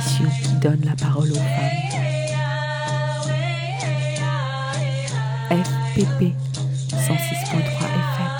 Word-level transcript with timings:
émission 0.00 0.24
qui 0.42 0.54
donne 0.60 0.80
la 0.84 0.96
parole 0.96 1.30
aux 1.30 1.34
femmes. 1.34 1.44
FPP 5.50 6.32
106.3 6.92 6.92
FM. 6.92 8.30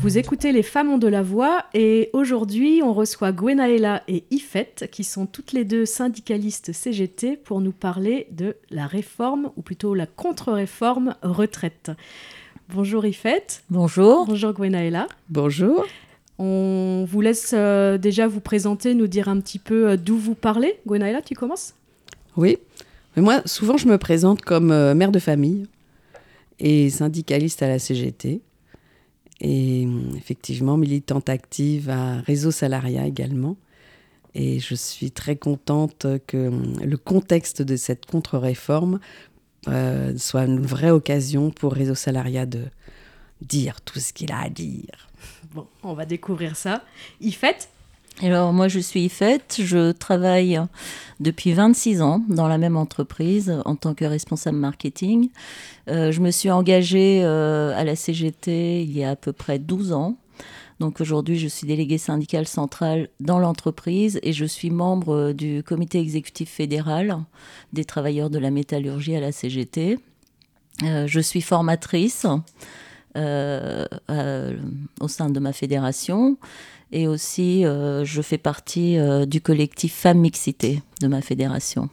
Vous 0.00 0.16
écoutez 0.16 0.52
Les 0.52 0.62
Femmes 0.62 0.88
ont 0.88 0.98
de 0.98 1.08
la 1.08 1.22
voix 1.22 1.64
et 1.74 2.08
aujourd'hui 2.14 2.80
on 2.82 2.94
reçoit 2.94 3.32
Gwenaëlla 3.32 4.02
et 4.08 4.24
Ifette 4.30 4.88
qui 4.90 5.04
sont 5.04 5.26
toutes 5.26 5.52
les 5.52 5.64
deux 5.66 5.84
syndicalistes 5.84 6.72
CGT 6.72 7.36
pour 7.36 7.60
nous 7.60 7.72
parler 7.72 8.28
de 8.30 8.56
la 8.70 8.86
réforme 8.86 9.52
ou 9.56 9.62
plutôt 9.62 9.94
la 9.94 10.06
contre-réforme 10.06 11.16
retraite. 11.22 11.90
Bonjour 12.70 13.04
Ifette. 13.04 13.62
Bonjour. 13.68 14.26
Bonjour 14.26 14.52
Gwenaëlla. 14.52 15.06
Bonjour. 15.28 15.84
On 16.42 17.04
vous 17.04 17.20
laisse 17.20 17.50
euh, 17.52 17.98
déjà 17.98 18.26
vous 18.26 18.40
présenter, 18.40 18.94
nous 18.94 19.08
dire 19.08 19.28
un 19.28 19.38
petit 19.40 19.58
peu 19.58 19.90
euh, 19.90 19.96
d'où 19.98 20.16
vous 20.16 20.34
parlez. 20.34 20.78
Gwenaëlla, 20.86 21.20
tu 21.20 21.34
commences? 21.34 21.74
Oui. 22.34 22.56
Mais 23.14 23.20
moi, 23.20 23.42
souvent, 23.44 23.76
je 23.76 23.86
me 23.86 23.98
présente 23.98 24.40
comme 24.40 24.70
euh, 24.70 24.94
mère 24.94 25.12
de 25.12 25.18
famille 25.18 25.66
et 26.58 26.88
syndicaliste 26.88 27.62
à 27.62 27.68
la 27.68 27.78
CGT. 27.78 28.40
Et 29.42 29.84
hum, 29.84 30.12
effectivement, 30.16 30.78
militante 30.78 31.28
active 31.28 31.90
à 31.90 32.22
Réseau 32.22 32.50
Salariat 32.50 33.06
également. 33.06 33.58
Et 34.34 34.60
je 34.60 34.74
suis 34.74 35.10
très 35.10 35.36
contente 35.36 36.06
que 36.26 36.48
hum, 36.48 36.74
le 36.82 36.96
contexte 36.96 37.60
de 37.60 37.76
cette 37.76 38.06
contre-réforme 38.06 38.98
soit 40.16 40.44
une 40.46 40.62
vraie 40.62 40.90
occasion 40.90 41.50
pour 41.50 41.74
Réseau 41.74 41.94
Salariat 41.94 42.46
de 42.46 42.62
dire 43.42 43.82
tout 43.82 44.00
ce 44.00 44.14
qu'il 44.14 44.32
a 44.32 44.40
à 44.40 44.48
dire. 44.48 45.09
Bon, 45.54 45.66
on 45.82 45.94
va 45.94 46.06
découvrir 46.06 46.56
ça. 46.56 46.82
Ifette 47.20 47.68
Alors 48.22 48.52
moi 48.52 48.68
je 48.68 48.78
suis 48.78 49.04
Ifette, 49.04 49.60
je 49.62 49.92
travaille 49.92 50.60
depuis 51.18 51.52
26 51.52 52.02
ans 52.02 52.22
dans 52.28 52.48
la 52.48 52.58
même 52.58 52.76
entreprise 52.76 53.60
en 53.64 53.76
tant 53.76 53.94
que 53.94 54.04
responsable 54.04 54.58
marketing. 54.58 55.30
Euh, 55.88 56.12
je 56.12 56.20
me 56.20 56.30
suis 56.30 56.50
engagée 56.50 57.22
euh, 57.24 57.76
à 57.76 57.84
la 57.84 57.96
CGT 57.96 58.82
il 58.82 58.96
y 58.96 59.04
a 59.04 59.10
à 59.10 59.16
peu 59.16 59.32
près 59.32 59.58
12 59.58 59.92
ans. 59.92 60.16
Donc 60.78 61.02
aujourd'hui, 61.02 61.38
je 61.38 61.46
suis 61.46 61.66
déléguée 61.66 61.98
syndicale 61.98 62.46
centrale 62.46 63.10
dans 63.20 63.38
l'entreprise 63.38 64.18
et 64.22 64.32
je 64.32 64.46
suis 64.46 64.70
membre 64.70 65.14
euh, 65.14 65.32
du 65.34 65.62
comité 65.62 65.98
exécutif 65.98 66.48
fédéral 66.48 67.18
des 67.74 67.84
travailleurs 67.84 68.30
de 68.30 68.38
la 68.38 68.50
métallurgie 68.50 69.14
à 69.16 69.20
la 69.20 69.32
CGT. 69.32 69.98
Je 70.82 71.20
suis 71.20 71.42
formatrice 71.42 72.26
euh, 73.16 73.84
euh, 74.10 74.56
au 75.00 75.08
sein 75.08 75.30
de 75.30 75.40
ma 75.40 75.52
fédération 75.52 76.36
et 76.92 77.06
aussi 77.08 77.64
euh, 77.64 78.04
je 78.04 78.22
fais 78.22 78.38
partie 78.38 78.98
euh, 78.98 79.26
du 79.26 79.40
collectif 79.40 79.94
Femmes 79.94 80.18
Mixité 80.20 80.82
de 81.00 81.06
ma 81.08 81.20
fédération. 81.20 81.88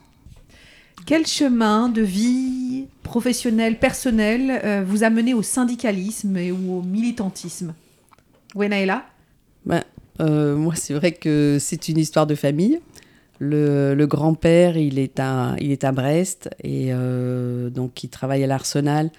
Quel 1.05 1.25
chemin 1.25 1.87
de 1.89 2.01
vie 2.01 2.87
professionnel, 3.03 3.79
personnel 3.79 4.61
euh, 4.63 4.83
vous 4.85 5.03
a 5.03 5.09
mené 5.09 5.33
au 5.33 5.41
syndicalisme 5.41 6.35
et, 6.37 6.51
ou 6.51 6.79
au 6.79 6.81
militantisme? 6.81 7.73
Gwenaëlla 8.55 9.05
Ben, 9.65 9.83
euh, 10.19 10.55
moi, 10.55 10.73
c'est 10.75 10.93
vrai 10.93 11.11
que 11.11 11.57
c'est 11.59 11.87
une 11.89 11.97
histoire 11.97 12.27
de 12.27 12.35
famille. 12.35 12.79
Le, 13.39 13.93
le 13.93 14.07
grand-père, 14.07 14.77
il, 14.77 14.97
est 14.97 15.19
à- 15.19 15.55
il 15.59 15.71
est 15.71 15.83
à 15.83 15.91
Brest 15.91 16.49
et 16.63 16.87
euh, 16.91 17.69
donc 17.69 18.03
il 18.03 18.09
travaille 18.09 18.43
à 18.43 18.47
l'Arsenal. 18.47 19.11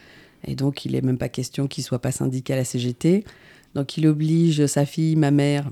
Et 0.44 0.54
donc, 0.54 0.84
il 0.84 0.92
n'est 0.92 1.00
même 1.00 1.18
pas 1.18 1.28
question 1.28 1.66
qu'il 1.66 1.84
soit 1.84 2.00
pas 2.00 2.12
syndicat 2.12 2.54
à 2.54 2.58
la 2.58 2.64
CGT. 2.64 3.24
Donc, 3.74 3.96
il 3.96 4.06
oblige 4.06 4.66
sa 4.66 4.86
fille, 4.86 5.16
ma 5.16 5.30
mère, 5.30 5.70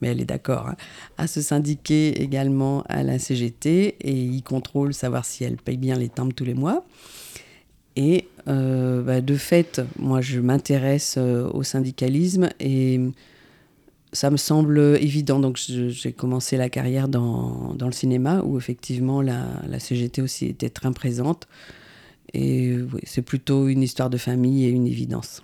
mais 0.00 0.08
elle 0.08 0.20
est 0.20 0.26
d'accord, 0.26 0.68
hein, 0.68 0.76
à 1.16 1.26
se 1.26 1.40
syndiquer 1.40 2.22
également 2.22 2.82
à 2.88 3.02
la 3.02 3.18
CGT 3.18 3.96
et 4.00 4.12
il 4.12 4.42
contrôle 4.42 4.94
savoir 4.94 5.24
si 5.24 5.44
elle 5.44 5.56
paye 5.56 5.76
bien 5.76 5.96
les 5.96 6.08
timbres 6.08 6.34
tous 6.34 6.44
les 6.44 6.54
mois. 6.54 6.84
Et 7.96 8.28
euh, 8.46 9.02
bah, 9.02 9.20
de 9.20 9.34
fait, 9.34 9.82
moi, 9.98 10.20
je 10.20 10.40
m'intéresse 10.40 11.16
euh, 11.18 11.50
au 11.52 11.62
syndicalisme 11.62 12.48
et 12.60 13.00
ça 14.12 14.30
me 14.30 14.36
semble 14.36 14.78
évident. 15.00 15.40
Donc, 15.40 15.58
j'ai 15.58 16.12
commencé 16.12 16.56
la 16.56 16.68
carrière 16.68 17.08
dans, 17.08 17.74
dans 17.74 17.86
le 17.86 17.92
cinéma 17.92 18.42
où 18.44 18.56
effectivement 18.56 19.20
la, 19.20 19.46
la 19.68 19.78
CGT 19.78 20.22
aussi 20.22 20.46
était 20.46 20.70
très 20.70 20.90
présente. 20.92 21.48
Et 22.34 22.76
oui, 22.76 23.00
c'est 23.04 23.22
plutôt 23.22 23.68
une 23.68 23.82
histoire 23.82 24.10
de 24.10 24.18
famille 24.18 24.64
et 24.64 24.68
une 24.68 24.86
évidence. 24.86 25.42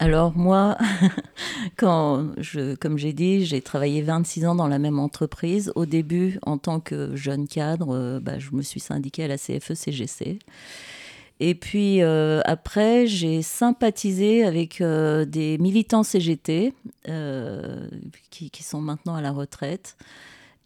Alors 0.00 0.36
moi, 0.36 0.76
quand 1.76 2.26
je, 2.36 2.74
comme 2.74 2.98
j'ai 2.98 3.14
dit, 3.14 3.46
j'ai 3.46 3.62
travaillé 3.62 4.02
26 4.02 4.46
ans 4.46 4.54
dans 4.54 4.68
la 4.68 4.78
même 4.78 4.98
entreprise. 4.98 5.72
Au 5.74 5.86
début, 5.86 6.38
en 6.42 6.58
tant 6.58 6.78
que 6.78 7.16
jeune 7.16 7.48
cadre, 7.48 7.94
euh, 7.94 8.20
bah, 8.20 8.38
je 8.38 8.50
me 8.52 8.60
suis 8.60 8.80
syndiquée 8.80 9.24
à 9.24 9.28
la 9.28 9.36
E 9.36 9.38
CFE-CGC. 9.38 10.38
Et 11.38 11.54
puis 11.54 12.02
euh, 12.02 12.40
après, 12.44 13.06
j'ai 13.06 13.42
sympathisé 13.42 14.44
avec 14.44 14.80
euh, 14.80 15.24
des 15.24 15.58
militants 15.58 16.02
CGT 16.02 16.72
euh, 17.08 17.88
qui, 18.30 18.50
qui 18.50 18.62
sont 18.62 18.80
maintenant 18.80 19.14
à 19.14 19.20
la 19.20 19.32
retraite. 19.32 19.96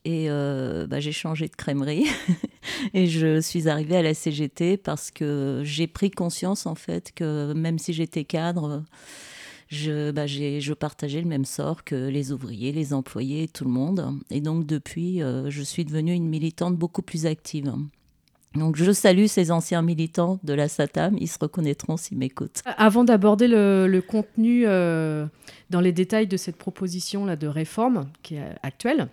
Et 0.05 0.31
euh, 0.31 0.87
bah, 0.87 0.99
j'ai 1.01 1.13
changé 1.13 1.47
de 1.47 1.55
crèmerie 1.55 2.07
et 2.95 3.07
je 3.07 3.41
suis 3.41 3.69
arrivée 3.69 3.97
à 3.97 4.03
la 4.03 4.15
CGT 4.15 4.79
parce 4.79 5.11
que 5.11 5.61
j'ai 5.65 5.87
pris 5.87 6.11
conscience 6.11 6.65
en 6.67 6.75
fait 6.75 7.13
que 7.15 7.53
même 7.53 7.79
si 7.79 7.93
j'étais 7.93 8.25
cadre, 8.25 8.83
je, 9.69 10.11
bah, 10.11 10.27
je 10.27 10.73
partageais 10.73 11.21
le 11.21 11.29
même 11.29 11.45
sort 11.45 11.85
que 11.85 12.09
les 12.09 12.33
ouvriers, 12.33 12.73
les 12.73 12.95
employés, 12.95 13.47
tout 13.47 13.65
le 13.65 13.71
monde. 13.71 14.15
Et 14.31 14.41
donc 14.41 14.67
depuis, 14.67 15.23
euh, 15.23 15.51
je 15.51 15.63
suis 15.63 15.85
devenue 15.85 16.13
une 16.13 16.29
militante 16.29 16.77
beaucoup 16.77 17.03
plus 17.03 17.27
active. 17.27 17.73
Donc 18.55 18.77
je 18.77 18.91
salue 18.91 19.27
ces 19.27 19.53
anciens 19.53 19.83
militants 19.83 20.41
de 20.43 20.55
la 20.55 20.67
SATAM, 20.69 21.17
ils 21.21 21.29
se 21.29 21.39
reconnaîtront 21.41 21.97
s'ils 21.97 22.19
m'écoutent. 22.19 22.63
Avant 22.65 23.05
d'aborder 23.05 23.47
le, 23.47 23.87
le 23.87 24.03
contenu 24.03 24.65
euh, 24.67 25.27
dans 25.69 25.81
les 25.81 25.93
détails 25.93 26.27
de 26.27 26.37
cette 26.37 26.57
proposition 26.57 27.25
là 27.25 27.37
de 27.37 27.47
réforme 27.47 28.09
qui 28.23 28.35
est 28.37 28.57
actuelle, 28.65 29.09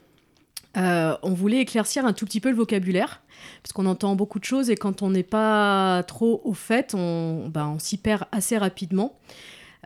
euh, 0.77 1.17
on 1.23 1.33
voulait 1.33 1.59
éclaircir 1.59 2.05
un 2.05 2.13
tout 2.13 2.25
petit 2.25 2.39
peu 2.39 2.49
le 2.49 2.55
vocabulaire 2.55 3.21
parce 3.63 3.73
qu'on 3.73 3.85
entend 3.85 4.15
beaucoup 4.15 4.39
de 4.39 4.45
choses 4.45 4.69
et 4.69 4.75
quand 4.75 5.01
on 5.01 5.09
n'est 5.09 5.23
pas 5.23 6.03
trop 6.03 6.41
au 6.43 6.53
fait, 6.53 6.93
on, 6.95 7.51
on 7.53 7.79
s'y 7.79 7.97
perd 7.97 8.25
assez 8.31 8.57
rapidement. 8.57 9.17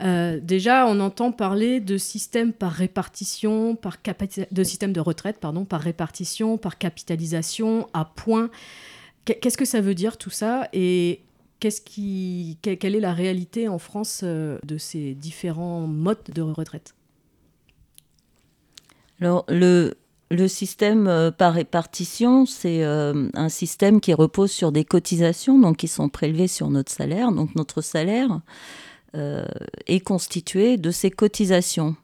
Euh, 0.01 0.39
déjà, 0.41 0.87
on 0.87 0.99
entend 0.99 1.31
parler 1.31 1.79
de 1.79 1.97
système 1.97 2.53
par 2.53 2.71
répartition, 2.71 3.75
par 3.75 3.97
de 4.51 4.63
système 4.63 4.93
de 4.93 4.99
retraite, 4.99 5.37
pardon, 5.39 5.63
par 5.65 5.81
répartition, 5.81 6.57
par 6.57 6.77
capitalisation, 6.77 7.87
à 7.93 8.05
points. 8.05 8.49
Qu'est- 9.25 9.35
Qu'est-ce 9.39 9.57
que 9.57 9.65
ça 9.65 9.81
veut 9.81 9.93
dire 9.95 10.17
tout 10.17 10.29
ça? 10.31 10.67
Et 10.73 11.21
qui, 11.59 12.57
que- 12.63 12.73
quelle 12.73 12.95
est 12.95 12.99
la 13.01 13.13
réalité 13.13 13.67
en 13.67 13.77
France 13.77 14.21
euh, 14.23 14.57
de 14.63 14.79
ces 14.79 15.13
différents 15.13 15.85
modes 15.85 16.23
de 16.33 16.41
retraite? 16.41 16.95
Alors, 19.19 19.45
le, 19.47 19.93
le 20.31 20.47
système 20.47 21.07
euh, 21.07 21.29
par 21.29 21.53
répartition, 21.53 22.45
c'est 22.45 22.83
euh, 22.83 23.27
un 23.33 23.49
système 23.49 23.99
qui 23.99 24.13
repose 24.13 24.49
sur 24.49 24.71
des 24.71 24.85
cotisations, 24.85 25.59
donc 25.59 25.77
qui 25.77 25.89
sont 25.89 26.07
prélevées 26.07 26.47
sur 26.47 26.69
notre 26.69 26.91
salaire. 26.91 27.33
Donc, 27.33 27.53
notre 27.55 27.81
salaire 27.81 28.39
euh, 29.13 29.45
est 29.87 29.99
constitué 29.99 30.77
de 30.77 30.89
ces 30.89 31.11
cotisations. 31.11 31.95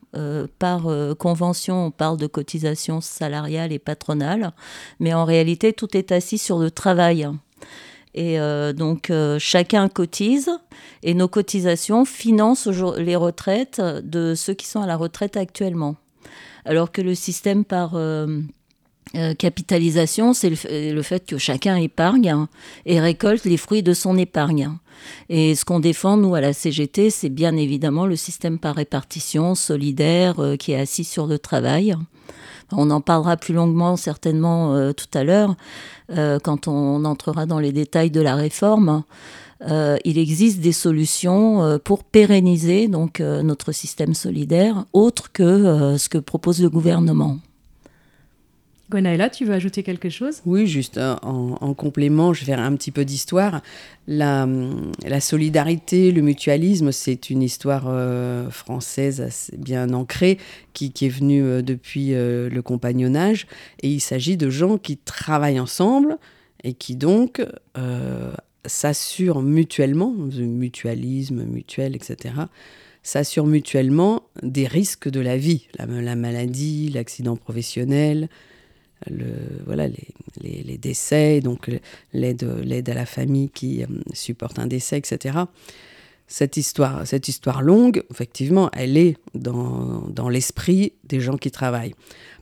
Par 0.57 0.87
convention, 1.19 1.85
on 1.85 1.91
parle 1.91 2.17
de 2.17 2.25
cotisations 2.25 3.01
salariales 3.01 3.71
et 3.71 3.77
patronales, 3.77 4.51
mais 4.99 5.13
en 5.13 5.25
réalité, 5.25 5.73
tout 5.73 5.95
est 5.95 6.11
assis 6.11 6.39
sur 6.39 6.57
le 6.57 6.71
travail. 6.71 7.29
Et 8.15 8.39
donc, 8.75 9.11
chacun 9.37 9.89
cotise, 9.89 10.49
et 11.03 11.13
nos 11.13 11.27
cotisations 11.27 12.03
financent 12.03 12.65
les 12.97 13.15
retraites 13.15 13.79
de 13.79 14.33
ceux 14.33 14.55
qui 14.55 14.65
sont 14.65 14.81
à 14.81 14.87
la 14.87 14.95
retraite 14.95 15.37
actuellement 15.37 15.97
alors 16.67 16.91
que 16.91 17.01
le 17.01 17.15
système 17.15 17.63
par 17.65 17.91
euh, 17.95 18.41
euh, 19.15 19.33
capitalisation, 19.33 20.33
c'est 20.33 20.49
le, 20.49 20.55
f- 20.55 20.93
le 20.93 21.01
fait 21.01 21.25
que 21.25 21.37
chacun 21.37 21.75
épargne 21.77 22.29
hein, 22.29 22.49
et 22.85 22.99
récolte 22.99 23.45
les 23.45 23.57
fruits 23.57 23.83
de 23.83 23.93
son 23.93 24.17
épargne. 24.17 24.69
Et 25.29 25.55
ce 25.55 25.63
qu'on 25.63 25.79
défend, 25.79 26.17
nous, 26.17 26.35
à 26.35 26.41
la 26.41 26.53
CGT, 26.53 27.09
c'est 27.09 27.29
bien 27.29 27.55
évidemment 27.55 28.05
le 28.05 28.15
système 28.15 28.59
par 28.59 28.75
répartition 28.75 29.55
solidaire 29.55 30.39
euh, 30.39 30.55
qui 30.57 30.73
est 30.73 30.79
assis 30.79 31.03
sur 31.05 31.27
le 31.27 31.39
travail. 31.39 31.95
On 32.73 32.89
en 32.91 32.99
parlera 32.99 33.37
plus 33.37 33.53
longuement 33.53 33.95
certainement 33.95 34.75
euh, 34.75 34.91
tout 34.91 35.07
à 35.17 35.23
l'heure 35.23 35.55
euh, 36.11 36.37
quand 36.39 36.67
on 36.67 37.05
entrera 37.05 37.45
dans 37.45 37.59
les 37.59 37.71
détails 37.71 38.11
de 38.11 38.19
la 38.19 38.35
réforme. 38.35 39.03
Euh, 39.61 39.97
il 40.05 40.17
existe 40.19 40.59
des 40.59 40.71
solutions 40.71 41.63
euh, 41.63 41.77
pour 41.79 42.03
pérenniser 42.03 42.87
donc 42.87 43.19
euh, 43.19 43.41
notre 43.41 43.71
système 43.71 44.13
solidaire 44.13 44.85
autre 44.93 45.31
que 45.31 45.41
euh, 45.41 45.97
ce 45.97 46.09
que 46.09 46.19
propose 46.19 46.61
le 46.61 46.69
gouvernement. 46.69 47.39
Gwenaëlla, 48.89 49.29
tu 49.29 49.43
veux 49.43 49.53
ajouter 49.53 49.83
quelque 49.83 50.09
chose? 50.09 50.41
Oui, 50.45 50.65
juste 50.65 50.97
en, 50.97 51.57
en 51.59 51.73
complément, 51.73 52.33
je 52.33 52.41
vais 52.41 52.53
faire 52.53 52.59
un 52.61 52.73
petit 52.77 52.91
peu 52.91 53.03
d'histoire. 53.03 53.61
La, 54.07 54.47
la 55.05 55.19
solidarité, 55.19 56.13
le 56.13 56.21
mutualisme, 56.21 56.93
c'est 56.93 57.29
une 57.29 57.43
histoire 57.43 57.85
euh, 57.87 58.49
française 58.49 59.19
assez 59.19 59.57
bien 59.57 59.91
ancrée 59.91 60.37
qui, 60.71 60.91
qui 60.91 61.07
est 61.07 61.09
venue 61.09 61.43
euh, 61.43 61.61
depuis 61.61 62.13
euh, 62.13 62.49
le 62.49 62.61
compagnonnage. 62.61 63.47
Et 63.81 63.89
il 63.89 63.99
s'agit 63.99 64.37
de 64.37 64.49
gens 64.49 64.77
qui 64.77 64.95
travaillent 64.95 65.59
ensemble 65.59 66.17
et 66.63 66.73
qui 66.73 66.95
donc 66.95 67.45
euh, 67.77 68.31
s'assurent 68.67 69.41
mutuellement, 69.41 70.11
mutualisme, 70.11 71.43
mutuel, 71.43 71.95
etc., 71.95 72.35
s'assurent 73.03 73.47
mutuellement 73.47 74.23
des 74.43 74.67
risques 74.67 75.09
de 75.09 75.21
la 75.21 75.37
vie, 75.37 75.67
la, 75.77 75.85
la 75.85 76.15
maladie, 76.15 76.89
l'accident 76.89 77.37
professionnel, 77.37 78.27
le, 79.09 79.25
voilà, 79.65 79.87
les, 80.41 80.77
décès, 80.77 81.39
donc 81.39 81.69
l'aide, 82.13 82.89
à 82.89 82.93
la 82.93 83.05
famille 83.05 83.49
qui 83.49 83.83
euh, 83.83 83.87
supporte 84.13 84.59
un 84.59 84.67
décès, 84.67 84.97
etc. 84.97 85.39
Cette 86.27 86.57
histoire, 86.57 87.07
cette 87.07 87.27
histoire 87.27 87.61
longue, 87.61 88.03
effectivement, 88.11 88.69
elle 88.73 88.97
est 88.97 89.15
dans 89.33 90.29
l'esprit 90.29 90.93
des 91.05 91.21
gens 91.21 91.37
qui 91.37 91.51
travaillent. 91.51 91.95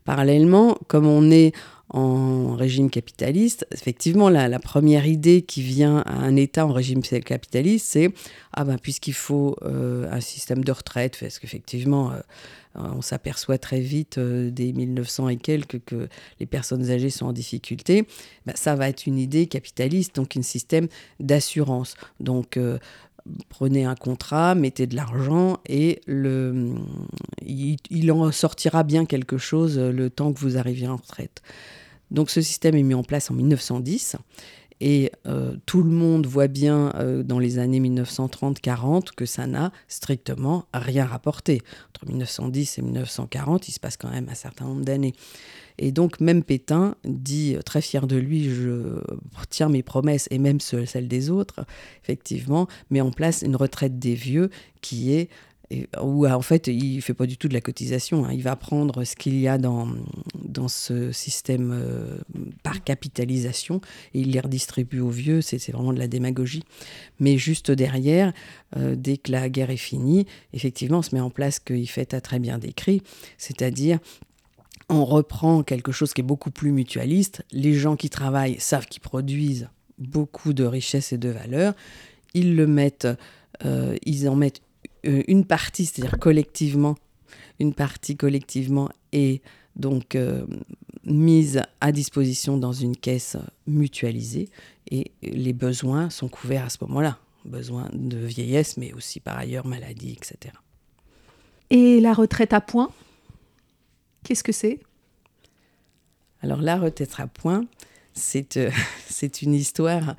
Parallèlement, 0.06 0.77
comme 0.88 1.06
on 1.06 1.30
est 1.30 1.54
en 1.89 2.55
régime 2.55 2.89
capitaliste, 2.89 3.67
effectivement, 3.71 4.29
la, 4.29 4.59
première 4.59 5.05
idée 5.05 5.43
qui 5.43 5.61
vient 5.61 5.99
à 5.99 6.13
un 6.13 6.35
État 6.35 6.65
en 6.65 6.71
régime 6.73 7.01
capitaliste, 7.01 7.87
c'est 7.87 8.11
ah 8.53 8.63
ben 8.63 8.77
puisqu'il 8.77 9.13
faut 9.13 9.55
euh, 9.61 10.09
un 10.11 10.21
système 10.21 10.63
de 10.63 10.71
retraite, 10.71 11.17
parce 11.19 11.39
qu'effectivement, 11.39 12.11
euh, 12.11 12.19
on 12.95 13.01
s'aperçoit 13.01 13.57
très 13.57 13.79
vite 13.79 14.17
euh, 14.17 14.49
dès 14.51 14.71
1900 14.71 15.29
et 15.29 15.37
quelques 15.37 15.83
que 15.85 16.07
les 16.39 16.45
personnes 16.45 16.89
âgées 16.89 17.09
sont 17.09 17.27
en 17.27 17.33
difficulté, 17.33 18.05
ben, 18.45 18.53
ça 18.55 18.75
va 18.75 18.89
être 18.89 19.05
une 19.05 19.17
idée 19.17 19.47
capitaliste, 19.47 20.15
donc 20.15 20.35
un 20.38 20.41
système 20.41 20.88
d'assurance. 21.19 21.95
Donc 22.19 22.57
euh, 22.57 22.77
prenez 23.50 23.86
un 23.86 23.95
contrat, 23.95 24.56
mettez 24.56 24.88
de 24.88 24.95
l'argent 24.95 25.60
et 25.68 26.01
il, 26.07 27.77
il 27.89 28.12
en 28.12 28.31
sortira 28.31 28.83
bien 28.83 29.06
quelque 29.06 29.38
chose 29.38 29.80
le 29.80 30.10
temps 30.10 30.33
que 30.33 30.39
vous 30.39 30.57
arriviez 30.57 30.88
en 30.88 30.98
retraite. 30.98 31.42
Donc 32.12 32.30
ce 32.30 32.42
système 32.42 32.75
est 32.75 32.83
mis 32.83 32.94
en 32.94 33.04
place 33.04 33.31
en 33.31 33.33
1910 33.33 34.18
et 34.81 35.12
euh, 35.25 35.56
tout 35.66 35.81
le 35.83 35.89
monde 35.89 36.25
voit 36.27 36.48
bien 36.48 36.92
euh, 36.95 37.24
dans 37.24 37.39
les 37.39 37.60
années 37.60 37.80
1930-40 37.80 39.07
que 39.16 39.25
ça 39.25 39.48
n'a 39.48 39.72
strictement 39.88 40.66
rien 40.74 41.06
rapporté. 41.06 41.62
Entre 41.89 42.07
1910 42.07 42.80
et 42.80 42.81
1940, 42.81 43.68
il 43.68 43.72
se 43.72 43.80
passe 43.80 43.98
quand 43.98 44.10
même 44.12 44.27
un 44.30 44.36
certain 44.36 44.66
nombre 44.66 44.83
d'années. 44.83 45.13
Et 45.77 45.92
donc 45.92 46.19
même 46.19 46.44
Pétain 46.44 46.95
dit, 47.06 47.56
euh, 47.56 47.62
très 47.62 47.81
fier 47.81 48.07
de 48.07 48.16
lui, 48.18 48.50
je 48.50 49.01
tiens 49.50 49.69
mes 49.69 49.83
promesses 49.83 50.27
et 50.31 50.38
même 50.39 50.60
ce- 50.60 50.86
celles 50.86 51.07
des 51.07 51.30
autres, 51.30 51.66
effectivement, 52.04 52.68
met 52.89 53.01
en 53.01 53.12
place 53.12 53.42
une 53.42 53.56
retraite 53.56 53.98
des 54.00 54.13
vieux 54.16 54.50
qui 54.81 55.13
est 55.13 55.30
où 56.01 56.27
en 56.27 56.42
fait 56.42 56.68
il 56.68 57.01
fait 57.01 57.13
pas 57.13 57.25
du 57.25 57.38
tout 57.38 57.48
de 57.48 57.54
la 57.54 57.62
cotisation, 57.62 58.25
hein. 58.25 58.33
il 58.33 58.42
va 58.42 58.56
prendre 58.56 59.04
ce 59.04 59.16
qu'il 59.16 59.39
y 59.39 59.48
a 59.48 59.57
dans, 59.57 59.88
dans 60.44 60.68
ce 60.68 61.12
système 61.12 61.72
euh, 61.74 62.18
par 62.63 62.83
capitalisation 62.83 63.81
et 64.13 64.22
il 64.22 64.31
les 64.31 64.39
redistribue 64.39 65.00
aux 65.00 65.10
vieux, 65.10 65.42
c'est 65.42 65.72
vraiment 65.72 65.94
de 65.94 66.00
la 66.00 66.07
démagogie. 66.07 66.63
Mais 67.19 67.38
juste 67.38 67.72
derrière, 67.72 68.33
euh, 68.77 68.95
dès 68.95 69.18
que 69.18 69.31
la 69.31 69.50
guerre 69.50 69.69
est 69.69 69.77
finie, 69.77 70.25
effectivement 70.54 71.00
on 71.00 71.04
se 71.04 71.16
met 71.16 71.22
en 71.22 71.30
place 71.30 71.56
ce 71.56 71.60
qu'Ifet 71.74 72.13
a 72.13 72.22
très 72.22 72.39
bien 72.39 72.57
décrit, 72.57 73.01
c'est-à-dire 73.38 74.00
on 74.89 75.06
reprend 75.06 75.63
quelque 75.63 75.92
chose 75.92 76.13
qui 76.13 76.22
est 76.22 76.25
beaucoup 76.25 76.51
plus 76.51 76.72
mutualiste, 76.72 77.44
les 77.51 77.74
gens 77.74 77.95
qui 77.95 78.10
travaillent 78.10 78.60
savent 78.60 78.88
qu'ils 78.88 79.01
produisent 79.01 79.69
beaucoup 79.98 80.54
de 80.54 80.63
richesses 80.63 81.13
et 81.13 81.18
de 81.18 81.30
valeur, 81.30 81.74
ils 82.33 82.56
le 82.56 82.68
mettent, 82.68 83.07
euh, 83.63 83.95
ils 84.06 84.30
en 84.30 84.36
mettent 84.36 84.62
euh, 84.62 84.64
une 85.05 85.45
partie, 85.45 85.85
c'est-à-dire 85.85 86.19
collectivement, 86.19 86.95
une 87.59 87.73
partie 87.73 88.17
collectivement 88.17 88.89
est 89.11 89.41
donc 89.75 90.15
euh, 90.15 90.45
mise 91.03 91.61
à 91.81 91.91
disposition 91.91 92.57
dans 92.57 92.73
une 92.73 92.95
caisse 92.95 93.37
mutualisée 93.67 94.49
et 94.89 95.11
les 95.21 95.53
besoins 95.53 96.09
sont 96.09 96.27
couverts 96.27 96.65
à 96.65 96.69
ce 96.69 96.77
moment-là. 96.81 97.19
Besoins 97.43 97.89
de 97.93 98.17
vieillesse, 98.17 98.77
mais 98.77 98.93
aussi 98.93 99.19
par 99.19 99.37
ailleurs 99.37 99.67
maladie, 99.67 100.13
etc. 100.13 100.55
Et 101.69 101.99
la 101.99 102.13
retraite 102.13 102.53
à 102.53 102.61
points, 102.61 102.91
qu'est-ce 104.23 104.43
que 104.43 104.51
c'est? 104.51 104.79
Alors 106.41 106.61
la 106.61 106.77
retraite 106.77 107.13
à 107.17 107.27
point, 107.27 107.65
c'est 108.13 108.57
euh, 108.57 108.71
c'est 109.07 109.41
une 109.41 109.53
histoire 109.53 110.15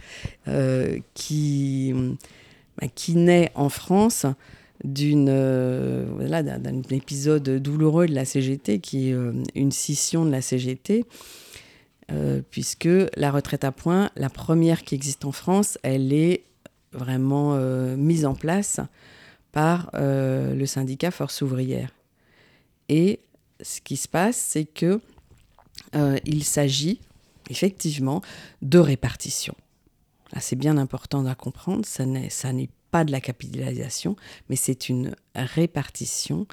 euh, 0.48 0.98
qui, 1.14 1.92
bah, 2.80 2.88
qui 2.94 3.14
naît 3.14 3.50
en 3.54 3.68
France 3.68 4.26
d'une 4.84 5.28
euh, 5.30 6.06
voilà, 6.14 6.42
d'un 6.42 6.82
épisode 6.90 7.48
douloureux 7.48 8.06
de 8.06 8.14
la 8.14 8.24
CGT 8.24 8.80
qui 8.80 9.10
est 9.10 9.14
euh, 9.14 9.32
une 9.54 9.72
scission 9.72 10.24
de 10.24 10.30
la 10.30 10.42
CGT 10.42 11.04
euh, 12.12 12.42
puisque 12.50 12.88
la 13.16 13.30
retraite 13.30 13.64
à 13.64 13.72
points, 13.72 14.10
la 14.16 14.30
première 14.30 14.84
qui 14.84 14.94
existe 14.94 15.24
en 15.24 15.32
France, 15.32 15.78
elle 15.82 16.12
est 16.12 16.44
vraiment 16.92 17.58
mise 17.96 18.24
en 18.24 18.34
place 18.34 18.80
par 19.52 19.90
le 19.92 20.64
syndicat 20.64 21.10
Force 21.10 21.42
ouvrière. 21.42 21.90
Et 22.88 23.20
ce 23.60 23.82
qui 23.82 23.98
se 23.98 24.08
passe, 24.08 24.36
c'est 24.36 24.64
que 24.64 24.98
il 26.24 26.44
s'agit 26.44 27.00
effectivement 27.50 28.22
de 28.62 28.78
répartition. 28.78 29.54
Là, 30.32 30.40
c'est 30.40 30.56
bien 30.56 30.78
important 30.78 31.26
à 31.26 31.34
comprendre. 31.34 31.84
Ça 31.84 32.06
n'est 32.06 32.70
pas 32.90 33.04
de 33.04 33.12
la 33.12 33.20
capitalisation, 33.20 34.16
mais 34.48 34.56
c'est 34.56 34.88
une 34.88 35.14
répartition 35.34 36.46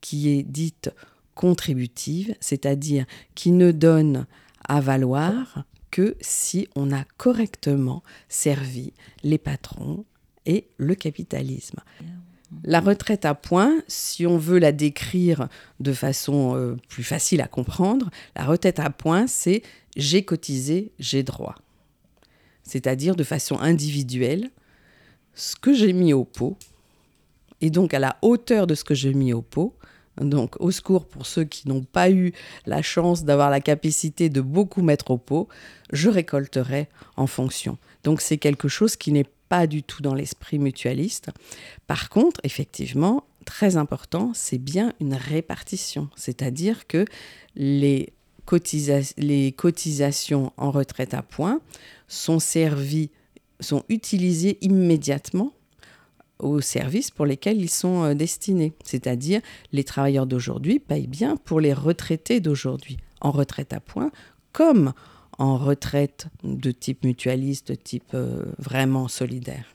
qui 0.00 0.28
est 0.30 0.42
dite 0.42 0.90
contributive, 1.34 2.34
c'est-à-dire 2.40 3.04
qui 3.34 3.52
ne 3.52 3.72
donne 3.72 4.26
à 4.66 4.80
valoir 4.80 5.64
que 5.90 6.16
si 6.20 6.68
on 6.74 6.92
a 6.92 7.04
correctement 7.16 8.02
servi 8.28 8.92
les 9.22 9.38
patrons 9.38 10.04
et 10.46 10.68
le 10.76 10.94
capitalisme. 10.94 11.80
La 12.64 12.80
retraite 12.80 13.24
à 13.24 13.34
points, 13.34 13.82
si 13.88 14.26
on 14.26 14.38
veut 14.38 14.58
la 14.58 14.72
décrire 14.72 15.48
de 15.80 15.92
façon 15.92 16.54
euh, 16.54 16.76
plus 16.88 17.02
facile 17.02 17.40
à 17.40 17.48
comprendre, 17.48 18.10
la 18.36 18.44
retraite 18.44 18.78
à 18.78 18.90
points, 18.90 19.26
c'est 19.26 19.62
j'ai 19.96 20.24
cotisé, 20.24 20.92
j'ai 20.98 21.22
droit. 21.22 21.56
C'est-à-dire 22.62 23.16
de 23.16 23.24
façon 23.24 23.58
individuelle, 23.58 24.50
ce 25.36 25.54
que 25.54 25.72
j'ai 25.72 25.92
mis 25.92 26.12
au 26.12 26.24
pot, 26.24 26.56
et 27.60 27.70
donc 27.70 27.94
à 27.94 28.00
la 28.00 28.16
hauteur 28.22 28.66
de 28.66 28.74
ce 28.74 28.82
que 28.82 28.94
j'ai 28.94 29.14
mis 29.14 29.32
au 29.32 29.42
pot, 29.42 29.76
donc 30.20 30.56
au 30.60 30.70
secours 30.70 31.06
pour 31.06 31.26
ceux 31.26 31.44
qui 31.44 31.68
n'ont 31.68 31.84
pas 31.84 32.10
eu 32.10 32.32
la 32.64 32.82
chance 32.82 33.24
d'avoir 33.24 33.50
la 33.50 33.60
capacité 33.60 34.28
de 34.28 34.40
beaucoup 34.40 34.82
mettre 34.82 35.10
au 35.10 35.18
pot, 35.18 35.46
je 35.92 36.08
récolterai 36.08 36.88
en 37.16 37.26
fonction. 37.26 37.78
Donc 38.02 38.20
c'est 38.20 38.38
quelque 38.38 38.68
chose 38.68 38.96
qui 38.96 39.12
n'est 39.12 39.26
pas 39.48 39.66
du 39.66 39.82
tout 39.82 40.02
dans 40.02 40.14
l'esprit 40.14 40.58
mutualiste. 40.58 41.30
Par 41.86 42.08
contre, 42.08 42.40
effectivement, 42.44 43.24
très 43.44 43.76
important, 43.76 44.32
c'est 44.34 44.58
bien 44.58 44.92
une 45.00 45.14
répartition, 45.14 46.08
c'est-à-dire 46.16 46.86
que 46.86 47.04
les, 47.54 48.12
les 49.18 49.52
cotisations 49.52 50.52
en 50.56 50.70
retraite 50.70 51.14
à 51.14 51.22
points 51.22 51.60
sont 52.08 52.38
servies, 52.38 53.10
sont 53.60 53.84
utilisées 53.88 54.58
immédiatement 54.60 55.52
aux 56.38 56.60
services 56.60 57.10
pour 57.10 57.24
lesquels 57.24 57.60
ils 57.60 57.70
sont 57.70 58.04
euh, 58.04 58.14
destinés. 58.14 58.74
C'est-à-dire, 58.84 59.40
les 59.72 59.84
travailleurs 59.84 60.26
d'aujourd'hui 60.26 60.78
payent 60.78 61.06
bien 61.06 61.36
pour 61.36 61.60
les 61.60 61.72
retraités 61.72 62.40
d'aujourd'hui, 62.40 62.98
en 63.20 63.30
retraite 63.30 63.72
à 63.72 63.80
points, 63.80 64.10
comme 64.52 64.92
en 65.38 65.56
retraite 65.56 66.28
de 66.44 66.70
type 66.70 67.04
mutualiste, 67.04 67.68
de 67.68 67.74
type 67.74 68.14
euh, 68.14 68.44
vraiment 68.58 69.08
solidaire. 69.08 69.66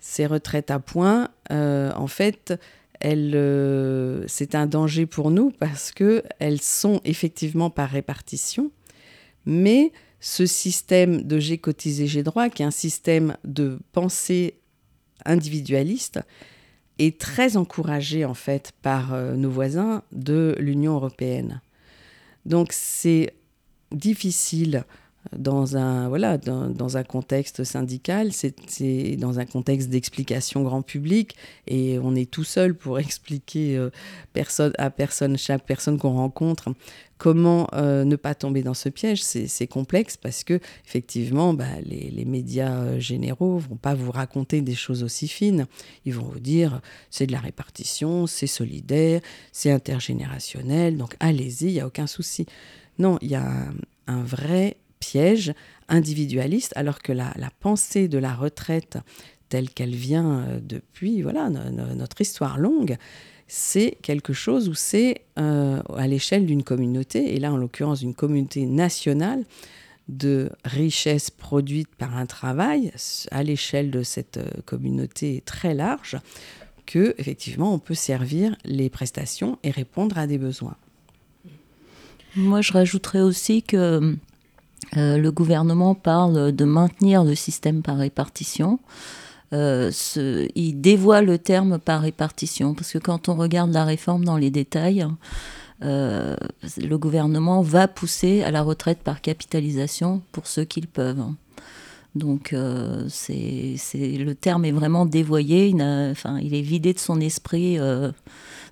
Ces 0.00 0.26
retraites 0.26 0.70
à 0.70 0.78
points, 0.78 1.28
euh, 1.52 1.92
en 1.94 2.06
fait, 2.06 2.54
euh, 3.04 4.24
c'est 4.26 4.54
un 4.54 4.66
danger 4.66 5.06
pour 5.06 5.30
nous 5.30 5.50
parce 5.50 5.92
que 5.92 6.22
elles 6.38 6.60
sont 6.60 7.00
effectivement 7.04 7.70
par 7.70 7.90
répartition, 7.90 8.70
mais 9.44 9.92
ce 10.22 10.46
système 10.46 11.22
de 11.22 11.40
j'ai 11.40 11.58
cotisé, 11.58 12.06
j'ai 12.06 12.22
droit, 12.22 12.48
qui 12.48 12.62
est 12.62 12.64
un 12.64 12.70
système 12.70 13.36
de 13.44 13.80
pensée 13.90 14.54
individualiste, 15.24 16.20
est 17.00 17.18
très 17.18 17.56
encouragé 17.56 18.24
en 18.24 18.34
fait 18.34 18.72
par 18.82 19.14
euh, 19.14 19.34
nos 19.34 19.50
voisins 19.50 20.04
de 20.12 20.54
l'Union 20.60 20.94
européenne. 20.94 21.60
Donc 22.46 22.68
c'est 22.72 23.34
difficile 23.90 24.84
dans 25.36 25.76
un, 25.76 26.08
voilà, 26.08 26.36
dans, 26.36 26.96
un 26.96 27.04
contexte 27.04 27.64
syndical, 27.64 28.32
c'est 28.32 29.16
dans 29.16 29.38
un 29.38 29.46
contexte 29.46 29.88
d'explication 29.88 30.62
grand 30.62 30.82
public, 30.82 31.36
et 31.66 31.98
on 32.00 32.14
est 32.14 32.30
tout 32.30 32.44
seul 32.44 32.74
pour 32.74 32.98
expliquer 32.98 33.76
euh, 33.76 33.90
personne, 34.32 34.72
à 34.78 34.90
personne, 34.90 35.38
chaque 35.38 35.64
personne 35.64 35.98
qu'on 35.98 36.12
rencontre, 36.14 36.74
comment 37.18 37.68
euh, 37.72 38.04
ne 38.04 38.16
pas 38.16 38.34
tomber 38.34 38.62
dans 38.62 38.74
ce 38.74 38.88
piège. 38.88 39.22
C'est 39.22 39.66
complexe 39.68 40.16
parce 40.16 40.42
que, 40.42 40.58
effectivement, 40.84 41.54
bah, 41.54 41.66
les, 41.84 42.10
les, 42.10 42.24
médias 42.24 42.80
euh, 42.80 42.98
généraux 42.98 43.58
vont 43.58 43.76
pas 43.76 43.94
vous 43.94 44.10
raconter 44.10 44.60
des 44.60 44.74
choses 44.74 45.04
aussi 45.04 45.28
fines. 45.28 45.66
Ils 46.04 46.14
vont 46.14 46.24
vous 46.24 46.40
dire 46.40 46.80
c'est 47.10 47.28
de 47.28 47.32
la 47.32 47.38
répartition, 47.38 48.26
c'est 48.26 48.48
solidaire, 48.48 49.20
c'est 49.52 49.70
intergénérationnel, 49.70 50.96
donc 50.96 51.14
allez-y, 51.20 51.66
il 51.66 51.72
n'y 51.74 51.80
a 51.80 51.86
aucun 51.86 52.08
souci. 52.08 52.44
Non, 52.98 53.18
il 53.22 53.30
y 53.30 53.36
a 53.36 53.46
un 54.08 54.22
vrai 54.24 54.76
piège 55.12 55.52
individualiste, 55.88 56.72
alors 56.74 57.00
que 57.00 57.12
la, 57.12 57.34
pensée 57.60 58.08
de 58.08 58.16
la 58.16 58.32
retraite 58.34 58.96
telle 59.50 59.68
qu'elle 59.68 59.94
vient 59.94 60.38
euh, 60.38 60.60
depuis 60.62 61.20
voilà 61.20 61.50
notre 61.50 62.22
histoire 62.22 62.58
longue, 62.58 62.96
c'est 63.46 63.98
quelque 64.00 64.32
chose 64.32 64.70
où 64.70 64.74
c'est 64.74 65.20
euh, 65.38 65.82
à 65.94 66.06
l'échelle 66.06 66.46
d'une 66.46 66.62
communauté, 66.62 67.34
et 67.34 67.38
là 67.38 67.52
en 67.52 67.58
l'occurrence 67.58 68.00
d'une 68.00 68.14
communauté 68.14 68.64
nationale, 68.64 69.44
de 70.08 70.50
richesse 70.64 71.30
produite 71.30 71.94
par 71.94 72.16
un 72.16 72.26
travail 72.26 72.90
à 73.30 73.42
l'échelle 73.42 73.90
de 73.90 74.02
cette 74.02 74.38
euh, 74.38 74.48
communauté 74.64 75.42
très 75.44 75.74
large, 75.74 76.16
que 76.86 77.14
effectivement 77.18 77.74
on 77.74 77.78
peut 77.78 77.94
servir 77.94 78.56
les 78.64 78.88
prestations 78.88 79.58
et 79.62 79.70
répondre 79.70 80.16
à 80.16 80.26
des 80.26 80.38
besoins. 80.38 80.76
Moi, 82.34 82.62
je 82.62 82.72
rajouterais 82.72 83.20
aussi 83.20 83.62
que 83.62 84.16
euh, 84.96 85.16
le 85.16 85.32
gouvernement 85.32 85.94
parle 85.94 86.52
de 86.52 86.64
maintenir 86.64 87.24
le 87.24 87.34
système 87.34 87.82
par 87.82 87.96
répartition. 87.96 88.78
Euh, 89.52 89.90
il 90.54 90.80
dévoile 90.80 91.26
le 91.26 91.38
terme 91.38 91.78
par 91.78 92.00
répartition, 92.00 92.74
parce 92.74 92.92
que 92.92 92.98
quand 92.98 93.28
on 93.28 93.34
regarde 93.34 93.72
la 93.72 93.84
réforme 93.84 94.24
dans 94.24 94.36
les 94.36 94.50
détails, 94.50 95.06
euh, 95.84 96.36
le 96.78 96.96
gouvernement 96.96 97.60
va 97.60 97.88
pousser 97.88 98.42
à 98.42 98.50
la 98.50 98.62
retraite 98.62 98.98
par 98.98 99.20
capitalisation 99.20 100.22
pour 100.32 100.46
ceux 100.46 100.64
qui 100.64 100.80
le 100.80 100.86
peuvent. 100.86 101.24
Donc 102.14 102.54
c'est, 103.08 103.76
le 103.94 104.32
terme 104.34 104.64
est 104.66 104.72
vraiment 104.72 105.06
dévoyé, 105.06 105.68
il, 105.68 105.82
enfin, 105.82 106.38
il 106.40 106.54
est 106.54 106.60
vidé 106.60 106.92
de 106.92 106.98
son 106.98 107.20
esprit 107.20 107.78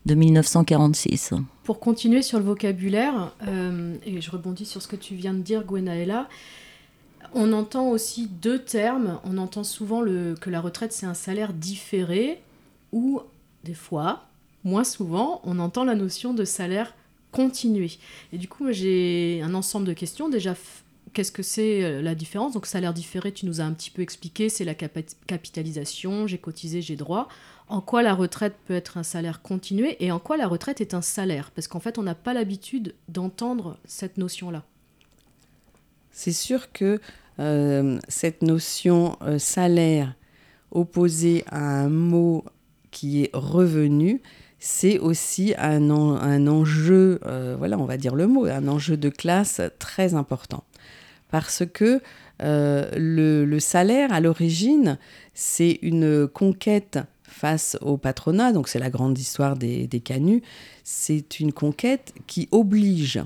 de 0.07 0.15
1946. 0.15 1.35
Pour 1.65 1.81
continuer 1.81 2.23
sur 2.23 2.39
le 2.39 2.45
vocabulaire, 2.45 3.35
euh, 3.47 3.97
et 4.05 4.21
je 4.21 4.31
rebondis 4.31 4.65
sur 4.65 4.83
ce 4.83 4.89
que 4.89 4.97
tu 4.97 5.15
viens 5.15 5.35
de 5.35 5.41
dire, 5.41 5.65
Gwenaëlla, 5.65 6.29
on 7.35 7.53
entend 7.53 7.89
aussi 7.89 8.27
deux 8.27 8.59
termes. 8.59 9.21
On 9.25 9.39
entend 9.39 9.63
souvent 9.63 10.01
le, 10.01 10.35
que 10.41 10.51
la 10.51 10.61
retraite, 10.61 10.93
c'est 10.93 11.07
un 11.07 11.15
salaire 11.15 11.53
différé, 11.53 12.41
ou 12.93 13.21
des 13.65 13.75
fois, 13.75 14.25
moins 14.65 14.85
souvent, 14.85 15.41
on 15.45 15.59
entend 15.59 15.85
la 15.85 15.95
notion 15.95 16.35
de 16.35 16.45
salaire 16.45 16.95
continué. 17.31 17.93
Et 18.33 18.39
du 18.39 18.49
coup, 18.49 18.73
j'ai 18.73 19.41
un 19.45 19.55
ensemble 19.55 19.87
de 19.87 19.93
questions. 19.93 20.29
Déjà, 20.29 20.55
qu'est-ce 21.13 21.33
que 21.33 21.43
c'est 21.43 21.85
euh, 21.85 22.03
la 22.03 22.15
différence? 22.15 22.53
Donc, 22.53 22.67
salaire 22.67 22.95
différé, 22.95 23.33
tu 23.33 23.47
nous 23.47 23.61
as 23.61 23.65
un 23.65 23.73
petit 23.73 23.91
peu 23.91 24.03
expliqué, 24.03 24.49
c'est 24.49 24.65
la 24.65 24.75
capitalisation, 24.75 26.27
j'ai 26.27 26.39
cotisé, 26.39 26.83
j'ai 26.83 26.97
droit 26.97 27.29
en 27.69 27.81
quoi 27.81 28.03
la 28.03 28.15
retraite 28.15 28.57
peut 28.67 28.75
être 28.75 28.99
un 28.99 29.05
salaire 29.05 29.43
continué 29.43 29.97
et 30.01 30.11
en 30.11 30.19
quoi 30.19 30.37
la 30.37 30.49
retraite 30.49 30.81
est 30.81 30.93
un 30.93 31.03
salaire? 31.03 31.53
Parce 31.53 31.69
qu'en 31.69 31.79
fait, 31.79 31.99
on 31.99 32.03
n'a 32.03 32.17
pas 32.17 32.35
l'habitude 32.35 32.97
d'entendre 33.09 33.79
cette 33.85 34.19
notion-là. 34.19 34.65
C'est 36.11 36.33
sûr 36.33 36.73
que 36.73 37.01
euh, 37.39 38.01
cette 38.09 38.43
notion 38.43 39.17
euh, 39.23 39.39
salaire 39.39 40.17
opposée 40.73 41.45
à 41.47 41.61
un 41.61 41.89
mot 41.89 42.45
qui 42.91 43.23
est 43.23 43.31
revenu, 43.33 44.21
c'est 44.59 44.99
aussi 44.99 45.55
un, 45.57 45.91
enjeu, 45.91 47.21
voilà, 47.57 47.79
on 47.79 47.85
va 47.85 47.97
dire 47.97 48.17
le 48.17 48.27
mot, 48.27 48.47
un 48.47 48.67
enjeu 48.67 48.97
de 48.97 49.09
classe 49.09 49.61
très 49.79 50.15
important. 50.15 50.65
Parce 51.31 51.65
que 51.67 52.01
le, 52.41 53.45
le, 53.45 53.61
salaire, 53.61 54.13
à 54.13 54.21
l'origine, 54.21 54.99
c'est 55.35 55.79
une 55.83 56.27
conquête 56.27 56.99
face 57.31 57.79
au 57.81 57.97
patronat, 57.97 58.53
donc 58.53 58.69
c'est 58.69 58.79
la 58.79 58.91
grande 58.91 59.19
histoire 59.19 59.57
des, 59.57 59.89
canuts, 60.05 60.43
c'est 60.85 61.41
une 61.41 61.53
conquête 61.53 62.13
qui 62.27 62.49
oblige 62.51 63.23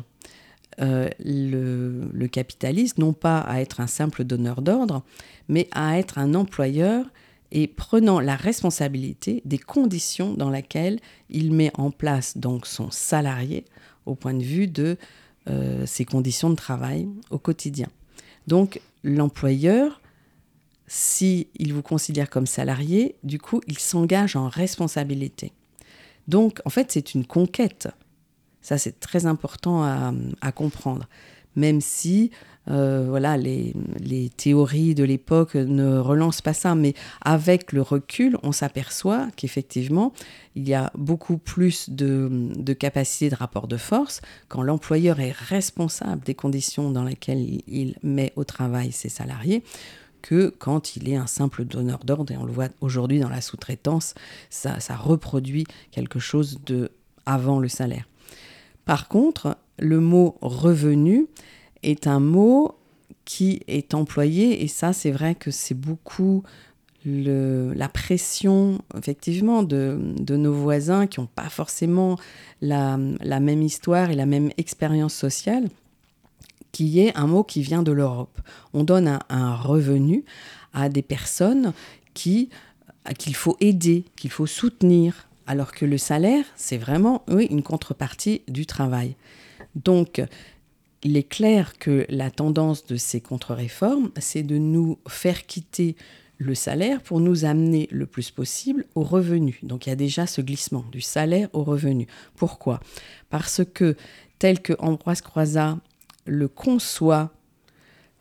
euh, 0.81 1.09
le, 1.25 2.27
capitaliste 2.29 2.99
non 2.99 3.13
pas 3.13 3.41
à 3.41 3.61
être 3.61 3.81
un 3.81 3.87
simple 3.87 4.25
donneur 4.25 4.63
d'ordre, 4.63 5.03
mais 5.49 5.69
à 5.73 5.99
être 5.99 6.19
un 6.19 6.35
employeur 6.35 7.07
et 7.51 7.67
prenant 7.67 8.21
la 8.21 8.37
responsabilité 8.37 9.43
des 9.45 9.59
conditions 9.59 10.35
dans 10.35 10.51
lesquelles 10.51 11.01
il 11.31 11.53
met 11.53 11.71
en 11.75 11.91
place 11.91 12.37
donc 12.37 12.67
son 12.67 12.91
salarié 12.91 13.65
au 14.07 14.15
point 14.15 14.35
de 14.35 14.43
vue 14.43 14.67
de 14.67 14.85
euh, 14.93 14.97
ses 15.85 16.05
conditions 16.05 16.51
de 16.51 16.55
travail 16.55 17.09
au 17.31 17.39
quotidien. 17.39 17.89
Donc 18.47 18.81
l'employeur 19.03 20.01
si 20.87 21.49
il 21.57 21.73
vous 21.73 21.83
considère 21.83 22.31
comme 22.31 22.47
salarié, 22.47 23.17
du 23.23 23.39
coup, 23.39 23.61
il 23.67 23.79
s'engage 23.79 24.37
en 24.37 24.49
responsabilité. 24.49 25.53
Donc, 26.29 26.61
en 26.65 26.71
fait, 26.71 26.93
c'est 26.93 27.15
une 27.15 27.27
conquête. 27.27 27.89
Ça, 28.61 28.79
c'est 28.79 29.01
très 29.01 29.27
important 29.27 29.83
à, 29.83 30.53
comprendre. 30.53 31.09
Même 31.57 31.81
si, 31.81 32.31
euh, 32.71 33.07
voilà, 33.09 33.37
les, 33.37 33.75
théories 34.37 34.95
de 34.95 35.05
l'époque 35.05 35.55
ne 35.55 35.99
relancent 35.99 36.41
pas 36.41 36.55
ça, 36.55 36.75
mais 36.75 36.95
avec 37.21 37.73
le 37.73 37.83
recul, 37.83 38.39
on 38.43 38.53
s'aperçoit 38.53 39.29
qu'effectivement, 39.37 40.13
il 40.55 40.69
y 40.69 40.75
a 40.75 40.91
beaucoup 40.95 41.39
plus 41.39 41.91
de, 41.91 42.29
de 42.57 42.73
capacité 42.73 43.29
de 43.29 43.35
rapport 43.35 43.69
de 43.69 43.77
force 43.77 44.23
quand 44.49 44.63
l'employeur 44.63 45.21
est 45.21 45.33
responsable 45.33 46.25
des 46.25 46.35
conditions 46.35 46.91
dans 46.91 47.05
lesquelles 47.05 47.61
il 47.67 47.97
met 48.03 48.33
au 48.37 48.45
travail 48.45 48.93
ses 48.93 49.09
salariés 49.09 49.63
que 50.25 50.49
quand 50.59 50.97
il 50.97 51.11
est 51.11 51.17
un 51.17 51.27
simple 51.27 51.67
donneur 51.67 51.99
d'ordre, 51.99 52.33
et 52.33 52.39
on 52.39 52.47
le 52.47 52.53
voit 52.53 52.71
aujourd'hui 52.81 53.21
dans 53.21 53.29
la 53.29 53.43
sous-traitance, 53.43 54.15
ça, 54.49 54.79
reproduit 54.97 55.67
quelque 55.91 56.19
chose 56.19 56.61
de 56.65 56.91
avant 57.27 57.59
le 57.59 57.69
salaire. 57.69 58.09
Par 58.87 59.09
contre, 59.09 59.59
le 59.79 60.01
mot 60.01 60.39
revenu 60.41 61.27
est 61.85 62.07
un 62.07 62.21
mot 62.21 62.75
qui 63.25 63.61
est 63.69 63.95
employé, 63.95 64.63
et 64.63 64.69
ça 64.69 64.93
c'est 64.93 65.11
vrai 65.11 65.35
que 65.35 65.51
c'est 65.51 65.75
beaucoup 65.75 66.43
la 67.07 67.89
pression 67.89 68.79
effectivement 68.97 69.63
de, 69.63 69.99
nos 70.31 70.53
voisins 70.55 71.07
qui 71.07 71.21
n'ont 71.21 71.27
pas 71.27 71.51
forcément 71.51 72.19
la, 72.63 72.97
même 72.97 73.63
histoire 73.63 74.11
et 74.11 74.15
la 74.15 74.27
même 74.27 74.51
expérience 74.57 75.15
sociale 75.15 75.69
qui 76.73 77.01
est 77.01 77.17
un 77.17 77.27
mot 77.27 77.45
qui 77.45 77.63
vient 77.63 77.83
de 77.83 77.93
l'Europe. 77.93 78.41
On 78.73 78.83
donne 78.85 79.19
un, 79.29 79.55
revenu 79.55 80.25
à 80.73 80.89
des 80.89 81.03
personnes 81.03 81.73
qui 82.15 82.49
qu'il 83.19 83.37
faut 83.37 83.59
aider, 83.61 84.07
qu'il 84.17 84.31
faut 84.31 84.47
soutenir, 84.47 85.29
alors 85.47 85.73
que 85.73 85.85
le 85.85 85.99
salaire, 85.99 86.47
c'est 86.57 86.79
vraiment 86.79 87.23
oui, 87.29 87.47
une 87.51 87.63
contrepartie 87.63 88.41
du 88.49 88.65
travail. 88.65 89.15
Donc, 89.75 90.23
il 91.05 91.17
est 91.17 91.29
clair 91.29 91.79
que 91.79 92.07
la 92.09 92.31
tendance 92.31 92.87
de 92.87 92.97
ces 92.97 93.21
contre-réformes, 93.21 94.11
c'est 94.19 94.43
de 94.43 94.59
nous 94.59 94.99
faire 95.07 95.47
quitter 95.47 95.97
le 96.39 96.55
salaire 96.55 97.01
pour 97.01 97.21
nous 97.21 97.45
amener 97.45 97.89
le 97.93 98.07
plus 98.07 98.31
possible 98.31 98.87
au 98.95 99.03
revenu. 99.03 99.61
Donc 99.63 99.87
il 99.87 99.91
y 99.91 99.93
a 99.93 99.97
déjà 99.97 100.27
ce 100.27 100.41
glissement 100.41 100.85
du 100.91 101.01
salaire 101.01 101.49
au 101.53 101.63
revenu. 101.63 102.07
Pourquoi? 102.35 102.81
Parce 103.31 103.63
que 103.73 103.97
tel 104.39 104.61
que 104.61 104.73
Ambroise 104.79 105.21
Croizat 105.21 105.79
le 106.27 106.49
conçoit. 106.49 107.31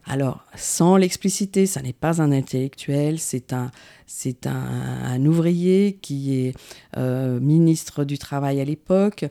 Alors, 0.05 0.43
sans 0.55 0.97
l'expliciter, 0.97 1.65
ça 1.65 1.81
n'est 1.81 1.93
pas 1.93 2.21
un 2.21 2.33
intellectuel, 2.33 3.19
c'est 3.19 3.53
un, 3.53 5.25
ouvrier 5.25 5.97
qui 6.01 6.35
est 6.35 6.53
euh, 6.97 7.39
ministre 7.39 8.03
du 8.03 8.17
Travail 8.17 8.59
à 8.59 8.65
l'époque, 8.65 9.23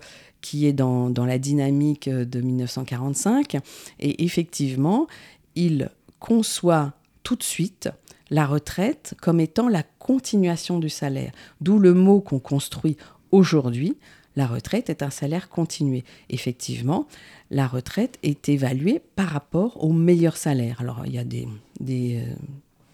qui 0.42 0.66
est 0.66 0.74
dans, 0.74 1.08
dans, 1.08 1.24
la 1.24 1.38
dynamique 1.38 2.08
de 2.08 2.40
1945. 2.40 3.56
Et 4.00 4.24
effectivement, 4.24 5.06
il 5.54 5.88
conçoit 6.20 6.92
tout 7.22 7.36
de 7.36 7.42
suite 7.42 7.88
la 8.30 8.46
retraite 8.46 9.14
comme 9.20 9.40
étant 9.40 9.68
la 9.68 9.82
continuation 9.82 10.78
du 10.78 10.88
salaire, 10.88 11.32
d'où 11.60 11.78
le 11.78 11.94
mot 11.94 12.20
qu'on 12.20 12.38
construit 12.38 12.96
aujourd'hui, 13.30 13.96
la 14.36 14.46
retraite 14.46 14.88
est 14.88 15.02
un 15.02 15.10
salaire 15.10 15.48
continué. 15.48 16.04
Effectivement, 16.30 17.06
la 17.50 17.66
retraite 17.66 18.18
est 18.22 18.48
évaluée 18.48 19.02
par 19.14 19.28
rapport 19.28 19.82
au 19.84 19.92
meilleur 19.92 20.36
salaire. 20.36 20.80
Alors, 20.80 21.02
il 21.04 21.12
y 21.12 21.18
a 21.18 21.24
des, 21.24 21.46
euh, 21.90 22.34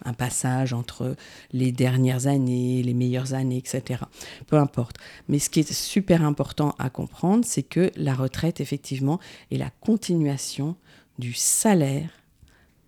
un 0.05 0.13
passage 0.13 0.73
entre 0.73 1.15
les 1.51 1.71
dernières 1.71 2.27
années, 2.27 2.83
les 2.83 2.93
meilleures 2.93 3.33
années, 3.33 3.57
etc. 3.57 4.03
Peu 4.47 4.57
importe. 4.57 4.97
Mais 5.27 5.39
ce 5.39 5.49
qui 5.49 5.59
est 5.59 5.73
super 5.73 6.23
important 6.23 6.75
à 6.79 6.89
comprendre, 6.89 7.45
c'est 7.45 7.63
que 7.63 7.91
la 7.95 8.13
retraite, 8.13 8.61
effectivement, 8.61 9.19
est 9.51 9.57
la 9.57 9.69
continuation 9.81 10.75
du 11.17 11.33
salaire 11.33 12.09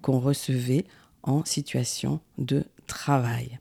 qu'on 0.02 0.20
recevait 0.20 0.86
en 1.24 1.46
situation 1.46 2.20
de 2.38 2.64
travail. 2.88 3.60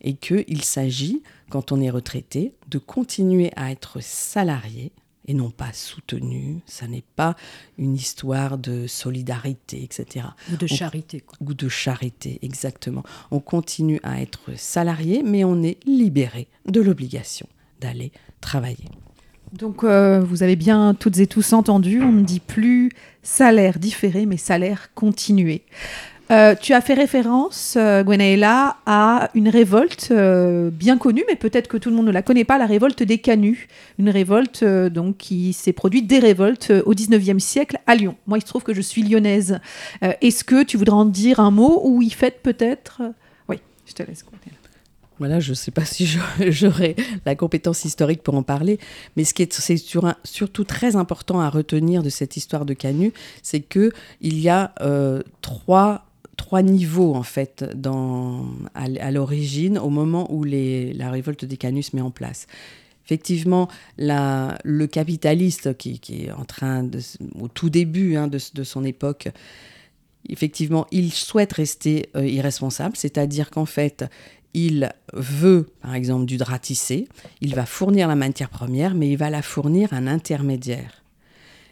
Et 0.00 0.14
qu'il 0.14 0.62
s'agit, 0.64 1.22
quand 1.50 1.72
on 1.72 1.80
est 1.80 1.90
retraité, 1.90 2.54
de 2.68 2.78
continuer 2.78 3.52
à 3.56 3.70
être 3.70 4.02
salarié 4.02 4.92
et 5.26 5.34
non 5.34 5.50
pas 5.50 5.72
soutenu. 5.72 6.60
Ça 6.66 6.86
n'est 6.86 7.04
pas 7.16 7.36
une 7.78 7.94
histoire 7.94 8.58
de 8.58 8.86
solidarité, 8.86 9.82
etc. 9.82 10.26
Ou 10.52 10.56
de 10.56 10.66
charité. 10.66 11.20
Quoi. 11.20 11.38
Ou 11.40 11.54
de 11.54 11.68
charité, 11.68 12.38
exactement. 12.42 13.02
On 13.30 13.40
continue 13.40 14.00
à 14.02 14.20
être 14.20 14.56
salarié, 14.56 15.22
mais 15.22 15.44
on 15.44 15.62
est 15.62 15.78
libéré 15.86 16.48
de 16.66 16.80
l'obligation 16.80 17.46
d'aller 17.80 18.12
travailler. 18.40 18.88
Donc 19.52 19.84
euh, 19.84 20.20
vous 20.20 20.42
avez 20.42 20.56
bien 20.56 20.94
toutes 20.94 21.18
et 21.18 21.26
tous 21.26 21.52
entendu, 21.52 22.02
on 22.02 22.12
ne 22.12 22.24
dit 22.24 22.40
plus 22.40 22.90
salaire 23.22 23.78
différé, 23.78 24.24
mais 24.24 24.38
salaire 24.38 24.94
continué. 24.94 25.62
Euh, 26.32 26.54
tu 26.58 26.72
as 26.72 26.80
fait 26.80 26.94
référence, 26.94 27.74
euh, 27.76 28.02
à 28.86 29.30
une 29.34 29.48
révolte 29.48 30.08
euh, 30.10 30.70
bien 30.70 30.96
connue, 30.96 31.24
mais 31.28 31.36
peut-être 31.36 31.68
que 31.68 31.76
tout 31.76 31.90
le 31.90 31.96
monde 31.96 32.06
ne 32.06 32.10
la 32.10 32.22
connaît 32.22 32.44
pas, 32.44 32.56
la 32.56 32.64
révolte 32.64 33.02
des 33.02 33.18
Canuts. 33.18 33.68
Une 33.98 34.08
révolte 34.08 34.64
donc, 34.64 35.18
qui 35.18 35.52
s'est 35.52 35.74
produite, 35.74 36.06
des 36.06 36.18
révoltes, 36.18 36.72
au 36.86 36.94
19e 36.94 37.38
siècle 37.38 37.78
à 37.86 37.94
Lyon. 37.94 38.16
Moi, 38.26 38.38
il 38.38 38.40
se 38.40 38.46
trouve 38.46 38.62
que 38.62 38.72
je 38.72 38.80
suis 38.80 39.02
lyonnaise. 39.02 39.60
Est-ce 40.00 40.44
que 40.44 40.62
tu 40.62 40.76
voudrais 40.76 40.96
en 40.96 41.04
dire 41.04 41.38
un 41.40 41.50
mot 41.50 41.82
ou 41.84 42.00
y 42.00 42.10
faites 42.10 42.40
peut-être 42.42 43.02
Oui, 43.48 43.58
je 43.86 43.92
te 43.92 44.02
laisse 44.02 44.22
compter. 44.22 44.50
Voilà, 45.18 45.38
je 45.38 45.50
ne 45.50 45.54
sais 45.54 45.70
pas 45.70 45.84
si 45.84 46.08
j'aurai 46.38 46.96
la 47.26 47.34
compétence 47.36 47.84
historique 47.84 48.22
pour 48.22 48.34
en 48.34 48.42
parler, 48.42 48.78
mais 49.16 49.24
ce 49.24 49.34
qui 49.34 49.42
est, 49.42 49.52
c'est 49.52 49.76
surtout 50.24 50.64
très 50.64 50.96
important 50.96 51.40
à 51.40 51.50
retenir 51.50 52.02
de 52.02 52.08
cette 52.08 52.36
histoire 52.36 52.64
de 52.64 52.74
Canut, 52.74 53.14
c'est 53.42 53.60
qu'il 53.60 53.92
y 54.22 54.48
a 54.48 54.72
trois 55.42 56.06
trois 56.42 56.62
niveaux 56.62 57.14
en 57.14 57.22
fait 57.22 57.64
dans, 57.76 58.44
à, 58.74 59.12
l'origine, 59.12 59.78
au 59.78 59.90
moment 59.90 60.26
où 60.34 60.42
les, 60.42 60.92
la 60.92 61.08
révolte 61.08 61.44
des 61.44 61.56
Canus 61.56 61.92
met 61.92 62.00
en 62.00 62.10
place. 62.10 62.48
Effectivement, 63.04 63.68
la, 63.96 64.58
le 64.64 64.88
capitaliste 64.88 65.76
qui, 65.76 66.00
est 66.10 66.32
en 66.32 66.44
train, 66.44 66.82
de, 66.82 66.98
au 67.40 67.46
tout 67.46 67.70
début 67.70 68.16
hein, 68.16 68.26
de, 68.26 68.40
de, 68.54 68.64
son 68.64 68.82
époque, 68.82 69.28
effectivement, 70.28 70.88
il 70.90 71.12
souhaite 71.12 71.52
rester 71.52 72.08
euh, 72.16 72.26
irresponsable, 72.26 72.96
c'est-à-dire 72.96 73.48
qu'en 73.48 73.66
fait, 73.66 74.04
il 74.52 74.92
veut, 75.12 75.68
par 75.80 75.94
exemple, 75.94 76.24
du 76.24 76.38
drap 76.38 76.58
tissé, 76.58 77.06
il 77.40 77.54
va 77.54 77.66
fournir 77.66 78.08
la 78.08 78.16
matière 78.16 78.50
première, 78.50 78.96
mais 78.96 79.08
il 79.08 79.16
va 79.16 79.30
la 79.30 79.42
fournir 79.42 79.92
à 79.92 79.98
un 79.98 80.08
intermédiaire. 80.08 81.04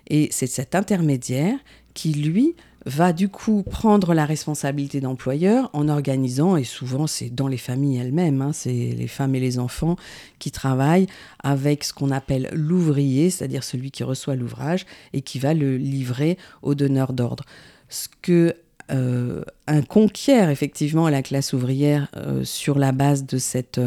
Et 0.09 0.29
c'est 0.31 0.47
cet 0.47 0.77
intermédiaire 0.77 1.59
qui, 1.93 2.13
lui, 2.13 2.55
va 2.87 3.13
du 3.13 3.29
coup 3.29 3.63
prendre 3.63 4.15
la 4.15 4.25
responsabilité 4.25 5.01
d'employeur 5.01 5.71
en 5.73 5.89
organisant, 5.89 6.57
et 6.57 6.65
souvent 6.65 7.07
c'est 7.07 7.31
dans 7.31 7.49
les 7.49 7.59
familles 7.59 7.99
elles-mêmes, 7.99 8.41
hein, 8.43 8.53
c'est 8.53 8.71
les 8.71 9.09
femmes 9.09 9.35
et 9.35 9.41
les 9.41 9.59
enfants 9.59 9.97
qui 10.39 10.51
travaillent 10.51 11.07
avec 11.43 11.85
ce 11.85 11.93
qu'on 11.93 12.11
appelle 12.11 12.49
l'ouvrier, 12.53 13.31
c'est-à-dire 13.31 13.65
celui 13.65 13.91
qui 13.91 14.05
reçoit 14.05 14.35
l'ouvrage 14.35 14.87
et 15.13 15.23
qui 15.23 15.39
va 15.39 15.55
le 15.55 15.77
livrer 15.77 16.39
au 16.63 16.75
donneur 16.75 17.13
d'ordre. 17.13 17.45
Ce 17.89 18.09
que 18.23 18.55
euh, 18.91 19.43
un 19.67 19.83
conquiert 19.83 20.51
effectivement 20.51 21.09
la 21.09 21.23
classe 21.23 21.53
ouvrière 21.53 22.09
euh, 22.17 22.45
sur 22.45 22.79
la 22.79 22.91
base 22.91 23.25
de 23.25 23.39
cette, 23.39 23.81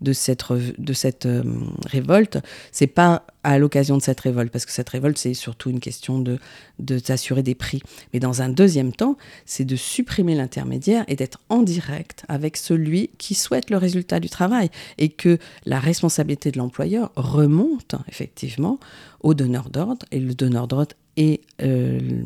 de 0.00 0.12
cette, 0.12 0.44
de 0.78 0.92
cette 0.94 1.26
euh, 1.26 1.42
révolte. 1.86 2.38
C'est 2.72 2.86
pas 2.86 3.26
à 3.42 3.58
l'occasion 3.58 3.96
de 3.96 4.02
cette 4.02 4.18
révolte, 4.20 4.50
parce 4.50 4.64
que 4.64 4.72
cette 4.72 4.88
révolte, 4.88 5.18
c'est 5.18 5.34
surtout 5.34 5.70
une 5.70 5.78
question 5.78 6.18
de, 6.18 6.38
de 6.78 6.98
s'assurer 6.98 7.42
des 7.42 7.54
prix. 7.54 7.82
Mais 8.12 8.18
dans 8.18 8.40
un 8.40 8.48
deuxième 8.48 8.92
temps, 8.92 9.16
c'est 9.44 9.64
de 9.64 9.76
supprimer 9.76 10.34
l'intermédiaire 10.34 11.04
et 11.06 11.16
d'être 11.16 11.38
en 11.48 11.62
direct 11.62 12.24
avec 12.28 12.56
celui 12.56 13.10
qui 13.18 13.34
souhaite 13.34 13.70
le 13.70 13.76
résultat 13.76 14.20
du 14.20 14.30
travail 14.30 14.70
et 14.96 15.10
que 15.10 15.38
la 15.66 15.78
responsabilité 15.78 16.50
de 16.50 16.58
l'employeur 16.58 17.12
remonte 17.14 17.94
effectivement 18.08 18.80
au 19.20 19.34
donneur 19.34 19.68
d'ordre 19.70 20.06
et 20.12 20.18
le 20.18 20.34
donneur 20.34 20.66
d'ordre 20.66 20.94
et 21.16 21.40
euh, 21.62 22.22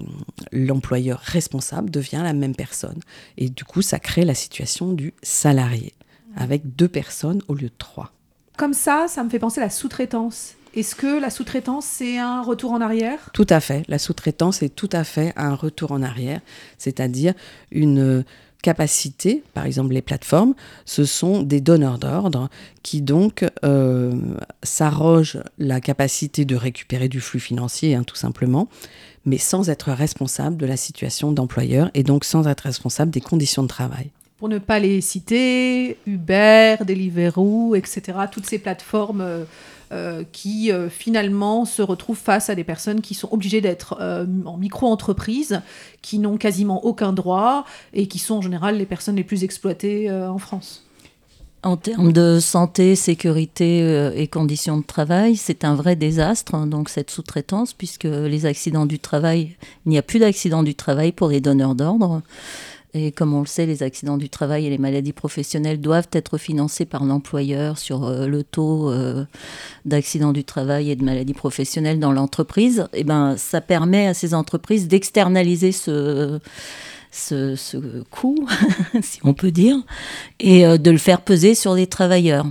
l'employeur 0.53 1.19
responsable 1.21 1.91
devient 1.91 2.21
la 2.23 2.33
même 2.33 2.55
personne. 2.55 3.01
Et 3.37 3.49
du 3.49 3.65
coup, 3.65 3.83
ça 3.83 3.99
crée 3.99 4.25
la 4.25 4.35
situation 4.35 4.93
du 4.93 5.15
salarié, 5.23 5.95
avec 6.37 6.77
deux 6.77 6.89
personnes 6.89 7.43
au 7.49 7.55
lieu 7.55 7.69
de 7.69 7.79
trois. 7.79 8.13
Comme 8.57 8.75
ça, 8.75 9.07
ça 9.09 9.25
me 9.25 9.31
fait 9.31 9.39
penser 9.39 9.61
à 9.61 9.65
la 9.65 9.71
sous-traitance. 9.71 10.55
Est-ce 10.75 10.95
que 10.95 11.21
la 11.21 11.31
sous-traitance, 11.31 11.85
c'est 11.85 12.19
un 12.19 12.43
retour 12.43 12.73
en 12.73 12.81
arrière? 12.81 13.31
Tout 13.33 13.47
à 13.49 13.61
fait. 13.61 13.85
La 13.89 13.99
sous-traitance 13.99 14.63
est 14.63 14.69
tout 14.69 14.91
à 14.93 15.03
fait 15.03 15.33
un 15.37 15.55
retour 15.55 15.91
en 15.93 16.03
arrière, 16.03 16.41
c'est-à-dire 16.79 17.35
une 17.73 18.25
capacités, 18.63 19.43
par 19.55 19.65
exemple 19.67 19.93
les 19.93 20.03
plateformes, 20.03 20.55
ce 20.85 21.05
sont 21.05 21.43
des 21.43 21.61
donneurs 21.61 21.99
d'ordre 21.99 22.49
qui 22.83 23.03
donc 23.03 23.45
euh, 23.65 24.13
s'arrogent 24.63 25.39
la 25.59 25.81
capacité 25.81 26.45
de 26.45 26.57
récupérer 26.57 27.09
du 27.09 27.21
flux 27.21 27.41
financier, 27.41 27.95
hein, 27.95 28.05
tout 28.05 28.17
simplement, 28.17 28.69
mais 29.25 29.39
sans 29.39 29.71
être 29.71 29.93
responsable 29.93 30.57
de 30.57 30.67
la 30.67 30.77
situation 30.77 31.33
d'employeur 31.33 31.91
et 31.95 32.03
donc 32.03 32.25
sans 32.25 32.47
être 32.47 32.63
responsable 32.63 33.11
des 33.11 33.21
conditions 33.21 33.63
de 33.63 33.69
travail. 33.69 34.11
Pour 34.39 34.49
ne 34.49 34.59
pas 34.59 34.79
les 34.79 35.03
citer, 35.03 35.99
Uber, 36.07 36.77
Deliveroo, 36.87 37.75
etc., 37.75 38.19
toutes 38.33 38.47
ces 38.47 38.59
plateformes 38.59 39.45
euh, 39.93 40.23
qui 40.31 40.71
euh, 40.71 40.89
finalement 40.89 41.65
se 41.65 41.83
retrouvent 41.83 42.17
face 42.17 42.49
à 42.49 42.55
des 42.55 42.63
personnes 42.63 43.01
qui 43.01 43.15
sont 43.15 43.29
obligées 43.33 43.61
d'être 43.61 43.97
euh, 44.01 44.25
en 44.45 44.57
micro-entreprise, 44.57 45.63
qui 46.01 46.21
n'ont 46.21 46.37
quasiment 46.37 46.85
aucun 46.85 47.13
droit 47.13 47.65
et 47.93 48.07
qui 48.07 48.21
sont 48.21 48.37
en 48.37 48.41
général 48.41 48.77
les 48.77 48.87
personnes 48.87 49.17
les 49.17 49.25
plus 49.25 49.43
exploitées 49.43 50.09
en 50.11 50.39
France. 50.39 50.85
En 51.65 51.77
termes 51.77 52.13
de 52.13 52.39
santé, 52.41 52.95
sécurité 52.95 54.13
et 54.15 54.29
conditions 54.29 54.79
de 54.79 54.85
travail, 54.85 55.37
c'est 55.37 55.65
un 55.65 55.75
vrai 55.75 55.97
désastre, 55.97 56.55
hein, 56.55 56.67
donc 56.67 56.89
cette 56.89 57.11
sous-traitance, 57.11 57.75
puisque 57.75 58.05
les 58.05 58.47
accidents 58.47 58.87
du 58.87 58.99
travail, 58.99 59.57
il 59.85 59.91
n'y 59.91 59.99
a 59.99 60.03
plus 60.03 60.21
d'accidents 60.21 60.63
du 60.63 60.75
travail 60.75 61.13
pour 61.13 61.29
les 61.29 61.41
donneurs 61.41 61.75
d'ordre. 61.75 62.23
Et 62.93 63.13
comme 63.13 63.35
on 63.35 63.41
le 63.41 63.47
sait, 63.47 63.67
les 63.67 63.83
accidents 63.83 64.17
du 64.17 64.29
travail 64.29 64.67
et 64.67 64.71
les 64.71 64.79
maladies 64.79 65.13
professionnelles 65.13 65.81
doivent 65.81 66.09
être 66.13 66.39
financés 66.39 66.87
par 66.87 67.05
l'employeur 67.05 67.79
sur 67.79 68.05
euh, 68.05 68.27
le 68.27 68.43
taux 68.43 68.91
euh, 68.91 69.25
d'accidents 69.85 70.33
du 70.33 70.43
travail 70.43 70.91
et 70.91 70.97
de 70.97 71.05
maladies 71.05 71.35
professionnelles 71.35 72.01
dans 72.01 72.13
l'entreprise. 72.13 72.89
Et 72.93 73.01
eh 73.01 73.05
ben, 73.05 73.37
ça 73.37 73.61
permet 73.61 74.09
à 74.09 74.15
ces 74.15 74.35
entreprises 74.35 74.89
d'externaliser 74.89 75.71
ce, 75.71 76.41
ce, 77.13 78.03
coût, 78.11 78.49
si 79.03 79.21
on 79.23 79.35
peut 79.35 79.53
dire, 79.53 79.77
et 80.41 80.67
euh, 80.67 80.77
de 80.77 80.91
le 80.91 80.99
faire 80.99 81.21
peser 81.21 81.55
sur 81.55 81.75
les 81.75 81.87
travailleurs. 81.87 82.47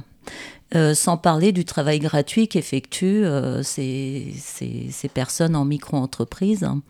Euh, 0.76 0.94
sans 0.94 1.18
parler 1.18 1.52
du 1.52 1.66
travail 1.66 1.98
gratuit 1.98 2.48
qu'effectuent 2.48 3.26
euh, 3.26 3.64
ces, 3.64 4.32
ces, 4.36 5.10
personnes 5.10 5.56
en 5.56 5.66
micro-entreprise. 5.66 6.64
Hein. 6.64 6.84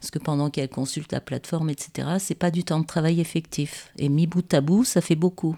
parce 0.00 0.12
que 0.12 0.20
pendant 0.20 0.50
qu'elles 0.50 0.68
consultent 0.68 1.10
la 1.10 1.20
plateforme, 1.20 1.68
etc., 1.68 2.10
c'est 2.20 2.36
pas 2.36 2.52
du 2.52 2.62
temps 2.62 2.78
de 2.78 2.86
travail 2.86 3.20
effectif. 3.20 3.90
Et 3.98 4.08
mis 4.08 4.28
bout 4.28 4.54
à 4.54 4.60
bout, 4.60 4.84
ça 4.84 5.00
fait 5.00 5.16
beaucoup. 5.16 5.56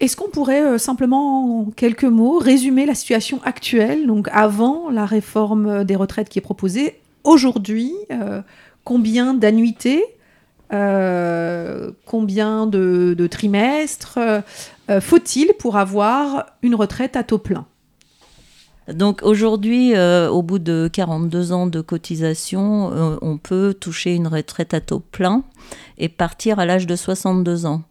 Est-ce 0.00 0.14
qu'on 0.14 0.28
pourrait 0.28 0.62
euh, 0.62 0.76
simplement, 0.76 1.60
en 1.60 1.70
quelques 1.70 2.04
mots, 2.04 2.36
résumer 2.36 2.84
la 2.84 2.94
situation 2.94 3.40
actuelle, 3.44 4.06
donc 4.06 4.28
avant 4.30 4.90
la 4.90 5.06
réforme 5.06 5.84
des 5.84 5.96
retraites 5.96 6.28
qui 6.28 6.38
est 6.38 6.42
proposée, 6.42 7.00
aujourd'hui, 7.24 7.94
combien 8.84 9.32
d'annuités 9.32 10.04
euh, 10.72 11.90
combien 12.06 12.66
de, 12.66 13.26
trimestres 13.30 14.18
euh, 14.18 15.00
faut-il 15.00 15.52
pour 15.58 15.76
avoir 15.76 16.46
une 16.62 16.74
retraite 16.74 17.16
à 17.16 17.24
taux 17.24 17.38
plein? 17.38 17.66
Donc 18.88 19.20
aujourd'hui, 19.22 19.94
euh, 19.94 20.28
au 20.28 20.42
bout 20.42 20.58
de 20.58 20.88
42 20.92 21.52
ans 21.52 21.66
de 21.66 21.80
cotisation, 21.80 23.18
on 23.20 23.38
peut 23.38 23.74
toucher 23.78 24.14
une 24.14 24.26
retraite 24.26 24.74
à 24.74 24.80
taux 24.80 25.00
plein 25.00 25.44
et 25.98 26.08
partir 26.08 26.58
à 26.58 26.66
l'âge 26.66 26.86
de 26.86 26.96
62 26.96 27.66
ans. 27.66 27.82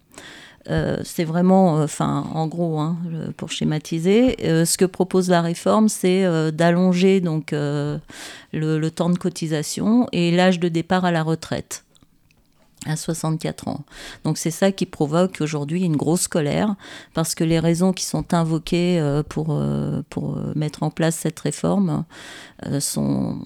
c'est 1.03 1.23
vraiment, 1.23 1.75
enfin, 1.75 2.25
en 2.33 2.47
gros, 2.47 2.79
hein, 2.79 2.97
pour 3.37 3.51
schématiser, 3.51 4.35
ce 4.39 4.77
que 4.77 4.85
propose 4.85 5.29
la 5.29 5.41
réforme, 5.41 5.87
c'est 5.87 6.51
d'allonger 6.51 7.21
donc 7.21 7.51
le, 7.51 7.99
temps 8.89 9.09
de 9.09 9.17
cotisation 9.17 10.07
et 10.11 10.31
l'âge 10.31 10.59
de 10.59 10.67
départ 10.67 11.05
à 11.05 11.11
la 11.11 11.23
retraite 11.23 11.85
à 12.85 12.95
64 12.95 13.67
ans. 13.67 13.81
Donc 14.23 14.37
c'est 14.37 14.51
ça 14.51 14.71
qui 14.71 14.85
provoque 14.85 15.37
aujourd'hui 15.41 15.83
une 15.83 15.95
grosse 15.95 16.27
colère, 16.27 16.75
parce 17.13 17.35
que 17.35 17.43
les 17.43 17.59
raisons 17.59 17.93
qui 17.93 18.05
sont 18.05 18.33
invoquées 18.33 18.99
euh, 18.99 19.23
pour, 19.23 19.47
euh, 19.51 20.01
pour 20.09 20.37
euh, 20.37 20.53
mettre 20.55 20.83
en 20.83 20.89
place 20.89 21.15
cette 21.15 21.39
réforme 21.39 22.03
sont 22.79 23.39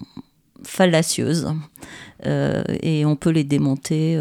fallacieuses 0.62 1.48
et 2.24 3.06
on 3.06 3.16
peut 3.16 3.30
les 3.30 3.44
démonter 3.44 4.18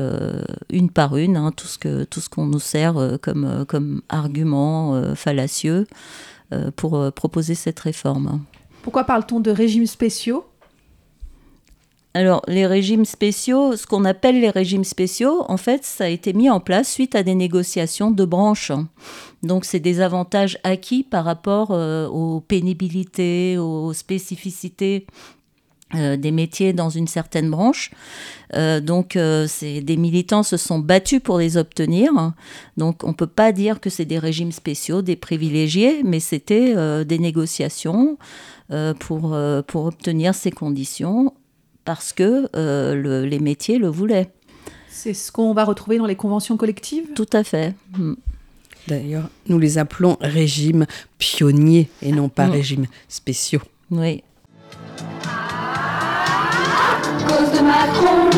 une 0.70 0.90
par 0.90 1.18
une, 1.18 1.36
hein, 1.36 1.52
tout 1.52 1.68
ce 1.68 1.78
que 1.78 2.04
tout 2.04 2.22
qu'on 2.30 2.46
nous 2.46 2.60
sert 2.60 3.18
comme, 3.22 3.66
comme 3.68 4.02
argument 4.08 5.16
fallacieux 5.16 5.86
pour 6.76 7.12
proposer 7.14 7.56
cette 7.56 7.80
réforme. 7.80 8.42
Pourquoi 8.84 9.04
parle-t-on 9.04 9.40
de 9.40 9.52
régimes 9.52 9.88
spéciaux? 9.88 10.46
Alors, 12.16 12.44
les 12.48 12.66
régimes 12.66 13.04
spéciaux, 13.04 13.76
ce 13.76 13.86
qu'on 13.86 14.06
appelle 14.06 14.40
les 14.40 14.50
régimes 14.50 14.86
spéciaux, 14.86 15.44
en 15.50 15.58
fait, 15.58 15.84
ça 15.84 16.06
a 16.06 16.08
été 16.08 16.32
mis 16.32 16.50
en 16.50 16.62
place 16.62 16.90
suite 16.90 17.14
à 17.14 17.24
des 17.24 17.36
négociations 17.36 18.10
de 18.10 18.24
branches. 18.24 18.72
Donc, 19.44 19.66
c'est 19.66 19.82
des 19.82 20.00
avantages 20.00 20.58
acquis 20.64 21.04
par 21.04 21.26
rapport 21.26 21.72
euh, 21.72 22.08
aux 22.08 22.40
pénibilités, 22.40 23.58
aux 23.58 23.92
spécificités 23.92 25.08
euh, 25.94 26.16
des 26.16 26.32
métiers 26.32 26.72
dans 26.72 26.90
une 26.90 27.08
certaine 27.08 27.52
branche. 27.52 27.92
Euh, 28.54 28.80
donc, 28.80 29.18
des 29.18 29.98
militants 29.98 30.44
se 30.44 30.56
sont 30.56 30.80
battus 30.80 31.20
pour 31.22 31.40
les 31.40 31.58
obtenir. 31.58 32.14
Donc, 32.78 33.04
on 33.04 33.10
ne 33.10 33.14
peut 33.14 33.28
pas 33.28 33.52
dire 33.52 33.82
que 33.82 33.90
c'est 33.90 34.06
des 34.06 34.20
régimes 34.20 34.54
spéciaux, 34.54 35.02
des 35.02 35.18
privilégiés, 35.18 36.02
mais 36.06 36.22
c'était 36.22 37.04
des 37.04 37.20
négociations 37.20 38.18
pour 39.00 39.34
obtenir 39.76 40.34
ces 40.34 40.52
conditions 40.52 41.34
parce 41.86 42.12
que 42.12 42.50
euh, 42.56 43.26
les 43.26 43.40
métiers 43.40 43.78
le 43.78 43.88
voulaient. 43.88 44.30
C'est 44.90 45.14
ce 45.14 45.32
qu'on 45.32 45.54
va 45.54 45.64
retrouver 45.64 45.98
dans 45.98 46.06
les 46.06 46.16
conventions 46.16 46.58
collectives? 46.58 47.06
Tout 47.16 47.30
à 47.32 47.44
fait. 47.44 47.76
Mm. 47.98 48.14
D'ailleurs, 48.88 49.30
nous 49.48 49.60
les 49.60 49.78
appelons 49.78 50.18
régimes 50.20 50.86
pionniers 51.18 51.90
et 52.02 52.12
non 52.12 52.30
pas 52.30 52.48
mm. 52.48 52.52
régimes 52.52 52.86
spéciaux. 53.08 53.62
Oui. 53.92 54.24
cause 57.28 57.52
de 57.52 57.64
Macron, 57.64 58.30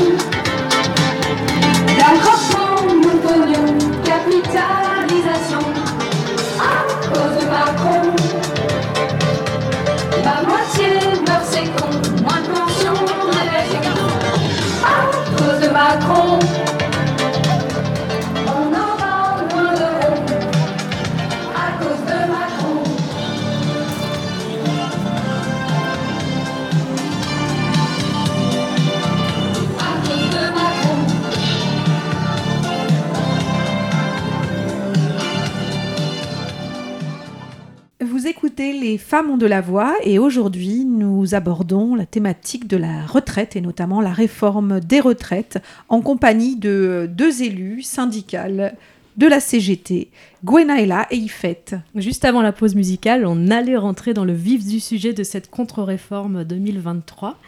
écoutez 38.38 38.71
Les 38.71 39.00
femmes 39.00 39.32
ont 39.32 39.38
de 39.38 39.47
la 39.47 39.62
voix 39.62 39.95
et 40.04 40.19
aujourd'hui 40.19 40.86
nous 40.86 41.34
abordons 41.34 41.95
la 41.95 42.06
thématique 42.06 42.67
de 42.67 42.78
la 42.78 43.04
retraite 43.04 43.56
et 43.56 43.62
notamment 43.62 44.00
la 44.00 44.13
réforme 44.13 44.80
des 44.80 45.00
retraites 45.00 45.58
en 45.89 46.02
compagnie 46.02 46.56
de 46.56 47.10
deux 47.12 47.41
élus 47.41 47.82
syndicales 47.82 48.76
de 49.17 49.26
la 49.26 49.39
CGT, 49.39 50.12
Gwenaëlla 50.45 51.08
et 51.10 51.17
Ifette. 51.17 51.78
Juste 51.95 52.26
avant 52.26 52.43
la 52.43 52.52
pause 52.52 52.76
musicale, 52.76 53.26
on 53.26 53.50
allait 53.50 53.76
rentrer 53.76 54.13
dans 54.13 54.26
le 54.26 54.34
vif 54.34 54.63
du 54.67 54.80
sujet 54.80 55.13
de 55.13 55.23
cette 55.23 55.50
contre-réforme 55.50 56.43
2023. 56.43 57.39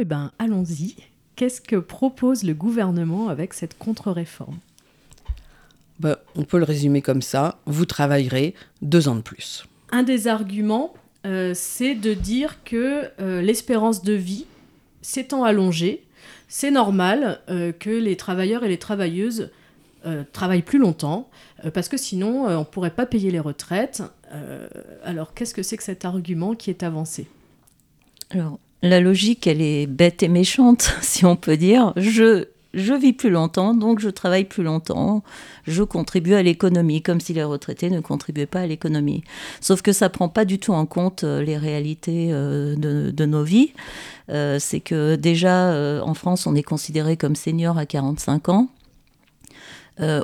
Eh 0.00 0.04
bien, 0.04 0.32
allons-y. 0.40 0.96
Qu'est-ce 1.36 1.60
que 1.60 1.76
propose 1.76 2.42
le 2.42 2.54
gouvernement 2.54 3.28
avec 3.28 3.54
cette 3.54 3.78
contre-réforme? 3.78 4.58
Ben, 6.00 6.16
On 6.34 6.42
peut 6.42 6.58
le 6.58 6.64
résumer 6.64 7.00
comme 7.00 7.22
ça. 7.22 7.60
Vous 7.66 7.86
travaillerez 7.86 8.54
deux 8.80 9.06
ans 9.06 9.14
de 9.14 9.20
plus 9.20 9.66
un 9.92 10.02
des 10.02 10.26
arguments, 10.26 10.94
euh, 11.26 11.52
c'est 11.54 11.94
de 11.94 12.14
dire 12.14 12.64
que 12.64 13.04
euh, 13.20 13.42
l'espérance 13.42 14.02
de 14.02 14.14
vie 14.14 14.46
s'étant 15.02 15.44
allongée, 15.44 16.02
c'est 16.48 16.70
normal 16.70 17.40
euh, 17.48 17.72
que 17.72 17.90
les 17.90 18.16
travailleurs 18.16 18.64
et 18.64 18.68
les 18.68 18.78
travailleuses 18.78 19.50
travaillent 20.32 20.62
plus 20.62 20.80
longtemps, 20.80 21.30
parce 21.74 21.88
que 21.88 21.96
sinon 21.96 22.46
on 22.46 22.58
ne 22.58 22.64
pourrait 22.64 22.90
pas 22.90 23.06
payer 23.06 23.30
les 23.30 23.38
retraites. 23.38 24.02
alors 25.04 25.32
qu'est-ce 25.32 25.54
que 25.54 25.62
c'est 25.62 25.76
que 25.76 25.84
cet 25.84 26.04
argument 26.04 26.56
qui 26.56 26.70
est 26.70 26.82
avancé? 26.82 27.28
Alors 28.30 28.58
la 28.82 28.98
logique, 28.98 29.46
elle 29.46 29.62
est 29.62 29.86
bête 29.86 30.24
et 30.24 30.28
méchante, 30.28 30.96
si 31.02 31.24
on 31.24 31.36
peut 31.36 31.56
dire. 31.56 31.92
Je 31.94 32.46
je 32.74 32.94
vis 32.94 33.12
plus 33.12 33.30
longtemps, 33.30 33.74
donc 33.74 34.00
je 34.00 34.08
travaille 34.08 34.44
plus 34.44 34.62
longtemps, 34.62 35.22
je 35.66 35.82
contribue 35.82 36.34
à 36.34 36.42
l'économie, 36.42 37.02
comme 37.02 37.20
si 37.20 37.32
les 37.32 37.44
retraités 37.44 37.90
ne 37.90 38.00
contribuaient 38.00 38.46
pas 38.46 38.60
à 38.60 38.66
l'économie. 38.66 39.24
Sauf 39.60 39.82
que 39.82 39.92
ça 39.92 40.08
prend 40.08 40.28
pas 40.28 40.44
du 40.44 40.58
tout 40.58 40.72
en 40.72 40.86
compte 40.86 41.24
euh, 41.24 41.42
les 41.42 41.56
réalités 41.56 42.30
euh, 42.32 42.74
de, 42.76 43.26
nos 43.26 43.44
vies. 43.44 43.72
Euh, 44.30 44.58
c'est 44.58 44.80
que 44.80 45.16
déjà, 45.16 46.02
en 46.02 46.14
France, 46.14 46.46
on 46.46 46.54
est 46.54 46.62
considéré 46.62 47.16
comme 47.16 47.36
senior 47.36 47.78
à 47.78 47.86
45 47.86 48.48
ans. 48.48 48.68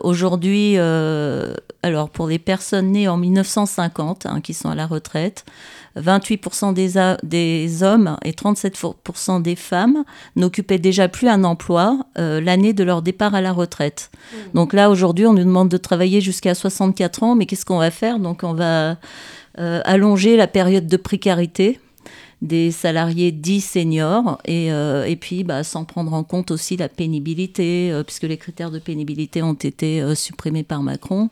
Aujourd'hui, 0.02 0.76
alors 1.82 2.10
pour 2.10 2.26
les 2.26 2.38
personnes 2.38 2.92
nées 2.92 3.08
en 3.08 3.16
1950, 3.16 4.26
hein, 4.26 4.40
qui 4.40 4.54
sont 4.54 4.68
à 4.68 4.74
la 4.74 4.86
retraite, 4.86 5.44
28% 5.96 6.74
des, 6.74 6.92
des, 7.22 7.82
hommes 7.82 8.16
et 8.24 8.32
37% 8.32 9.42
des 9.42 9.56
femmes 9.56 10.04
n'occupaient 10.36 10.78
déjà 10.78 11.08
plus 11.08 11.28
un 11.28 11.44
emploi 11.44 11.98
euh, 12.18 12.40
l'année 12.40 12.72
de 12.72 12.84
leur 12.84 13.02
départ 13.02 13.34
à 13.34 13.40
la 13.40 13.52
retraite. 13.52 14.10
Mmh. 14.12 14.36
Donc 14.54 14.72
là, 14.72 14.90
aujourd'hui, 14.90 15.26
on 15.26 15.32
nous 15.32 15.44
demande 15.44 15.68
de 15.68 15.76
travailler 15.76 16.20
jusqu'à 16.20 16.54
64 16.54 17.22
ans, 17.22 17.34
mais 17.34 17.46
qu'est-ce 17.46 17.64
qu'on 17.64 17.78
va 17.78 17.90
faire? 17.90 18.18
Donc 18.18 18.42
on 18.42 18.54
va 18.54 18.96
euh, 19.58 19.80
allonger 19.84 20.36
la 20.36 20.46
période 20.46 20.86
de 20.86 20.96
précarité 20.96 21.80
des 22.40 22.70
salariés 22.70 23.32
dits 23.32 23.60
seniors 23.60 24.38
et, 24.44 24.72
euh, 24.72 25.04
et 25.04 25.16
puis 25.16 25.42
bah, 25.42 25.64
sans 25.64 25.84
prendre 25.84 26.12
en 26.12 26.22
compte 26.22 26.50
aussi 26.50 26.76
la 26.76 26.88
pénibilité 26.88 27.92
puisque 28.06 28.24
les 28.24 28.36
critères 28.36 28.70
de 28.70 28.78
pénibilité 28.78 29.42
ont 29.42 29.54
été 29.54 30.14
supprimés 30.14 30.62
par 30.62 30.82
Macron. 30.82 31.30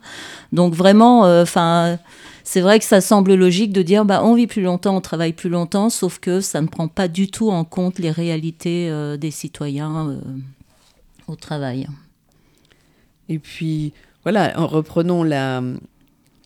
Donc 0.52 0.74
vraiment, 0.74 1.22
enfin 1.40 1.98
c'est 2.46 2.60
vrai 2.60 2.78
que 2.78 2.84
ça 2.84 3.00
semble 3.00 3.34
logique 3.34 3.72
de 3.72 3.82
dire 3.82 4.04
bah, 4.04 4.22
on 4.22 4.34
vit 4.34 4.46
plus 4.46 4.62
longtemps, 4.62 4.96
on 4.96 5.00
travaille 5.00 5.32
plus 5.32 5.50
longtemps, 5.50 5.90
sauf 5.90 6.20
que 6.20 6.40
ça 6.40 6.62
ne 6.62 6.68
prend 6.68 6.86
pas 6.86 7.08
du 7.08 7.28
tout 7.28 7.50
en 7.50 7.64
compte 7.64 7.98
les 7.98 8.12
réalités 8.12 8.88
euh, 8.88 9.16
des 9.16 9.32
citoyens 9.32 10.10
euh, 10.10 10.20
au 11.26 11.34
travail. 11.34 11.88
Et 13.28 13.40
puis, 13.40 13.92
voilà, 14.22 14.58
en 14.60 14.68
reprenant 14.68 15.24
la, 15.24 15.60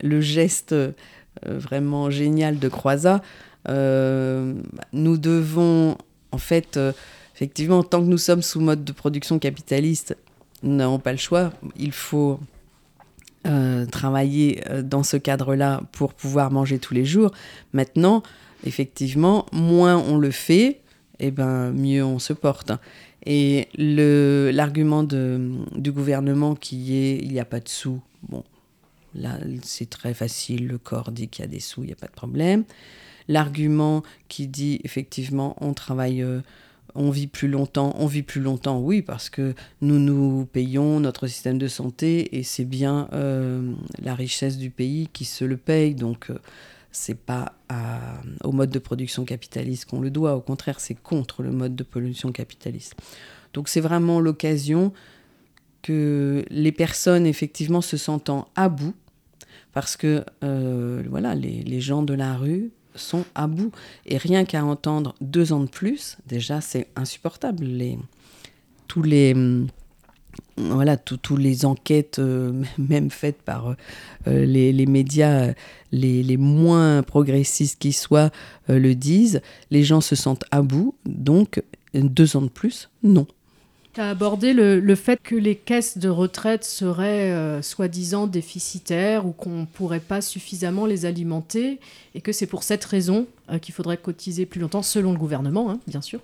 le 0.02 0.20
geste 0.22 0.72
euh, 0.72 0.92
vraiment 1.44 2.08
génial 2.08 2.58
de 2.58 2.68
Croizat, 2.70 3.20
nous 3.70 5.18
devons, 5.18 5.96
en 6.32 6.38
fait, 6.38 6.78
effectivement, 7.34 7.82
tant 7.82 8.00
que 8.00 8.08
nous 8.08 8.18
sommes 8.18 8.42
sous 8.42 8.60
mode 8.60 8.84
de 8.84 8.92
production 8.92 9.38
capitaliste, 9.38 10.16
nous 10.62 10.76
n'avons 10.76 10.98
pas 10.98 11.12
le 11.12 11.18
choix. 11.18 11.52
Il 11.76 11.92
faut 11.92 12.38
euh, 13.46 13.86
travailler 13.86 14.62
euh, 14.68 14.82
dans 14.82 15.02
ce 15.02 15.16
cadre-là 15.16 15.80
pour 15.92 16.12
pouvoir 16.12 16.50
manger 16.50 16.78
tous 16.78 16.92
les 16.92 17.06
jours. 17.06 17.30
Maintenant, 17.72 18.22
effectivement, 18.64 19.46
moins 19.50 19.96
on 19.96 20.18
le 20.18 20.30
fait, 20.30 20.80
eh 21.20 21.30
ben, 21.30 21.72
mieux 21.72 22.04
on 22.04 22.18
se 22.18 22.34
porte. 22.34 22.72
Et 23.24 23.68
l'argument 23.74 25.04
du 25.04 25.92
gouvernement 25.92 26.54
qui 26.54 26.96
est 26.96 27.18
il 27.18 27.32
n'y 27.32 27.40
a 27.40 27.46
pas 27.46 27.60
de 27.60 27.68
sous, 27.68 28.00
bon, 28.28 28.44
là 29.14 29.38
c'est 29.62 29.88
très 29.88 30.12
facile, 30.12 30.66
le 30.66 30.78
corps 30.78 31.10
dit 31.10 31.28
qu'il 31.28 31.44
y 31.44 31.48
a 31.48 31.50
des 31.50 31.60
sous, 31.60 31.82
il 31.82 31.86
n'y 31.86 31.92
a 31.92 31.96
pas 31.96 32.06
de 32.06 32.12
problème. 32.12 32.64
L'argument 33.28 34.02
qui 34.28 34.46
dit 34.48 34.80
effectivement 34.84 35.56
on 35.60 35.74
travaille 35.74 36.22
euh, 36.22 36.40
on 36.94 37.10
vit 37.10 37.26
plus 37.26 37.48
longtemps, 37.48 37.94
on 37.98 38.06
vit 38.06 38.22
plus 38.22 38.40
longtemps, 38.40 38.80
oui, 38.80 39.02
parce 39.02 39.30
que 39.30 39.54
nous 39.80 39.98
nous 39.98 40.46
payons 40.46 41.00
notre 41.00 41.26
système 41.26 41.58
de 41.58 41.68
santé 41.68 42.36
et 42.38 42.42
c'est 42.42 42.64
bien 42.64 43.08
euh, 43.12 43.72
la 44.00 44.14
richesse 44.14 44.58
du 44.58 44.70
pays 44.70 45.08
qui 45.12 45.24
se 45.24 45.44
le 45.44 45.56
paye. 45.56 45.94
Donc, 45.94 46.30
euh, 46.30 46.38
c'est 46.92 47.18
pas 47.18 47.52
au 48.42 48.50
mode 48.50 48.70
de 48.70 48.80
production 48.80 49.24
capitaliste 49.24 49.84
qu'on 49.84 50.00
le 50.00 50.10
doit. 50.10 50.34
Au 50.34 50.40
contraire, 50.40 50.80
c'est 50.80 50.96
contre 50.96 51.44
le 51.44 51.52
mode 51.52 51.76
de 51.76 51.84
production 51.84 52.32
capitaliste. 52.32 52.94
Donc, 53.54 53.68
c'est 53.68 53.80
vraiment 53.80 54.18
l'occasion 54.18 54.92
que 55.82 56.44
les 56.50 56.72
personnes, 56.72 57.26
effectivement, 57.26 57.80
se 57.80 57.96
sentant 57.96 58.48
à 58.56 58.68
bout, 58.68 58.94
parce 59.72 59.96
que 59.96 60.24
euh, 60.42 61.04
voilà, 61.08 61.36
les 61.36 61.80
gens 61.80 62.02
de 62.02 62.12
la 62.12 62.36
rue, 62.36 62.72
sont 62.94 63.24
à 63.34 63.46
bout. 63.46 63.72
Et 64.06 64.16
rien 64.16 64.44
qu'à 64.44 64.64
entendre 64.64 65.14
deux 65.20 65.52
ans 65.52 65.60
de 65.60 65.68
plus, 65.68 66.16
déjà, 66.26 66.60
c'est 66.60 66.88
insupportable. 66.96 67.64
Les, 67.64 67.98
tous 68.88 69.02
les 69.02 69.32
hum, 69.34 69.68
voilà, 70.56 70.96
tous 70.96 71.36
les 71.36 71.64
enquêtes, 71.64 72.18
euh, 72.18 72.62
même 72.78 73.10
faites 73.10 73.42
par 73.42 73.74
euh, 74.26 74.44
les, 74.44 74.86
médias 74.86 75.52
les, 75.92 76.22
les, 76.22 76.36
moins 76.36 77.02
progressistes 77.02 77.80
qui 77.80 77.92
soient, 77.92 78.30
euh, 78.68 78.78
le 78.78 78.94
disent, 78.94 79.40
les 79.70 79.82
gens 79.82 80.00
se 80.00 80.14
sentent 80.14 80.44
à 80.50 80.62
bout, 80.62 80.94
donc 81.04 81.62
deux 81.94 82.36
ans 82.36 82.42
de 82.42 82.48
plus, 82.48 82.90
non. 83.02 83.26
Tu 83.92 84.00
as 84.00 84.10
abordé 84.10 84.52
le, 84.52 84.94
fait 84.94 85.18
que 85.20 85.34
les 85.34 85.56
caisses 85.56 85.98
de 85.98 86.08
retraite 86.08 86.64
seraient 86.64 87.32
euh, 87.32 87.60
soi-disant 87.60 88.28
déficitaires 88.28 89.26
ou 89.26 89.32
qu'on 89.32 89.60
ne 89.62 89.64
pourrait 89.66 89.98
pas 89.98 90.20
suffisamment 90.20 90.86
les 90.86 91.06
alimenter 91.06 91.80
et 92.14 92.20
que 92.20 92.30
c'est 92.30 92.46
pour 92.46 92.62
cette 92.62 92.84
raison 92.84 93.26
euh, 93.50 93.58
qu'il 93.58 93.74
faudrait 93.74 93.96
cotiser 93.96 94.46
plus 94.46 94.60
longtemps, 94.60 94.82
selon 94.82 95.10
le 95.12 95.18
gouvernement, 95.18 95.70
hein, 95.70 95.80
bien 95.88 96.00
sûr. 96.02 96.20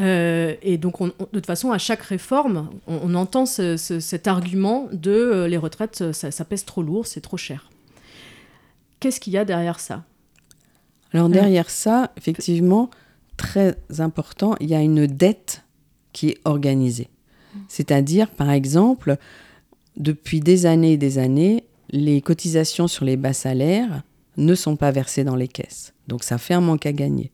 Euh, 0.00 0.54
et 0.62 0.78
donc, 0.78 1.00
on- 1.00 1.12
on- 1.20 1.24
de 1.24 1.28
toute 1.32 1.46
façon, 1.46 1.70
à 1.70 1.78
chaque 1.78 2.02
réforme, 2.02 2.70
on, 2.88 3.14
entend 3.14 3.46
ce- 3.46 3.76
ce- 3.76 4.00
cet 4.00 4.26
argument 4.26 4.88
de 4.92 5.46
les 5.48 5.56
retraites, 5.56 6.12
ça, 6.12 6.30
ça 6.32 6.44
pèse 6.44 6.64
trop 6.64 6.82
lourd, 6.82 7.06
c'est 7.06 7.20
trop 7.20 7.36
cher. 7.36 7.70
Qu'est-ce 8.98 9.20
qu'il 9.20 9.32
y 9.32 9.38
a 9.38 9.44
derrière 9.44 9.78
ça? 9.78 10.02
Alors 11.12 11.28
derrière 11.28 11.70
ça, 11.70 12.10
effectivement, 12.16 12.90
très 13.36 13.76
important, 14.00 14.56
il 14.60 14.68
y 14.68 14.74
a 14.74 14.80
une 14.82 15.06
dette 15.06 15.62
qui 16.16 16.30
est 16.30 16.38
organisée. 16.46 17.10
C'est-à-dire, 17.68 18.30
par 18.30 18.50
exemple, 18.50 19.18
depuis 19.98 20.40
des 20.40 20.64
années 20.64 20.92
et 20.92 20.96
des 20.96 21.18
années, 21.18 21.64
les 21.90 22.22
cotisations 22.22 22.88
sur 22.88 23.04
les 23.04 23.18
bas 23.18 23.34
salaires 23.34 24.02
ne 24.38 24.54
sont 24.54 24.76
pas 24.76 24.90
versées 24.92 25.24
dans 25.24 25.36
les 25.36 25.46
caisses. 25.46 25.92
Donc 26.08 26.24
ça 26.24 26.38
fait 26.38 26.54
un 26.54 26.62
manque 26.62 26.86
à 26.86 26.94
gagner. 26.94 27.32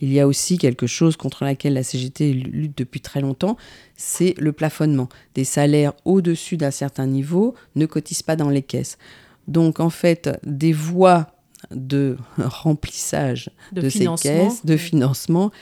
Il 0.00 0.12
y 0.12 0.18
a 0.18 0.26
aussi 0.26 0.58
quelque 0.58 0.88
chose 0.88 1.16
contre 1.16 1.44
laquelle 1.44 1.74
la 1.74 1.84
CGT 1.84 2.32
lutte 2.32 2.76
depuis 2.76 3.00
très 3.00 3.20
longtemps, 3.20 3.56
c'est 3.96 4.34
le 4.38 4.50
plafonnement. 4.50 5.08
Des 5.36 5.44
salaires 5.44 5.92
au-dessus 6.04 6.56
d'un 6.56 6.72
certain 6.72 7.06
niveau 7.06 7.54
ne 7.76 7.86
cotisent 7.86 8.24
pas 8.24 8.34
dans 8.34 8.50
les 8.50 8.62
caisses. 8.62 8.98
Donc 9.46 9.78
en 9.78 9.90
fait, 9.90 10.30
des 10.42 10.72
voies 10.72 11.28
de 11.70 12.16
remplissage 12.38 13.50
de, 13.72 13.82
de, 13.82 13.88
ces 13.88 14.06
caisses, 14.20 14.66
de 14.66 14.76
financement, 14.76 15.52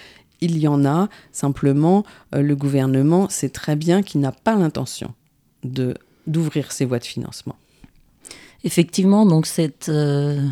il 0.41 0.59
y 0.59 0.69
en 0.69 0.85
a. 0.85 1.09
Simplement, 1.33 2.05
euh, 2.35 2.43
le 2.43 2.57
gouvernement 2.57 3.29
sait 3.29 3.49
très 3.49 3.77
bien 3.77 4.03
qu'il 4.03 4.21
n'a 4.21 4.33
pas 4.33 4.57
l'intention 4.57 5.15
de 5.65 5.95
d'ouvrir 6.27 6.73
ces 6.73 6.85
voies 6.85 6.99
de 6.99 7.07
financement. 7.07 7.57
Effectivement, 8.65 9.25
donc 9.25 9.47
cette 9.47 9.89
euh, 9.89 10.45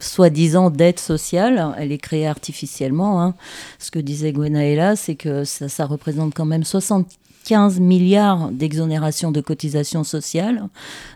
soi-disant 0.00 0.70
dette 0.70 0.98
sociale, 0.98 1.72
elle 1.78 1.92
est 1.92 1.98
créée 1.98 2.26
artificiellement. 2.26 3.22
hein. 3.22 3.34
Ce 3.78 3.90
que 3.90 4.00
disait 4.00 4.32
Gwenaëlla, 4.32 4.96
c'est 4.96 5.14
que 5.14 5.44
ça, 5.44 5.86
représente 5.86 6.34
quand 6.34 6.44
même 6.44 6.64
75 6.64 7.78
milliards 7.78 8.50
d'exonération 8.50 9.30
de 9.30 9.40
cotisations 9.40 10.02
sociales, 10.02 10.64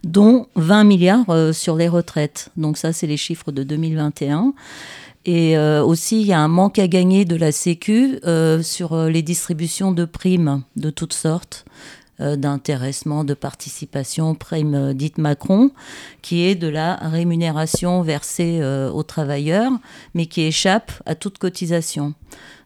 dont 0.05 0.47
20 0.55 0.85
milliards 0.85 1.29
euh, 1.29 1.53
sur 1.53 1.75
les 1.75 1.89
retraites. 1.89 2.51
Donc 2.57 2.79
ça, 2.79 2.93
c'est 2.93 3.09
les 3.09 3.17
chiffres 3.17 3.51
de 3.51 3.65
2021. 3.65 4.55
Et 5.31 5.59
euh, 5.59 5.85
aussi, 5.85 6.23
il 6.23 6.27
y 6.27 6.33
a 6.33 6.41
un 6.41 6.49
manque 6.49 6.79
à 6.79 6.89
gagner 6.89 7.27
de 7.27 7.37
la 7.37 7.53
Sécu 7.53 8.19
euh, 8.25 8.63
sur 8.63 8.95
euh, 8.95 9.11
les 9.11 9.21
distributions 9.21 9.93
de 9.93 10.07
primes 10.07 10.63
de 10.77 10.89
toutes 10.89 11.13
sortes, 11.13 11.67
d'intéressement, 12.19 13.23
de 13.25 13.35
participation, 13.35 14.35
primes 14.35 14.75
euh, 14.75 14.95
dites 14.95 15.19
Macron, 15.19 15.71
qui 16.23 16.47
est 16.47 16.55
de 16.55 16.67
la 16.67 16.95
rémunération 16.95 18.01
versée 18.01 18.63
aux 18.91 19.03
travailleurs, 19.03 19.73
mais 20.15 20.25
qui 20.25 20.41
échappe 20.41 20.93
à 21.05 21.15
toute 21.15 21.37
cotisation. 21.37 22.15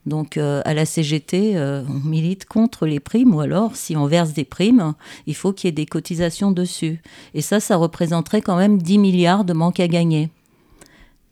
Donc 0.06 0.36
à 0.36 0.72
la 0.72 0.86
CGT, 0.86 1.58
on 1.58 2.08
milite 2.08 2.46
contre 2.46 2.86
les 2.86 3.00
primes, 3.00 3.34
ou 3.34 3.40
alors 3.40 3.76
si 3.76 3.96
on 3.96 4.06
verse 4.06 4.32
des 4.32 4.44
primes, 4.44 4.94
il 5.26 5.34
faut 5.34 5.52
qu'il 5.52 5.68
y 5.68 5.70
ait 5.70 5.72
des 5.72 5.86
cotisations 5.86 6.52
dessus. 6.52 7.02
Et 7.34 7.42
ça, 7.42 7.60
ça 7.60 7.76
représenterait 7.76 8.40
quand 8.40 8.56
même 8.56 8.80
10 8.80 8.98
milliards 8.98 9.44
de 9.44 9.52
manque 9.52 9.80
à 9.80 9.88
gagner. 9.88 10.30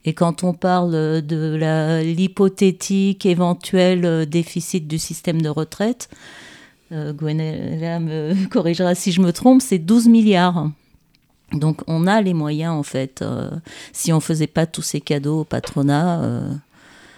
Et 0.04 0.14
quand 0.14 0.44
on 0.44 0.54
parle 0.54 1.20
de 1.22 1.56
la- 1.58 2.02
l'hypothétique 2.02 3.26
éventuel 3.26 4.04
euh, 4.04 4.24
déficit 4.24 4.88
du 4.88 4.98
système 4.98 5.42
de 5.42 5.48
retraite, 5.48 6.08
euh, 6.92 7.12
Gwenaëlla 7.12 8.00
me 8.00 8.46
corrigera 8.50 8.94
si 8.94 9.12
je 9.12 9.20
me 9.20 9.32
trompe, 9.32 9.60
c'est 9.62 9.78
12 9.78 10.08
milliards. 10.08 10.70
Donc 11.52 11.82
on 11.86 12.06
a 12.06 12.20
les 12.22 12.32
moyens 12.34 12.72
en 12.72 12.82
fait. 12.82 13.22
euh, 13.22 13.50
si 13.92 14.12
on 14.12 14.20
faisait 14.20 14.46
pas 14.46 14.66
tous 14.66 14.82
ces 14.82 15.00
cadeaux 15.00 15.40
au 15.40 15.44
patronat. 15.44 16.20
euh, 16.22 16.48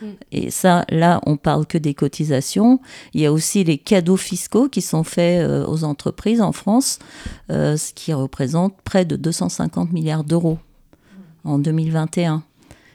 Mm. 0.03 0.07
Et 0.33 0.51
ça, 0.51 0.85
là, 0.91 1.21
on 1.27 1.37
parle 1.37 1.65
que 1.65 1.79
des 1.79 1.95
cotisations. 1.95 2.81
Il 3.15 3.21
y 3.21 3.27
a 3.27 3.33
aussi 3.33 3.63
les 3.63 3.79
cadeaux 3.79 4.17
fiscaux 4.17 4.69
qui 4.69 4.83
sont 4.83 5.05
faits 5.05 5.41
euh, 5.49 5.65
aux 5.65 5.85
entreprises 5.85 6.41
en 6.41 6.51
France, 6.51 6.99
euh, 7.51 7.77
ce 7.77 7.93
qui 7.93 8.13
représente 8.13 8.75
près 8.83 9.05
de 9.05 9.15
250 9.15 9.93
milliards 9.93 10.25
d'euros 10.25 10.59
en 11.45 11.59
2021. 11.61 12.43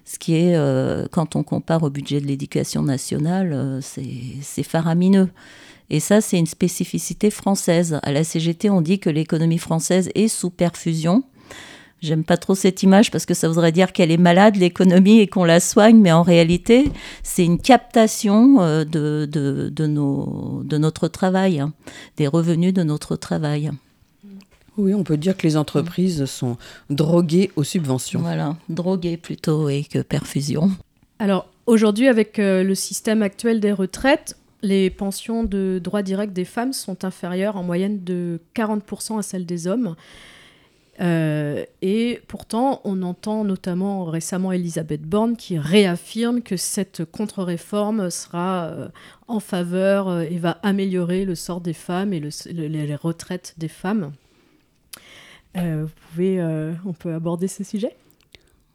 Ce 0.08 0.17
qui 0.17 0.36
est, 0.36 0.56
euh, 0.56 1.06
quand 1.12 1.36
on 1.36 1.43
compare 1.43 1.84
au 1.84 1.89
budget 1.89 2.22
de 2.22 2.28
l'éducation 2.28 2.82
nationale, 2.82 3.52
euh, 3.52 3.82
c'est 3.82 4.63
faramineux. 4.63 5.28
Et 5.89 6.00
ça, 6.00 6.22
c'est 6.22 6.39
une 6.39 6.48
spécificité 6.48 7.30
française. 7.30 8.00
À 8.04 8.13
la 8.13 8.24
CGT, 8.24 8.70
on 8.70 8.80
dit 8.80 9.00
que 9.00 9.10
l'économie 9.10 9.58
française 9.58 10.10
est 10.15 10.30
sous 10.30 10.50
perfusion. 10.50 11.24
J'aime 12.02 12.24
pas 12.24 12.38
trop 12.38 12.56
cette 12.56 12.84
image 12.84 13.12
parce 13.12 13.26
que 13.26 13.34
ça 13.34 13.50
voudrait 13.50 13.74
dire 13.74 13.91
qu'elle 13.91 14.12
est 14.12 14.17
malade, 14.17 14.56
l'économie, 14.56 15.20
et 15.20 15.28
qu'on 15.28 15.43
la 15.43 15.60
soigne, 15.60 16.00
mais 16.00 16.13
en 16.13 16.24
réalité, 16.24 16.86
c'est 17.22 17.43
une 17.43 17.60
captation 17.60 18.62
euh, 18.62 18.86
de, 18.86 19.28
de, 19.30 19.67
de, 19.67 19.88
nos, 19.88 20.62
de 20.63 20.78
notre 20.78 21.10
travail, 21.10 21.60
hein, 21.60 21.74
des 22.15 22.28
revenus 22.28 22.74
de 22.74 22.84
notre 22.84 23.17
travail. 23.17 23.72
Oui, 24.78 24.94
on 24.94 25.04
peut 25.04 25.18
dire 25.18 25.36
que 25.36 25.44
les 25.48 25.58
entreprises 25.58 26.26
sont 26.26 26.58
droguées 26.90 27.52
aux 27.56 27.63
subventions. 27.63 28.20
Voilà, 28.22 28.56
drogué 28.70 29.18
plutôt 29.18 29.70
et 29.70 29.84
que 29.84 30.00
perfusion. 30.00 30.70
Alors 31.20 31.48
aujourd'hui, 31.66 32.08
avec 32.08 32.38
euh, 32.40 32.63
le 32.63 32.76
système 32.76 33.22
actuel 33.24 33.60
des 33.60 33.72
retraites, 33.72 34.38
les 34.62 34.90
pensions 34.90 35.44
de 35.44 35.80
droit 35.84 36.02
direct 36.04 36.34
des 36.34 36.46
femmes 36.46 36.74
sont 36.74 37.06
inférieures 37.06 37.58
en 37.58 37.63
moyenne 37.63 38.04
de 38.04 38.40
40% 38.56 39.20
à 39.20 39.22
celles 39.22 39.46
des 39.46 39.68
hommes. 39.68 39.96
Euh, 41.00 41.63
et 41.84 42.22
pourtant, 42.28 42.82
on 42.84 43.04
entend 43.04 43.44
notamment 43.44 44.06
récemment 44.06 44.52
Elisabeth 44.52 45.04
Borne 45.04 45.38
qui 45.38 45.60
réaffirme 45.60 46.42
que 46.42 46.58
cette 46.58 47.06
contre-réforme 47.06 48.10
sera 48.10 48.66
euh, 48.66 48.88
en 49.28 49.40
faveur 49.40 50.08
euh, 50.08 50.22
et 50.22 50.40
va 50.40 50.58
améliorer 50.63 51.24
le 51.24 51.36
sort 51.36 51.62
des 51.62 51.74
femmes 51.74 52.13
et 52.13 52.20
le- 52.20 52.30
le- 52.52 52.68
les 52.68 52.96
retraites 52.96 53.54
des 53.60 53.68
femmes. 53.68 54.12
Euh, 55.58 55.84
vous 55.86 55.91
pouvez, 56.12 56.39
euh, 56.39 56.74
on 56.86 56.93
peut 56.93 57.13
aborder 57.13 57.48
ce 57.48 57.63
sujet? 57.63 57.96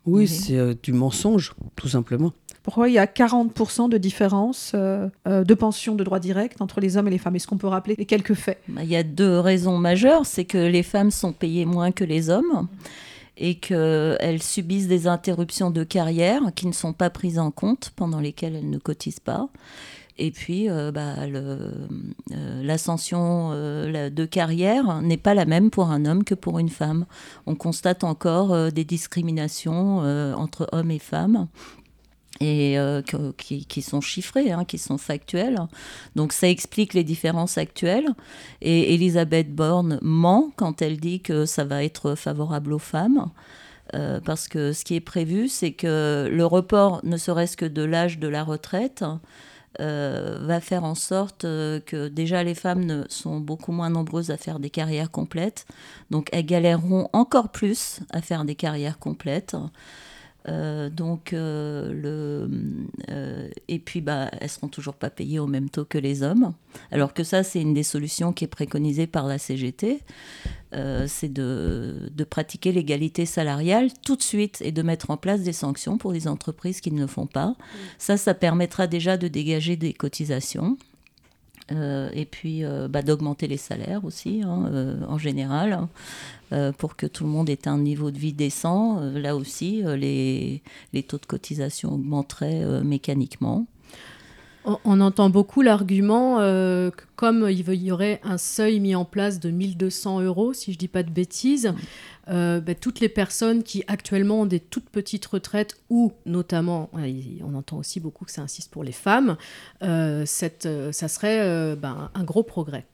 Oui, 0.04 0.22
Oui. 0.22 0.28
c'est 0.28 0.56
euh, 0.56 0.74
du 0.82 0.92
mensonge, 0.92 1.54
tout 1.76 1.88
simplement. 1.88 2.32
Pourquoi 2.64 2.88
il 2.88 2.94
y 2.94 2.98
a 2.98 3.06
40% 3.06 3.88
de 3.88 3.98
différence 3.98 4.72
euh, 4.74 5.08
euh, 5.26 5.42
de 5.44 5.54
pension 5.54 5.94
de 5.96 6.04
droit 6.04 6.20
direct 6.20 6.60
entre 6.60 6.80
les 6.80 6.96
hommes 6.96 7.08
et 7.08 7.10
les 7.10 7.18
femmes? 7.18 7.34
Est-ce 7.36 7.46
qu'on 7.48 7.56
peut 7.56 7.66
rappeler 7.66 7.94
les 7.98 8.06
quelques 8.06 8.34
faits? 8.34 8.58
Bah, 8.68 8.82
Il 8.84 8.88
y 8.90 8.96
a 8.96 9.02
deux 9.02 9.38
raisons 9.40 9.78
majeures. 9.78 10.26
C'est 10.26 10.44
que 10.44 10.58
les 10.58 10.82
femmes 10.84 11.10
sont 11.10 11.32
payées 11.32 11.64
moins 11.66 11.90
que 11.92 12.04
les 12.04 12.30
hommes 12.30 12.68
et 13.36 13.54
qu'elles 13.56 14.42
subissent 14.42 14.88
des 14.88 15.06
interruptions 15.08 15.70
de 15.70 15.82
carrière 15.84 16.40
qui 16.54 16.66
ne 16.66 16.72
sont 16.72 16.92
pas 16.92 17.10
prises 17.10 17.38
en 17.38 17.50
compte, 17.50 17.90
pendant 17.96 18.20
lesquelles 18.20 18.54
elles 18.56 18.70
ne 18.70 18.78
cotisent 18.78 19.20
pas. 19.20 19.48
Et 20.18 20.30
puis, 20.30 20.68
euh, 20.68 20.92
bah, 20.92 21.14
euh, 21.20 21.72
l'ascension 22.62 23.50
euh, 23.52 24.10
de 24.10 24.24
carrière 24.24 25.00
n'est 25.00 25.16
pas 25.16 25.34
la 25.34 25.46
même 25.46 25.70
pour 25.70 25.90
un 25.90 26.04
homme 26.04 26.24
que 26.24 26.34
pour 26.34 26.58
une 26.58 26.68
femme. 26.68 27.06
On 27.46 27.54
constate 27.54 28.04
encore 28.04 28.72
des 28.72 28.84
discriminations 28.84 29.98
entre 30.36 30.68
hommes 30.72 30.90
et 30.90 30.98
femmes. 30.98 31.48
Et 32.40 32.76
qui, 33.36 33.82
sont 33.82 34.00
chiffrées, 34.00 34.50
hein, 34.50 34.64
qui 34.64 34.78
sont 34.78 34.98
factuelles. 34.98 35.58
Donc 36.16 36.32
ça 36.32 36.48
explique 36.48 36.92
les 36.92 37.04
différences 37.04 37.56
actuelles. 37.56 38.08
Et 38.60 38.94
Elisabeth 38.94 39.54
Borne 39.54 40.00
ment 40.02 40.50
quand 40.56 40.82
elle 40.82 40.98
dit 40.98 41.20
que 41.20 41.46
ça 41.46 41.64
va 41.64 41.84
être 41.84 42.16
favorable 42.16 42.72
aux 42.72 42.80
femmes. 42.80 43.30
Parce 44.24 44.48
que 44.48 44.72
ce 44.72 44.84
qui 44.84 44.96
est 44.96 45.00
prévu, 45.00 45.48
c'est 45.48 45.72
que 45.72 46.28
le 46.32 46.46
report, 46.46 47.00
ne 47.04 47.16
serait-ce 47.16 47.56
que 47.56 47.66
de 47.66 47.82
l'âge 47.82 48.18
de 48.18 48.26
la 48.28 48.42
retraite, 48.42 49.04
euh, 49.80 50.38
va 50.42 50.60
faire 50.60 50.84
en 50.84 50.94
sorte 50.94 51.44
euh, 51.44 51.80
que 51.80 52.08
déjà 52.08 52.42
les 52.42 52.54
femmes 52.54 52.84
ne, 52.84 53.04
sont 53.08 53.40
beaucoup 53.40 53.72
moins 53.72 53.88
nombreuses 53.90 54.30
à 54.30 54.36
faire 54.36 54.58
des 54.58 54.70
carrières 54.70 55.10
complètes. 55.10 55.66
Donc 56.10 56.28
elles 56.32 56.46
galéreront 56.46 57.08
encore 57.12 57.50
plus 57.50 58.00
à 58.10 58.20
faire 58.20 58.44
des 58.44 58.54
carrières 58.54 58.98
complètes. 58.98 59.56
Euh, 60.48 60.90
donc, 60.90 61.32
euh, 61.32 61.92
le, 61.92 62.50
euh, 63.10 63.48
et 63.68 63.78
puis, 63.78 64.00
bah, 64.00 64.30
elles 64.40 64.48
seront 64.48 64.68
toujours 64.68 64.94
pas 64.94 65.10
payées 65.10 65.38
au 65.38 65.46
même 65.46 65.70
taux 65.70 65.84
que 65.84 65.98
les 65.98 66.22
hommes. 66.22 66.54
Alors 66.90 67.14
que 67.14 67.22
ça, 67.22 67.42
c'est 67.42 67.60
une 67.60 67.74
des 67.74 67.82
solutions 67.82 68.32
qui 68.32 68.44
est 68.44 68.48
préconisée 68.48 69.06
par 69.06 69.26
la 69.26 69.38
CGT. 69.38 70.00
C'est 71.06 71.30
de, 71.30 72.10
de 72.10 72.24
pratiquer 72.24 72.72
l'égalité 72.72 73.26
salariale 73.26 73.90
tout 74.02 74.16
de 74.16 74.22
suite 74.22 74.62
et 74.64 74.72
de 74.72 74.80
mettre 74.80 75.10
en 75.10 75.18
place 75.18 75.42
des 75.42 75.52
sanctions 75.52 75.98
pour 75.98 76.14
les 76.14 76.28
entreprises 76.28 76.80
qui 76.80 76.90
ne 76.90 77.02
le 77.02 77.06
font 77.06 77.26
pas. 77.26 77.56
Ça, 77.98 78.16
ça 78.16 78.32
permettra 78.32 78.86
déjà 78.86 79.18
de 79.18 79.28
dégager 79.28 79.76
des 79.76 79.92
cotisations. 79.92 80.78
Euh, 81.74 82.10
et 82.12 82.24
puis 82.24 82.64
euh, 82.64 82.88
bah, 82.88 83.02
d'augmenter 83.02 83.46
les 83.48 83.56
salaires 83.56 84.04
aussi, 84.04 84.42
hein, 84.44 84.68
euh, 84.72 84.96
en 85.08 85.18
général, 85.18 85.72
hein, 86.52 86.72
pour 86.78 86.96
que 86.96 87.06
tout 87.06 87.24
le 87.24 87.30
monde 87.30 87.48
ait 87.48 87.66
un 87.66 87.78
niveau 87.78 88.10
de 88.10 88.18
vie 88.18 88.34
décent. 88.34 89.00
Là 89.00 89.34
aussi, 89.36 89.82
les, 89.96 90.62
les 90.92 91.02
taux 91.02 91.18
de 91.18 91.24
cotisation 91.24 91.94
augmenteraient 91.94 92.82
mécaniquement. 92.84 93.66
On, 94.64 95.00
entend 95.00 95.28
beaucoup 95.28 95.60
l'argument 95.60 96.38
euh, 96.38 96.90
que 96.90 97.02
comme 97.16 97.48
il 97.50 97.82
y 97.82 97.90
aurait 97.90 98.20
un 98.22 98.38
seuil 98.38 98.78
mis 98.78 98.94
en 98.94 99.04
place 99.04 99.40
de 99.40 99.50
1200 99.50 100.20
euros, 100.20 100.52
si 100.52 100.72
je 100.72 100.78
dis 100.78 100.86
pas 100.86 101.02
de 101.02 101.10
bêtises, 101.10 101.74
euh, 102.28 102.60
ben, 102.60 102.74
toutes 102.74 103.00
les 103.00 103.08
personnes 103.08 103.62
qui 103.62 103.82
actuellement 103.88 104.42
ont 104.42 104.46
des 104.46 104.60
toutes 104.60 104.88
petites 104.90 105.26
retraites 105.26 105.76
ou 105.90 106.12
notamment, 106.26 106.88
on 106.94 107.54
entend 107.54 107.78
aussi 107.78 108.00
beaucoup 108.00 108.24
que 108.24 108.30
ça 108.32 108.42
insiste 108.42 108.70
pour 108.70 108.84
les 108.84 108.92
femmes, 108.92 109.36
euh, 109.82 110.24
euh, 110.66 110.92
ça 110.92 111.08
serait 111.08 111.76
ben, 111.76 112.10
un 112.14 112.24
gros 112.24 112.42
progrès. 112.42 112.86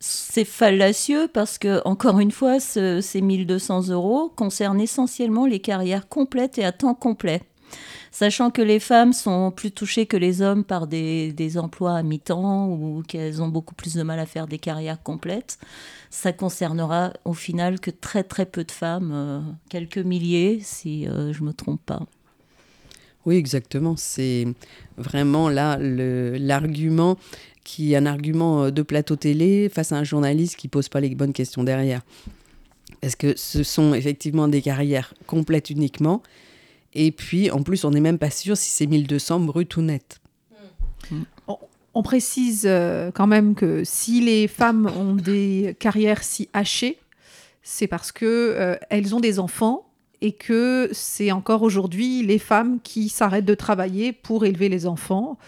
C'est 0.00 0.44
fallacieux 0.44 1.28
parce 1.32 1.58
que, 1.58 1.82
encore 1.84 2.20
une 2.20 2.30
fois, 2.30 2.60
ce- 2.60 3.00
ces 3.00 3.20
1200 3.20 3.88
euros 3.88 4.28
concernent 4.36 4.80
essentiellement 4.80 5.44
les 5.44 5.58
carrières 5.58 6.08
complètes 6.08 6.56
et 6.58 6.64
à 6.64 6.70
temps 6.70 6.94
complet. 6.94 7.42
Sachant 8.10 8.50
que 8.50 8.62
les 8.62 8.80
femmes 8.80 9.12
sont 9.12 9.50
plus 9.50 9.70
touchées 9.70 10.06
que 10.06 10.16
les 10.16 10.42
hommes 10.42 10.64
par 10.64 10.86
des, 10.86 11.58
emplois 11.58 11.96
à 11.96 12.02
mi-temps 12.02 12.68
ou 12.68 13.02
qu'elles 13.06 13.42
ont 13.42 13.48
beaucoup 13.48 13.74
plus 13.74 13.94
de 13.94 14.02
mal 14.02 14.18
à 14.18 14.26
faire 14.26 14.46
des 14.46 14.58
carrières 14.58 15.02
complètes, 15.02 15.58
ça 16.10 16.32
concernera 16.32 17.12
au 17.24 17.34
final 17.34 17.80
que 17.80 17.90
très 17.90 18.24
très 18.24 18.46
peu 18.46 18.64
de 18.64 18.72
femmes, 18.72 19.10
euh, 19.12 19.40
quelques 19.68 19.98
milliers 19.98 20.60
si 20.62 21.06
euh, 21.06 21.32
je 21.32 21.42
me 21.42 21.52
trompe 21.52 21.80
pas. 21.84 22.06
Oui, 23.26 23.36
exactement. 23.36 23.94
C'est 23.96 24.46
vraiment 24.96 25.50
là 25.50 25.76
l'argument 25.78 27.18
qui 27.62 27.92
est 27.92 27.96
un 27.96 28.06
argument 28.06 28.64
euh, 28.64 28.70
de 28.70 28.80
plateau 28.80 29.16
télé 29.16 29.68
face 29.68 29.92
à 29.92 29.96
un 29.96 30.04
journaliste 30.04 30.56
qui 30.56 30.68
pose 30.68 30.88
pas 30.88 31.00
les 31.00 31.14
bonnes 31.14 31.34
questions 31.34 31.62
derrière. 31.62 32.00
Parce 33.02 33.16
que 33.16 33.36
ce 33.36 33.62
sont 33.62 33.92
effectivement 33.92 34.48
des 34.48 34.62
carrières 34.62 35.12
complètes 35.26 35.68
uniquement. 35.68 36.22
Et 37.00 37.12
puis, 37.12 37.48
en 37.52 37.62
plus, 37.62 37.84
on 37.84 37.92
n'est 37.92 38.00
même 38.00 38.18
pas 38.18 38.28
sûr 38.28 38.56
si 38.56 38.70
c'est 38.70 38.86
1200 38.86 39.38
brut 39.40 39.76
ou 39.76 39.82
net. 39.82 40.20
On 41.94 42.02
précise 42.02 42.64
euh, 42.66 43.12
quand 43.12 43.28
même 43.28 43.54
que 43.54 43.82
si 43.84 44.20
les 44.20 44.48
femmes 44.48 44.90
ont 44.96 45.14
des 45.14 45.76
carrières 45.78 46.24
si 46.24 46.48
hachées, 46.52 46.98
c'est 47.62 47.86
parce 47.86 48.10
que 48.10 48.26
euh, 48.26 48.74
elles 48.90 49.14
ont 49.14 49.20
des 49.20 49.38
enfants 49.38 49.86
et 50.20 50.32
que 50.32 50.88
c'est 50.90 51.30
encore 51.30 51.62
aujourd'hui 51.62 52.24
les 52.24 52.40
femmes 52.40 52.80
qui 52.82 53.08
s'arrêtent 53.08 53.44
de 53.44 53.54
travailler 53.54 54.12
pour 54.12 54.44
élever 54.44 54.68
les 54.68 54.84
enfants, 54.86 55.38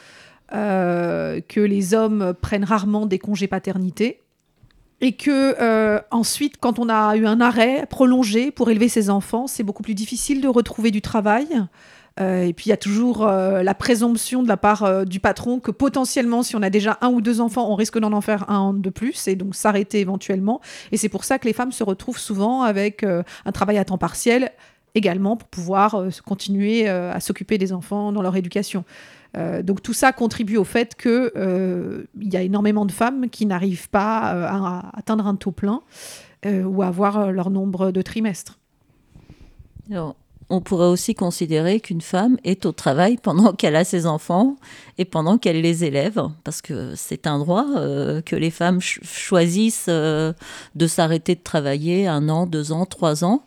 euh, 0.52 1.40
que 1.48 1.60
les 1.60 1.94
hommes 1.94 2.32
prennent 2.40 2.64
rarement 2.64 3.06
des 3.06 3.18
congés 3.18 3.48
paternité 3.48 4.20
et 5.00 5.12
que 5.12 5.54
euh, 5.60 6.00
ensuite, 6.10 6.56
quand 6.58 6.78
on 6.78 6.88
a 6.88 7.16
eu 7.16 7.26
un 7.26 7.40
arrêt 7.40 7.86
prolongé 7.88 8.50
pour 8.50 8.70
élever 8.70 8.88
ses 8.88 9.10
enfants, 9.10 9.46
c'est 9.46 9.62
beaucoup 9.62 9.82
plus 9.82 9.94
difficile 9.94 10.40
de 10.40 10.48
retrouver 10.48 10.90
du 10.90 11.00
travail. 11.00 11.46
Euh, 12.20 12.42
et 12.42 12.52
puis 12.52 12.66
il 12.66 12.68
y 12.70 12.72
a 12.72 12.76
toujours 12.76 13.26
euh, 13.26 13.62
la 13.62 13.74
présomption 13.74 14.42
de 14.42 14.48
la 14.48 14.56
part 14.56 14.82
euh, 14.82 15.04
du 15.04 15.20
patron 15.20 15.60
que 15.60 15.70
potentiellement, 15.70 16.42
si 16.42 16.56
on 16.56 16.62
a 16.62 16.70
déjà 16.70 16.98
un 17.00 17.08
ou 17.08 17.20
deux 17.20 17.40
enfants, 17.40 17.70
on 17.70 17.76
risque 17.76 17.98
d'en 17.98 18.12
en 18.12 18.20
faire 18.20 18.50
un 18.50 18.74
de 18.74 18.90
plus 18.90 19.28
et 19.28 19.36
donc 19.36 19.54
s'arrêter 19.54 20.00
éventuellement. 20.00 20.60
Et 20.92 20.96
c'est 20.96 21.08
pour 21.08 21.24
ça 21.24 21.38
que 21.38 21.46
les 21.46 21.52
femmes 21.52 21.72
se 21.72 21.84
retrouvent 21.84 22.18
souvent 22.18 22.62
avec 22.62 23.04
euh, 23.04 23.22
un 23.44 23.52
travail 23.52 23.78
à 23.78 23.84
temps 23.84 23.98
partiel 23.98 24.50
également 24.94 25.36
pour 25.36 25.48
pouvoir 25.48 25.94
euh, 25.94 26.08
continuer 26.26 26.88
à 26.88 27.20
s'occuper 27.20 27.58
des 27.58 27.72
enfants 27.72 28.12
dans 28.12 28.22
leur 28.22 28.36
éducation. 28.36 28.84
Euh, 29.36 29.62
donc 29.62 29.80
tout 29.82 29.92
ça 29.92 30.12
contribue 30.12 30.56
au 30.56 30.64
fait 30.64 30.96
que 30.96 31.32
euh, 31.36 32.02
y 32.20 32.36
a 32.36 32.42
énormément 32.42 32.84
de 32.84 32.92
femmes 32.92 33.30
qui 33.30 33.46
n'arrivent 33.46 33.88
pas 33.88 34.34
euh, 34.34 34.46
à 34.48 34.90
atteindre 34.96 35.26
un 35.26 35.36
taux 35.36 35.52
plein 35.52 35.82
ou 36.46 36.80
à 36.82 36.86
avoir 36.86 37.32
leur 37.32 37.50
nombre 37.50 37.90
de 37.90 38.00
trimestres. 38.00 38.58
On 40.48 40.60
pourrait 40.62 40.86
aussi 40.86 41.14
considérer 41.14 41.80
qu'une 41.80 42.00
femme 42.00 42.38
est 42.44 42.64
au 42.64 42.72
travail 42.72 43.18
pendant 43.22 43.52
qu'elle 43.52 43.76
a 43.76 43.84
ses 43.84 44.06
enfants 44.06 44.56
et 44.96 45.04
pendant 45.04 45.36
qu'elle 45.36 45.60
les 45.60 45.84
élève, 45.84 46.20
parce 46.42 46.62
que 46.62 46.94
c'est 46.96 47.26
un 47.26 47.38
droit 47.38 47.66
que 48.24 48.36
les 48.36 48.50
femmes 48.50 48.80
ch- 48.80 49.00
choisissent 49.04 49.88
de 49.90 50.34
s'arrêter 50.86 51.34
de 51.34 51.42
travailler 51.42 52.08
un 52.08 52.30
an, 52.30 52.46
deux 52.46 52.72
ans, 52.72 52.86
trois 52.86 53.22
ans. 53.22 53.44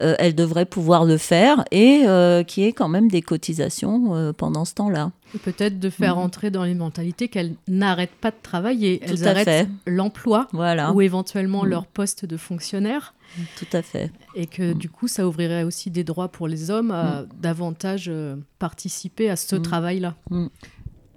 Euh, 0.00 0.14
elles 0.20 0.36
devraient 0.36 0.64
pouvoir 0.64 1.04
le 1.04 1.16
faire 1.16 1.64
et 1.72 2.02
euh, 2.06 2.44
qu'il 2.44 2.62
y 2.62 2.66
ait 2.68 2.72
quand 2.72 2.86
même 2.88 3.08
des 3.08 3.20
cotisations 3.20 4.14
euh, 4.14 4.32
pendant 4.32 4.64
ce 4.64 4.74
temps-là. 4.74 5.10
Peut-être 5.42 5.80
de 5.80 5.90
faire 5.90 6.14
Mhm. 6.16 6.22
entrer 6.22 6.50
dans 6.52 6.62
les 6.62 6.74
mentalités 6.76 7.26
qu'elles 7.28 7.54
n'arrêtent 7.66 8.14
pas 8.20 8.30
de 8.30 8.36
travailler, 8.40 9.00
Tout 9.00 9.14
elles 9.14 9.26
à 9.26 9.30
arrêtent 9.32 9.68
l'emploi 9.88 10.46
Voilà, 10.52 10.92
ou 10.92 11.00
éventuellement 11.00 11.64
Mhm. 11.64 11.70
leur 11.70 11.86
poste 11.86 12.24
de 12.24 12.36
fonctionnaire. 12.36 13.14
tout 13.58 13.66
à 13.74 13.82
fait. 13.82 14.10
Et 14.34 14.46
que 14.46 14.72
Mm. 14.72 14.78
du 14.78 14.88
coup, 14.88 15.06
ça 15.06 15.26
ouvrirait 15.28 15.62
aussi 15.64 15.90
des 15.90 16.02
droits 16.02 16.28
pour 16.28 16.48
les 16.48 16.70
hommes 16.70 16.92
à 16.92 17.24
davantage 17.42 18.06
euh, 18.08 18.36
participer 18.58 19.28
à 19.28 19.36
ce 19.36 19.56
Mm. 19.56 19.62
travail-là. 19.62 20.14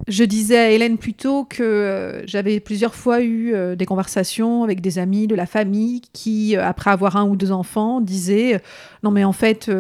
Je 0.08 0.24
disais 0.24 0.58
à 0.58 0.70
Hélène 0.72 0.98
plus 0.98 1.14
tôt 1.14 1.46
que 1.46 1.62
euh, 1.64 2.26
j'avais 2.28 2.60
plusieurs 2.60 2.96
fois 2.96 3.22
eu 3.22 3.54
euh, 3.54 3.76
des 3.76 3.86
conversations 3.86 4.64
avec 4.64 4.82
des 4.82 5.00
amis 5.00 5.28
de 5.28 5.36
la 5.36 5.46
famille 5.46 6.02
qui, 6.14 6.58
euh, 6.58 6.66
après 6.66 6.92
avoir 6.92 7.18
un 7.18 7.26
ou 7.26 7.36
deux 7.36 7.52
enfants, 7.52 8.02
disaient 8.02 8.62
Non, 9.04 9.12
mais 9.12 9.24
en 9.24 9.32
fait, 9.32 9.72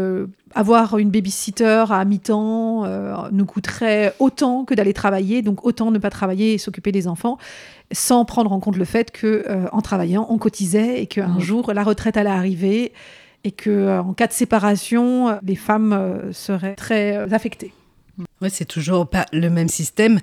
avoir 0.53 0.97
une 0.97 1.09
babysitter 1.09 1.85
à 1.89 2.05
mi-temps 2.05 2.85
nous 3.31 3.45
coûterait 3.45 4.13
autant 4.19 4.63
que 4.65 4.73
d'aller 4.73 4.93
travailler, 4.93 5.41
donc 5.41 5.65
autant 5.65 5.91
ne 5.91 5.97
pas 5.97 6.09
travailler 6.09 6.53
et 6.53 6.57
s'occuper 6.57 6.91
des 6.91 7.07
enfants, 7.07 7.37
sans 7.91 8.25
prendre 8.25 8.51
en 8.51 8.59
compte 8.59 8.77
le 8.77 8.85
fait 8.85 9.11
que 9.11 9.45
en 9.71 9.81
travaillant, 9.81 10.27
on 10.29 10.37
cotisait 10.37 11.01
et 11.01 11.07
qu'un 11.07 11.27
Mhm. 11.35 11.39
jour, 11.39 11.73
la 11.73 11.83
retraite 11.83 12.17
allait 12.17 12.29
arriver 12.29 12.91
et 13.43 13.51
que 13.51 13.99
en 13.99 14.13
cas 14.13 14.27
de 14.27 14.33
séparation, 14.33 15.39
les 15.43 15.55
femmes 15.55 16.29
seraient 16.31 16.75
très 16.75 17.15
affectées. 17.33 17.73
Ouais, 18.41 18.49
c'est 18.49 18.65
toujours 18.65 19.07
pas 19.09 19.25
le 19.31 19.49
même 19.49 19.69
système 19.69 20.19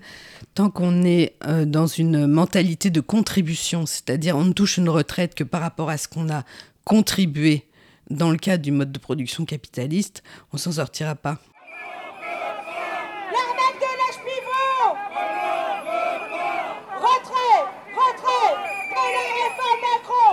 tant 0.55 0.71
qu'on 0.71 1.05
est 1.05 1.35
euh, 1.47 1.65
dans 1.65 1.87
une 1.87 2.27
mentalité 2.27 2.91
de 2.91 3.01
contribution, 3.01 3.87
c'est-à-dire 3.87 4.37
on 4.37 4.45
ne 4.45 4.53
touche 4.53 4.77
une 4.77 4.89
retraite 4.89 5.35
que 5.35 5.45
par 5.45 5.61
rapport 5.61 5.89
à 5.91 5.97
ce 5.97 6.09
qu'on 6.09 6.29
a 6.29 6.43
contribué 6.85 7.65
dans 8.11 8.31
le 8.31 8.39
cadre 8.39 8.63
du 8.63 8.73
mode 8.73 8.91
de 8.91 8.99
production 8.99 9.45
capitaliste, 9.45 10.23
on 10.53 10.57
s'en 10.57 10.73
sortira 10.73 11.15
pas. 11.15 11.39
L'arnaque 13.33 13.79
de 13.79 13.91
l'âge 14.01 14.19
pivot 14.25 14.97
Retrait 16.97 17.61
Retrait 17.95 18.55
de 18.91 19.03
la 19.15 19.25
réforme 19.39 19.81
Macron 19.85 20.33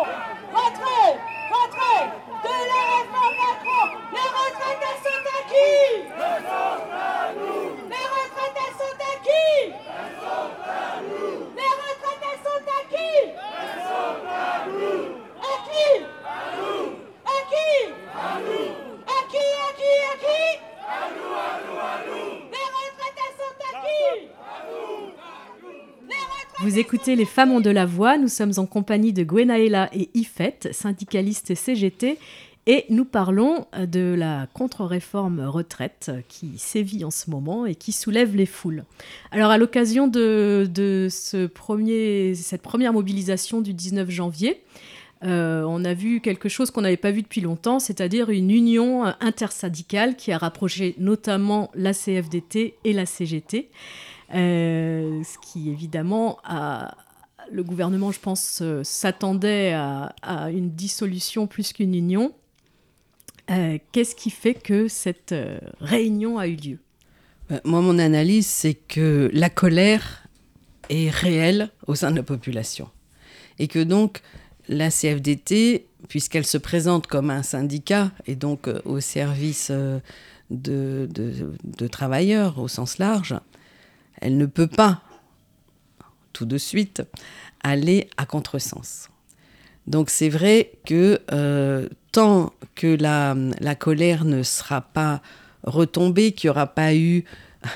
Retrait 0.53 1.13
Retrait 1.51 2.05
de 2.43 2.55
la 2.71 2.81
réforme 2.95 3.35
Macron 3.43 3.85
Les 4.13 4.27
retraites, 4.37 4.83
elles 4.89 5.01
sont 5.03 5.23
acquises 5.39 6.07
Les 7.91 8.05
retraites, 8.15 8.57
elles 8.63 8.77
sont 8.79 8.97
acquises 9.13 9.75
Les 11.55 11.71
retraites, 11.81 12.23
elles 12.31 12.43
sont 12.47 12.63
acquises 12.79 13.33
Acquis 15.41 15.99
Les 18.25 18.61
sont 26.59 26.63
Vous 26.63 26.79
écoutez 26.79 27.15
Les 27.15 27.25
femmes 27.25 27.51
ont 27.51 27.59
de 27.59 27.69
la 27.69 27.85
voix. 27.85 28.17
Nous 28.17 28.27
sommes 28.27 28.53
en 28.57 28.65
compagnie 28.65 29.13
de 29.13 29.23
Gwenaëlla 29.23 29.89
et 29.93 30.09
Ifette, 30.13 30.69
syndicalistes 30.71 31.53
CGT. 31.53 32.17
Et 32.67 32.85
nous 32.89 33.05
parlons 33.05 33.67
de 33.77 34.15
la 34.17 34.47
contre-réforme 34.53 35.41
retraite 35.41 36.11
qui 36.27 36.57
sévit 36.57 37.05
en 37.05 37.11
ce 37.11 37.29
moment 37.29 37.67
et 37.67 37.75
qui 37.75 37.91
soulève 37.91 38.35
les 38.35 38.47
foules. 38.47 38.85
Alors, 39.29 39.51
à 39.51 39.59
l'occasion 39.59 40.07
de, 40.07 40.67
de 40.73 41.07
ce 41.11 41.45
premier, 41.45 42.33
cette 42.33 42.63
première 42.63 42.93
mobilisation 42.93 43.61
du 43.61 43.73
19 43.73 44.09
janvier, 44.09 44.63
euh, 45.23 45.63
on 45.63 45.85
a 45.85 45.93
vu 45.93 46.19
quelque 46.19 46.49
chose 46.49 46.71
qu'on 46.71 46.81
n'avait 46.81 46.97
pas 46.97 47.11
vu 47.11 47.21
depuis 47.21 47.41
longtemps, 47.41 47.79
c'est-à-dire 47.79 48.29
une 48.29 48.51
union 48.51 49.05
euh, 49.05 49.11
intersyndicale 49.21 50.15
qui 50.15 50.31
a 50.31 50.37
rapproché 50.37 50.95
notamment 50.97 51.71
la 51.73 51.93
CFDT 51.93 52.75
et 52.83 52.93
la 52.93 53.05
CGT. 53.05 53.69
Euh, 54.33 55.23
ce 55.23 55.37
qui 55.39 55.69
évidemment 55.69 56.39
a, 56.43 56.95
le 57.51 57.63
gouvernement, 57.63 58.11
je 58.11 58.19
pense, 58.19 58.61
s'attendait 58.83 59.73
à, 59.73 60.13
à 60.21 60.51
une 60.51 60.71
dissolution 60.71 61.47
plus 61.47 61.73
qu'une 61.73 61.95
union. 61.95 62.33
Qu'est-ce 63.91 64.15
qui 64.15 64.31
fait 64.31 64.55
que 64.55 64.87
cette 64.87 65.35
réunion 65.79 66.39
a 66.39 66.47
eu 66.47 66.55
lieu? 66.55 66.79
Moi, 67.63 67.81
mon 67.81 67.99
analyse, 67.99 68.47
c'est 68.47 68.73
que 68.73 69.29
la 69.33 69.51
colère 69.51 70.27
est 70.89 71.11
réelle 71.11 71.69
au 71.85 71.93
sein 71.93 72.09
de 72.09 72.15
la 72.15 72.23
population. 72.23 72.89
Et 73.59 73.67
que 73.67 73.83
donc, 73.83 74.21
la 74.69 74.89
CFDT, 74.89 75.87
puisqu'elle 76.07 76.45
se 76.45 76.57
présente 76.57 77.07
comme 77.07 77.29
un 77.29 77.43
syndicat 77.43 78.11
et 78.27 78.35
donc 78.35 78.67
euh, 78.67 78.81
au 78.85 78.99
service 78.99 79.69
euh, 79.71 79.99
de, 80.49 81.87
travailleurs 81.87 82.59
au 82.59 82.67
sens 82.67 82.97
large, 82.97 83.35
elle 84.21 84.37
ne 84.37 84.45
peut 84.45 84.67
pas 84.67 85.01
tout 86.33 86.45
de 86.45 86.57
suite 86.57 87.03
aller 87.63 88.09
à 88.17 88.25
contresens. 88.25 89.09
Donc 89.87 90.09
c'est 90.09 90.29
vrai 90.29 90.71
que 90.85 91.21
euh, 91.31 91.87
tant 92.11 92.53
que 92.73 92.87
la, 92.87 93.35
la 93.59 93.75
colère 93.75 94.25
ne 94.25 94.43
sera 94.43 94.81
pas 94.81 95.21
retombée, 95.63 96.31
qu'il 96.31 96.47
n'y 96.47 96.51
aura 96.51 96.67
pas 96.67 96.95
eu 96.95 97.23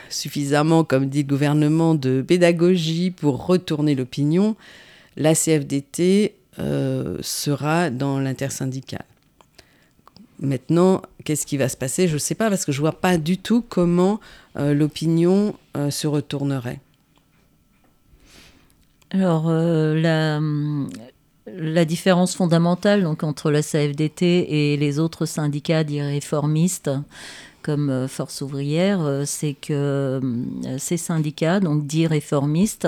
suffisamment, 0.10 0.84
comme 0.84 1.10
dit 1.10 1.24
le 1.24 1.28
gouvernement, 1.28 1.96
de 1.96 2.22
pédagogie 2.22 3.12
pour 3.12 3.46
retourner 3.46 3.96
l'opinion, 3.96 4.56
la 5.18 5.36
CFDT 5.36 6.39
euh, 6.60 7.18
sera 7.22 7.90
dans 7.90 8.20
l'intersyndical. 8.20 9.06
Maintenant, 10.40 11.02
qu'est-ce 11.24 11.46
qui 11.46 11.58
va 11.58 11.70
se 11.70 11.78
passer? 11.78 12.08
Je 12.08 12.14
ne 12.14 12.20
sais 12.20 12.36
pas 12.36 12.50
parce 12.50 12.66
que 12.66 12.72
je 12.72 12.80
ne 12.80 12.82
vois 12.82 13.00
pas 13.00 13.18
du 13.18 13.38
tout 13.38 13.64
comment 13.68 14.20
euh, 14.58 14.74
l'opinion 14.74 15.56
euh, 15.78 15.90
se 15.90 16.08
retournerait. 16.08 16.80
Alors, 19.12 19.50
la, 19.50 20.40
la, 21.48 21.86
différence 21.86 22.36
fondamentale 22.36 23.02
donc, 23.02 23.24
entre 23.24 23.50
la 23.50 23.64
CFDT 23.64 24.74
et 24.74 24.78
les 24.78 25.00
autres 25.00 25.26
syndicats 25.26 25.84
dits 25.84 26.02
réformistes, 26.02 26.92
comme 27.64 28.08
Force 28.08 28.42
ouvrière, 28.42 29.24
c'est 29.26 29.56
que 29.56 30.22
ces 30.78 30.98
syndicats, 30.98 31.60
donc 31.60 31.88
dits 31.88 32.06
réformistes, 32.06 32.88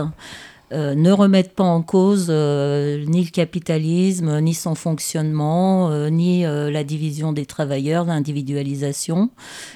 euh, 0.73 0.95
ne 0.95 1.11
remettent 1.11 1.53
pas 1.53 1.63
en 1.65 1.81
cause 1.81 2.27
euh, 2.29 3.03
ni 3.05 3.25
le 3.25 3.29
capitalisme, 3.29 4.39
ni 4.39 4.53
son 4.53 4.73
fonctionnement, 4.75 5.89
euh, 5.91 6.09
ni 6.09 6.43
la 6.43 6.83
division 6.83 7.33
des 7.33 7.45
travailleurs, 7.45 8.05
l'individualisation. 8.05 9.29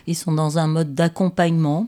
Ils 0.07 0.15
sont 0.15 0.31
dans 0.31 0.57
un 0.57 0.67
mode 0.67 0.93
d'accompagnement. 0.93 1.87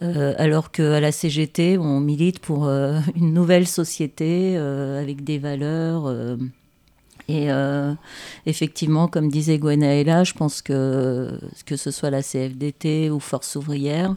alors 0.00 0.70
qu'à 0.70 0.98
la 1.00 1.12
CGT, 1.12 1.76
on 1.76 2.00
milite 2.00 2.38
pour 2.38 2.68
une 2.68 3.34
nouvelle 3.34 3.66
société 3.66 4.56
avec 4.56 5.24
des 5.24 5.38
valeurs 5.38 6.10
et 7.30 7.48
euh, 7.48 7.94
effectivement, 8.44 9.06
comme 9.06 9.30
disait 9.30 9.58
Gwenaëlla, 9.58 10.24
je 10.24 10.32
pense 10.32 10.62
que 10.62 11.38
que 11.64 11.76
ce 11.76 11.92
soit 11.92 12.10
la 12.10 12.22
CFDT 12.22 13.08
ou 13.08 13.20
Force 13.20 13.54
ouvrière, 13.54 14.16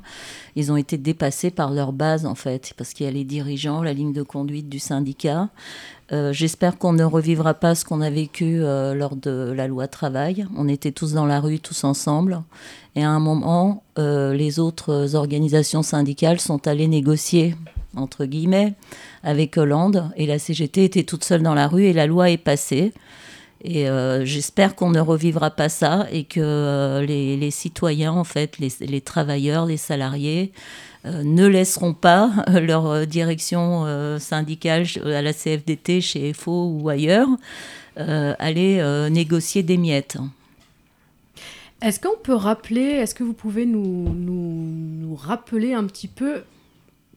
ils 0.55 0.71
ont 0.71 0.77
été 0.77 0.97
dépassés 0.97 1.51
par 1.51 1.69
leur 1.71 1.93
base 1.93 2.25
en 2.25 2.33
fait, 2.33 2.73
parce 2.75 2.93
qu'il 2.93 3.05
y 3.05 3.09
a 3.09 3.11
les 3.11 3.23
dirigeants, 3.23 3.83
la 3.83 3.93
ligne 3.93 4.13
de 4.13 4.23
conduite 4.23 4.67
du 4.67 4.79
syndicat. 4.79 5.49
Euh, 6.11 6.33
j'espère 6.33 6.79
qu'on 6.79 6.93
ne 6.93 7.03
revivra 7.03 7.53
pas 7.53 7.75
ce 7.75 7.85
qu'on 7.85 8.01
a 8.01 8.09
vécu 8.09 8.63
euh, 8.63 8.95
lors 8.95 9.15
de 9.15 9.53
la 9.55 9.67
loi 9.67 9.87
travail. 9.87 10.47
On 10.57 10.67
était 10.67 10.91
tous 10.91 11.13
dans 11.13 11.27
la 11.27 11.39
rue, 11.39 11.59
tous 11.59 11.83
ensemble. 11.83 12.41
Et 12.95 13.03
à 13.03 13.09
un 13.11 13.19
moment, 13.19 13.83
les 13.97 14.59
autres 14.59 15.15
organisations 15.15 15.81
syndicales 15.81 16.39
sont 16.39 16.67
allées 16.67 16.87
négocier, 16.87 17.55
entre 17.95 18.25
guillemets, 18.25 18.73
avec 19.23 19.57
Hollande 19.57 20.11
et 20.15 20.25
la 20.25 20.39
CGT 20.39 20.85
était 20.85 21.03
toute 21.03 21.23
seule 21.23 21.43
dans 21.43 21.53
la 21.53 21.67
rue 21.67 21.85
et 21.85 21.93
la 21.93 22.07
loi 22.07 22.29
est 22.29 22.37
passée. 22.37 22.93
Et 23.63 23.87
euh, 23.87 24.25
j'espère 24.25 24.75
qu'on 24.75 24.89
ne 24.89 24.99
revivra 24.99 25.49
pas 25.49 25.69
ça 25.69 26.05
et 26.11 26.25
que 26.25 26.41
euh, 26.41 27.05
les, 27.05 27.51
citoyens, 27.51 28.11
en 28.11 28.25
fait, 28.25 28.57
les, 28.59 29.01
travailleurs, 29.01 29.65
les 29.65 29.77
salariés, 29.77 30.51
euh, 31.05 31.23
ne 31.23 31.47
laisseront 31.47 31.93
pas 31.93 32.31
leur 32.47 33.07
direction 33.07 33.85
syndicale 34.19 34.85
à 35.05 35.21
la 35.21 35.33
CFDT, 35.33 36.01
chez 36.01 36.33
FO 36.33 36.77
ou 36.77 36.89
ailleurs, 36.89 37.29
aller 37.95 38.83
négocier 39.09 39.63
des 39.63 39.77
miettes. 39.77 40.17
Est-ce 41.81 41.99
qu'on 41.99 42.17
peut 42.17 42.33
rappeler, 42.33 42.81
est-ce 42.81 43.13
que 43.13 43.25
vous 43.25 43.33
pouvez 43.33 43.65
nous, 43.65 44.09
nous, 44.09 45.15
rappeler 45.15 45.73
un 45.73 45.83
petit 45.83 46.07
peu 46.07 46.43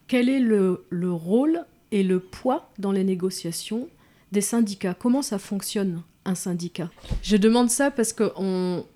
quel 0.07 0.29
est 0.29 0.39
le, 0.39 0.85
le 0.89 1.11
rôle 1.11 1.65
et 1.91 2.03
le 2.03 2.19
poids 2.19 2.69
dans 2.79 2.91
les 2.91 3.03
négociations 3.03 3.87
des 4.31 4.41
syndicats? 4.41 4.93
Comment 4.93 5.21
ça 5.21 5.39
fonctionne 5.39 6.03
un 6.25 6.35
syndicat? 6.35 6.89
Je 7.21 7.37
demande 7.37 7.69
ça 7.69 7.91
parce 7.91 8.13
que 8.13 8.31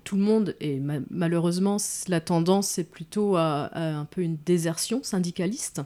tout 0.04 0.16
le 0.16 0.22
monde, 0.22 0.54
et 0.60 0.80
malheureusement 1.10 1.78
la 2.08 2.20
tendance 2.20 2.68
c'est 2.68 2.84
plutôt 2.84 3.36
à, 3.36 3.70
un 3.74 4.04
peu 4.04 4.20
une 4.20 4.36
désertion 4.44 5.02
syndicaliste, 5.02 5.80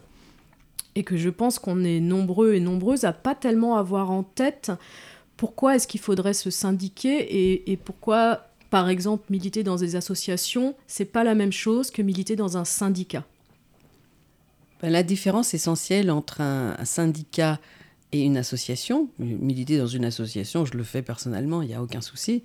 et 0.95 1.03
que 1.03 1.15
je 1.15 1.29
pense 1.29 1.59
qu'on 1.59 1.83
est 1.83 1.99
nombreux 1.99 2.53
et 2.53 2.59
nombreuses 2.59 3.03
à 3.03 3.13
pas 3.13 3.35
tellement 3.35 3.77
avoir 3.77 4.11
en 4.11 4.23
tête 4.23 4.71
pourquoi 5.37 5.75
est-ce 5.75 5.87
qu'il 5.87 6.01
faudrait 6.01 6.33
se 6.33 6.49
syndiquer 6.49 7.19
et, 7.19 7.71
et 7.71 7.77
pourquoi, 7.77 8.47
par 8.71 8.89
exemple, 8.89 9.25
militer 9.29 9.61
dans 9.61 9.75
des 9.75 9.95
associations, 9.95 10.73
c'est 10.87 11.05
pas 11.05 11.23
la 11.23 11.35
même 11.35 11.51
chose 11.51 11.91
que 11.91 12.01
militer 12.01 12.35
dans 12.35 12.57
un 12.57 12.65
syndicat. 12.65 13.23
Ben, 14.81 14.91
la 14.91 15.03
différence 15.03 15.53
essentielle 15.53 16.11
entre 16.11 16.41
un, 16.41 16.85
syndicat 16.85 17.59
et 18.11 18.21
une 18.21 18.37
association, 18.37 19.09
militer 19.17 19.77
dans 19.77 19.87
une 19.87 20.05
association, 20.05 20.65
je 20.65 20.77
le 20.77 20.83
fais 20.83 21.01
personnellement, 21.01 21.61
il 21.61 21.69
n'y 21.69 21.73
a 21.73 21.81
aucun 21.81 22.01
souci. 22.01 22.43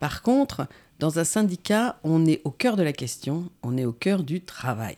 Par 0.00 0.22
contre, 0.22 0.66
dans 0.98 1.18
un 1.18 1.24
syndicat, 1.24 1.98
on 2.02 2.26
est 2.26 2.40
au 2.44 2.50
cœur 2.50 2.76
de 2.76 2.82
la 2.82 2.92
question, 2.92 3.50
on 3.62 3.76
est 3.76 3.84
au 3.84 3.92
cœur 3.92 4.24
du 4.24 4.40
travail. 4.40 4.96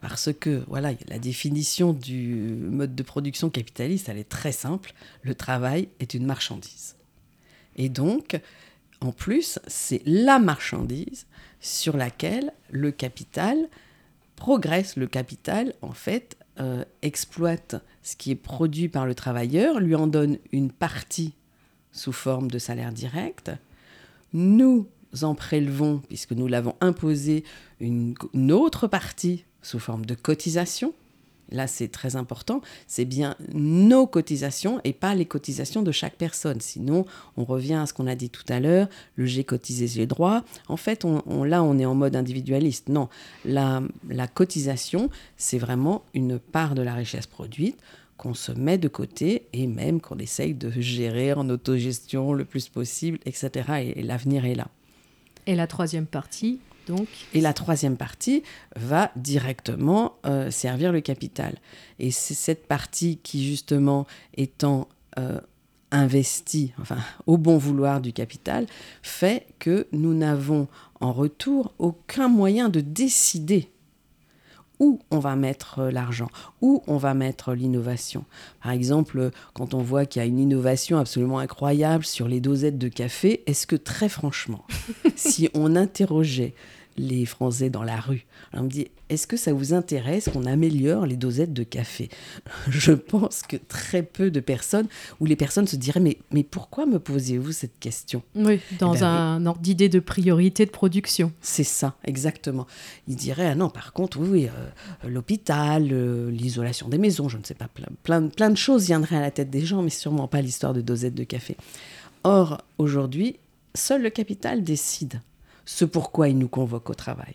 Parce 0.00 0.30
que, 0.32 0.64
voilà, 0.68 0.90
la 1.08 1.18
définition 1.18 1.92
du 1.92 2.34
mode 2.34 2.94
de 2.94 3.02
production 3.02 3.48
capitaliste, 3.48 4.08
elle 4.08 4.18
est 4.18 4.28
très 4.28 4.52
simple. 4.52 4.92
Le 5.22 5.34
travail 5.34 5.88
est 6.00 6.12
une 6.12 6.26
marchandise. 6.26 6.96
Et 7.76 7.88
donc, 7.88 8.38
en 9.00 9.12
plus, 9.12 9.58
c'est 9.66 10.02
la 10.04 10.38
marchandise 10.38 11.26
sur 11.60 11.96
laquelle 11.96 12.52
le 12.70 12.90
capital 12.90 13.56
progresse 14.44 14.96
le 14.96 15.06
capital, 15.06 15.72
en 15.80 15.92
fait, 15.92 16.36
euh, 16.60 16.84
exploite 17.00 17.76
ce 18.02 18.14
qui 18.14 18.30
est 18.30 18.34
produit 18.34 18.90
par 18.90 19.06
le 19.06 19.14
travailleur, 19.14 19.80
lui 19.80 19.94
en 19.94 20.06
donne 20.06 20.36
une 20.52 20.70
partie 20.70 21.32
sous 21.92 22.12
forme 22.12 22.50
de 22.50 22.58
salaire 22.58 22.92
direct. 22.92 23.50
Nous 24.34 24.86
en 25.22 25.34
prélevons, 25.34 26.02
puisque 26.08 26.32
nous 26.32 26.46
l'avons 26.46 26.76
imposé, 26.82 27.42
une, 27.80 28.14
autre 28.52 28.86
partie 28.86 29.46
sous 29.62 29.78
forme 29.78 30.04
de 30.04 30.14
cotisation 30.14 30.92
là 31.50 31.66
c'est 31.66 31.88
très 31.88 32.16
important, 32.16 32.60
c'est 32.86 33.04
bien 33.04 33.36
nos 33.52 34.06
cotisations 34.06 34.80
et 34.84 34.92
pas 34.92 35.14
les 35.14 35.26
cotisations 35.26 35.82
de 35.82 35.92
chaque 35.92 36.16
personne. 36.16 36.60
Sinon, 36.60 37.04
on 37.36 37.44
revient 37.44 37.74
à 37.74 37.86
ce 37.86 37.92
qu'on 37.92 38.06
a 38.06 38.14
dit 38.14 38.30
tout 38.30 38.44
à 38.48 38.60
l'heure, 38.60 38.88
le 39.16 39.26
j'ai 39.26 39.44
cotisé, 39.44 39.86
j'ai 39.86 40.06
droit. 40.06 40.42
En 40.68 40.76
fait, 40.76 41.04
on, 41.04 41.44
là, 41.44 41.62
on 41.62 41.78
est 41.78 41.86
en 41.86 41.94
mode 41.94 42.16
individualiste. 42.16 42.88
Non, 42.88 43.08
la, 43.44 43.82
la 44.08 44.26
cotisation, 44.26 45.10
c'est 45.36 45.58
vraiment 45.58 46.02
une 46.14 46.38
part 46.38 46.74
de 46.74 46.82
la 46.82 46.94
richesse 46.94 47.26
produite 47.26 47.78
qu'on 48.16 48.34
se 48.34 48.52
met 48.52 48.78
de 48.78 48.88
côté 48.88 49.46
et 49.52 49.66
même 49.66 50.00
qu'on 50.00 50.18
essaye 50.18 50.54
de 50.54 50.70
gérer 50.80 51.32
en 51.32 51.50
autogestion 51.50 52.32
le 52.32 52.44
plus 52.44 52.68
possible, 52.68 53.18
etc. 53.26 53.92
et 53.96 54.02
l'avenir 54.02 54.44
est 54.44 54.54
là. 54.54 54.68
Et 55.46 55.56
la 55.56 55.66
troisième 55.66 56.06
partie, 56.06 56.60
et 57.32 57.40
la 57.40 57.52
troisième 57.52 57.96
partie 57.96 58.42
va 58.76 59.10
directement 59.16 60.16
euh, 60.26 60.50
servir 60.50 60.92
le 60.92 61.00
capital. 61.00 61.56
Et 61.98 62.10
c'est 62.10 62.34
cette 62.34 62.66
partie 62.66 63.18
qui, 63.18 63.46
justement, 63.46 64.06
étant 64.36 64.88
euh, 65.18 65.40
investie, 65.90 66.72
enfin, 66.80 66.98
au 67.26 67.36
bon 67.36 67.56
vouloir 67.56 68.00
du 68.00 68.12
capital, 68.12 68.66
fait 69.02 69.46
que 69.58 69.86
nous 69.92 70.14
n'avons 70.14 70.68
en 71.00 71.12
retour 71.12 71.74
aucun 71.78 72.28
moyen 72.28 72.68
de 72.68 72.80
décider 72.80 73.70
où 74.80 75.00
on 75.10 75.18
va 75.18 75.36
mettre 75.36 75.78
euh, 75.78 75.90
l'argent, 75.90 76.28
où 76.60 76.82
on 76.86 76.96
va 76.96 77.14
mettre 77.14 77.54
l'innovation. 77.54 78.24
Par 78.62 78.72
exemple, 78.72 79.30
quand 79.52 79.74
on 79.74 79.82
voit 79.82 80.04
qu'il 80.06 80.20
y 80.20 80.24
a 80.24 80.26
une 80.26 80.38
innovation 80.38 80.98
absolument 80.98 81.38
incroyable 81.38 82.04
sur 82.04 82.28
les 82.28 82.40
dosettes 82.40 82.78
de 82.78 82.88
café, 82.88 83.42
est-ce 83.46 83.66
que 83.66 83.76
très 83.76 84.08
franchement, 84.08 84.64
si 85.16 85.48
on 85.54 85.76
interrogeait 85.76 86.54
les 86.96 87.26
Français 87.26 87.70
dans 87.70 87.82
la 87.82 87.98
rue. 88.00 88.26
on 88.52 88.62
me 88.62 88.68
dit, 88.68 88.88
est-ce 89.08 89.26
que 89.26 89.36
ça 89.36 89.52
vous 89.52 89.74
intéresse 89.74 90.28
qu'on 90.32 90.46
améliore 90.46 91.06
les 91.06 91.16
dosettes 91.16 91.52
de 91.52 91.62
café 91.62 92.08
Je 92.68 92.92
pense 92.92 93.42
que 93.42 93.56
très 93.56 94.02
peu 94.02 94.30
de 94.30 94.40
personnes, 94.40 94.86
ou 95.20 95.26
les 95.26 95.36
personnes 95.36 95.66
se 95.66 95.76
diraient, 95.76 96.00
mais, 96.00 96.18
mais 96.30 96.42
pourquoi 96.42 96.86
me 96.86 96.98
posez-vous 96.98 97.52
cette 97.52 97.78
question? 97.78 98.22
Oui, 98.34 98.60
dans 98.78 98.94
eh 98.94 99.00
ben 99.00 99.06
un 99.06 99.46
ordre 99.46 99.60
d'idée 99.60 99.88
de 99.88 100.00
priorité 100.00 100.66
de 100.66 100.70
production. 100.70 101.32
C'est 101.40 101.64
ça, 101.64 101.96
exactement. 102.04 102.66
Ils 103.08 103.16
diraient, 103.16 103.48
ah 103.48 103.54
non, 103.54 103.70
par 103.70 103.92
contre, 103.92 104.18
oui, 104.18 104.46
euh, 104.46 105.08
l'hôpital, 105.08 105.88
euh, 105.92 106.30
l'isolation 106.30 106.88
des 106.88 106.98
maisons, 106.98 107.28
je 107.28 107.38
ne 107.38 107.44
sais 107.44 107.54
pas, 107.54 107.68
plein, 107.68 107.88
plein, 108.02 108.28
plein 108.28 108.50
de 108.50 108.56
choses 108.56 108.86
viendraient 108.86 109.16
à 109.16 109.20
la 109.20 109.30
tête 109.30 109.50
des 109.50 109.64
gens, 109.64 109.82
mais 109.82 109.90
sûrement 109.90 110.28
pas 110.28 110.40
l'histoire 110.40 110.72
de 110.72 110.80
dosettes 110.80 111.14
de 111.14 111.24
café. 111.24 111.56
Or, 112.22 112.62
aujourd'hui, 112.78 113.36
seul 113.74 114.02
le 114.02 114.10
capital 114.10 114.62
décide 114.62 115.20
ce 115.64 115.84
pourquoi 115.84 116.28
il 116.28 116.38
nous 116.38 116.48
convoque 116.48 116.90
au 116.90 116.94
travail. 116.94 117.34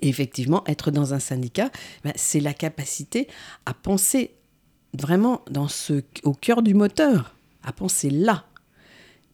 effectivement, 0.00 0.62
être 0.66 0.92
dans 0.92 1.12
un 1.12 1.18
syndicat, 1.18 1.70
ben, 2.04 2.12
c'est 2.14 2.38
la 2.38 2.54
capacité 2.54 3.26
à 3.66 3.74
penser 3.74 4.30
vraiment 4.94 5.42
dans 5.50 5.66
ce, 5.68 6.04
au 6.22 6.34
cœur 6.34 6.62
du 6.62 6.74
moteur, 6.74 7.34
à 7.64 7.72
penser 7.72 8.10
là. 8.10 8.44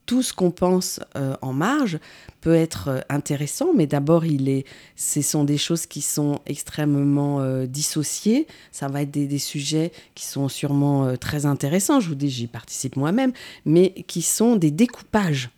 Tout 0.07 0.22
ce 0.22 0.34
qu'on 0.34 0.50
pense 0.50 1.00
euh, 1.16 1.34
en 1.40 1.55
marge 1.55 1.98
peut 2.42 2.55
être 2.55 2.88
euh, 2.88 3.00
intéressant, 3.09 3.72
mais 3.74 3.86
d'abord, 3.86 4.26
il 4.26 4.50
est, 4.50 4.66
ce 4.96 5.22
sont 5.22 5.44
des 5.44 5.57
choses 5.57 5.86
qui 5.86 6.02
sont 6.02 6.40
extrêmement 6.44 7.40
euh, 7.40 7.64
dissociées. 7.66 8.46
Ça 8.70 8.88
va 8.88 9.02
être 9.02 9.11
des, 9.11 9.38
sujets 9.38 9.92
qui 10.14 10.24
sont 10.24 10.48
sûrement 10.48 11.16
très 11.16 11.46
intéressants. 11.46 12.00
Je 12.00 12.09
vous 12.09 12.14
dis, 12.14 12.28
j'y 12.28 12.46
participe 12.46 12.96
moi-même, 12.96 13.32
mais 13.64 13.92
qui 14.07 14.20
sont 14.20 14.57
des 14.57 14.70
découpages 14.70 15.50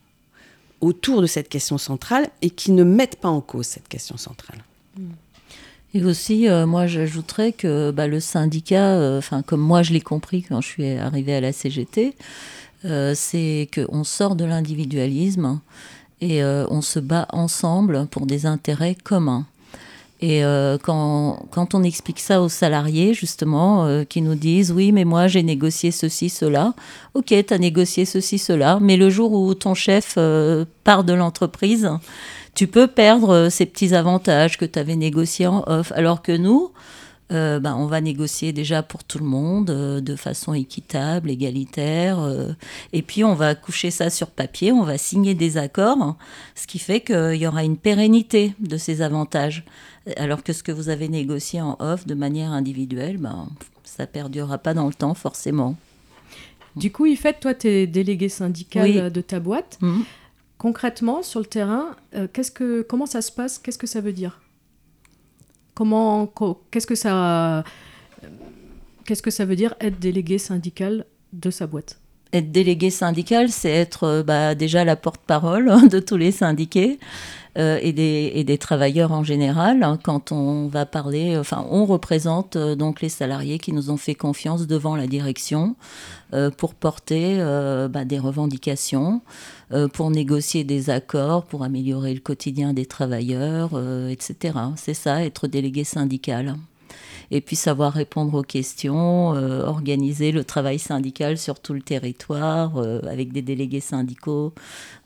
autour 0.81 1.23
de 1.23 1.27
cette 1.27 1.49
question 1.49 1.79
centrale 1.79 2.29
et 2.43 2.51
qui 2.51 2.73
ne 2.73 2.85
mettent 2.85 3.17
pas 3.17 3.29
en 3.29 3.41
cause 3.41 3.67
cette 3.67 3.89
question 3.89 4.17
centrale. 4.17 4.59
Et 5.95 6.05
aussi, 6.05 6.49
euh, 6.49 6.67
moi, 6.67 6.87
j'ajouterais 6.87 7.53
que 7.53 7.91
bah, 7.91 8.07
le 8.07 8.21
syndicat, 8.21 8.97
euh, 8.97 9.19
enfin, 9.19 9.43
comme 9.43 9.61
moi 9.61 9.83
je 9.83 9.93
l'ai 9.93 10.01
compris 10.01 10.43
quand 10.43 10.61
je 10.61 10.69
suis 10.69 10.91
arrivée 10.93 11.35
à 11.35 11.41
la 11.41 11.53
CGT, 11.53 12.15
euh, 12.85 13.15
c'est 13.15 13.69
qu'on 13.75 14.05
sort 14.05 14.37
de 14.37 14.45
l'individualisme 14.45 15.61
et 16.21 16.43
on 16.43 16.81
se 16.81 16.99
bat 16.99 17.29
ensemble 17.31 18.07
pour 18.07 18.25
des 18.25 18.47
intérêts 18.47 18.95
communs. 18.95 19.45
Et 20.21 20.43
quand, 20.83 21.47
quand, 21.51 21.75
on 21.75 21.83
explique 21.83 22.21
ça 22.21 22.41
aux 22.41 22.49
salariés, 22.49 23.13
justement, 23.13 24.05
qui 24.09 24.23
nous 24.23 24.35
disent 24.35 24.73
Oui, 24.73 24.91
mais 24.91 25.05
moi 25.05 25.27
j'ai 25.27 25.43
négocié 25.43 25.91
ceci, 25.91 26.31
cela. 26.31 26.73
Ok, 27.13 27.27
tu 27.27 27.53
as 27.53 27.59
négocié 27.59 28.07
ceci, 28.07 28.39
cela. 28.39 28.79
Mais 28.81 28.97
le 28.97 29.11
jour 29.11 29.33
où 29.33 29.53
ton 29.53 29.75
chef 29.75 30.17
part 30.85 31.05
de 31.05 31.13
l'entreprise, 31.13 31.91
tu 32.57 32.67
peux 32.67 32.87
perdre 32.87 33.35
euh, 33.35 33.51
ces 33.51 33.67
petits 33.67 33.95
avantages 33.95 34.57
que 34.57 34.65
tu 34.65 34.79
avais 34.79 34.97
négociés 34.97 35.47
en 35.47 35.63
off. 35.67 35.93
Alors 35.95 36.23
que 36.23 36.33
nous, 36.33 36.73
euh, 37.31 37.61
ben, 37.61 37.77
on 37.77 37.85
va 37.85 38.01
négocier 38.01 38.55
déjà 38.55 38.83
pour 38.83 39.05
tout 39.05 39.19
le 39.19 39.27
monde 39.27 39.69
euh, 39.69 40.01
de 40.01 40.17
façon 40.17 40.55
équitable, 40.55 41.31
égalitaire. 41.31 42.19
et 42.95 43.03
puis 43.03 43.25
on 43.25 43.35
va 43.35 43.55
coucher 43.55 43.91
ça 43.91 44.09
sur 44.09 44.29
papier, 44.29 44.73
on 44.73 44.85
va 44.85 44.97
signer 44.97 45.35
des 45.35 45.59
accords, 45.59 46.01
hein, 46.01 46.17
ce 46.55 46.67
qui 46.67 46.79
fait 46.79 47.01
qu'il 47.01 47.35
y 47.37 47.47
aura 47.47 47.63
une 47.63 47.77
pérennité 47.77 48.55
de 48.59 48.79
ces 48.79 49.03
avantages. 49.03 49.63
Alors 50.17 50.45
que 50.45 50.53
ce 50.53 50.63
que 50.63 50.73
vous 50.73 50.89
avez 50.89 51.09
négocié 51.09 51.61
en 51.61 51.77
off 51.81 52.07
de 52.07 52.15
manière 52.15 52.53
individuelle, 52.53 53.19
ben, 53.19 53.49
ça 53.85 54.07
perdurera 54.07 54.59
pas 54.59 54.75
dans 54.75 54.87
le 54.87 54.95
temps 54.95 55.15
forcément. 55.15 55.77
Du 56.77 56.93
coup, 56.93 57.07
fait, 57.17 57.41
toi, 57.41 57.55
tu 57.55 57.69
es 57.69 57.87
délégué 57.87 58.29
syndical 58.29 59.11
de 59.11 59.21
ta 59.21 59.41
boîte. 59.41 59.79
Mmh. 59.81 60.03
Concrètement, 60.59 61.23
sur 61.23 61.41
le 61.41 61.47
terrain, 61.47 61.97
euh, 62.15 62.29
qu'est-ce 62.33 62.51
que, 62.51 62.83
comment 62.83 63.07
ça 63.07 63.21
se 63.21 63.33
passe? 63.33 63.59
Qu'est-ce 63.59 63.79
que 63.79 63.87
ça 63.87 64.01
veut 64.01 64.13
dire? 64.13 64.41
Comment, 65.75 66.33
qu'est-ce 66.71 66.87
que 66.87 66.95
ça, 66.95 67.65
qu'est-ce 69.05 69.23
que 69.23 69.31
ça 69.31 69.45
veut 69.45 69.57
dire 69.57 69.75
être 69.81 69.99
délégué 69.99 70.39
syndical 70.39 71.05
de 71.33 71.51
sa 71.51 71.67
boîte? 71.67 71.99
Être 72.37 72.53
délégué 72.53 72.91
syndical, 72.91 73.51
c'est 73.51 73.71
être 73.71 74.05
euh, 74.05 74.23
bah, 74.23 74.55
déjà 74.55 74.85
la 74.85 74.97
porte-parole 74.97 75.73
de 75.91 75.99
tous 75.99 76.17
les 76.17 76.33
syndiqués. 76.33 76.99
Euh, 77.59 77.79
et, 77.81 77.95
des, 77.95 78.59
travailleurs 78.59 79.13
en 79.13 79.25
général. 79.25 79.83
Hein, 79.83 79.99
quand 80.03 80.31
on 80.31 80.69
va 80.69 80.85
parler, 80.85 81.39
enfin, 81.39 81.67
on 81.71 81.87
représente 81.87 82.59
donc 82.59 83.01
les 83.01 83.09
salariés 83.09 83.59
qui 83.59 83.73
nous 83.73 83.91
ont 83.91 83.97
fait 83.97 84.15
confiance 84.15 84.67
devant 84.67 84.95
la 84.95 85.07
direction 85.07 85.75
pour 86.59 86.75
porter 86.75 87.39
bah, 87.89 88.05
des 88.05 88.19
revendications, 88.19 89.23
euh, 89.73 89.89
pour 89.89 90.13
négocier 90.13 90.63
des 90.63 90.91
accords, 90.91 91.45
pour 91.45 91.65
améliorer 91.65 92.15
le 92.15 92.21
quotidien 92.21 92.73
des 92.73 92.87
travailleurs, 92.87 93.71
euh, 93.73 94.09
etc. 94.11 94.57
C'est 94.77 94.95
ça, 94.95 95.25
être 95.25 95.49
délégué 95.49 95.83
syndical. 95.83 96.55
Et 97.31 97.41
puis 97.41 97.57
savoir 97.57 97.93
répondre 97.93 98.35
aux 98.35 98.43
questions, 98.43 99.35
euh, 99.35 99.65
organiser 99.65 100.33
le 100.33 100.45
travail 100.45 100.79
syndical 100.79 101.39
sur 101.39 101.61
tout 101.61 101.75
le 101.75 101.83
territoire, 101.83 102.79
avec 103.09 103.33
des 103.33 103.43
délégués 103.43 103.81
syndicaux 103.81 104.53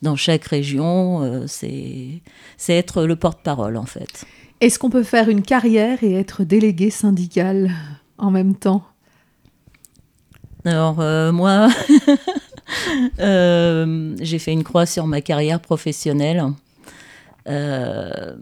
dans 0.03 0.17
chaque 0.17 0.45
région. 0.45 1.45
c'est 1.47 2.21
être 2.69 3.05
le 3.05 3.17
porte-parole 3.17 3.77
en 3.77 3.87
fait. 3.87 4.25
Est-ce 4.61 4.79
qu'on 4.79 4.91
peut 4.91 5.03
faire 5.03 5.29
une 5.29 5.43
carrière 5.43 6.03
et 6.05 6.15
être 6.15 6.45
délégué 6.45 6.91
syndical 6.91 7.71
en 8.19 8.31
même 8.31 8.55
temps? 8.55 8.85
Alors 10.65 10.97
moi, 11.33 11.69
Euh, 13.21 14.17
j'ai 14.21 14.39
fait 14.39 14.53
une 14.53 14.65
croix 14.65 14.87
sur 14.87 15.07
ma 15.07 15.21
carrière 15.21 15.61
professionnelle. 15.61 16.43
Euh, 17.49 18.37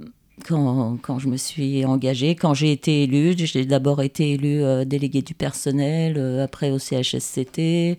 quand, 0.47 0.99
quand, 1.03 1.19
je 1.19 1.29
me 1.29 1.37
suis 1.37 1.85
engagée, 1.85 2.35
quand 2.35 2.55
j'ai 2.55 2.73
été 2.73 3.05
élue, 3.05 3.35
j'ai 3.37 3.65
d'abord 3.65 4.03
été 4.03 4.33
élue 4.33 4.63
euh, 4.63 4.85
déléguée 4.85 5.23
du 5.23 5.35
personnel, 5.35 6.41
après 6.43 6.71
au 6.71 6.79
CHSCT. 6.79 7.59
et 7.59 7.97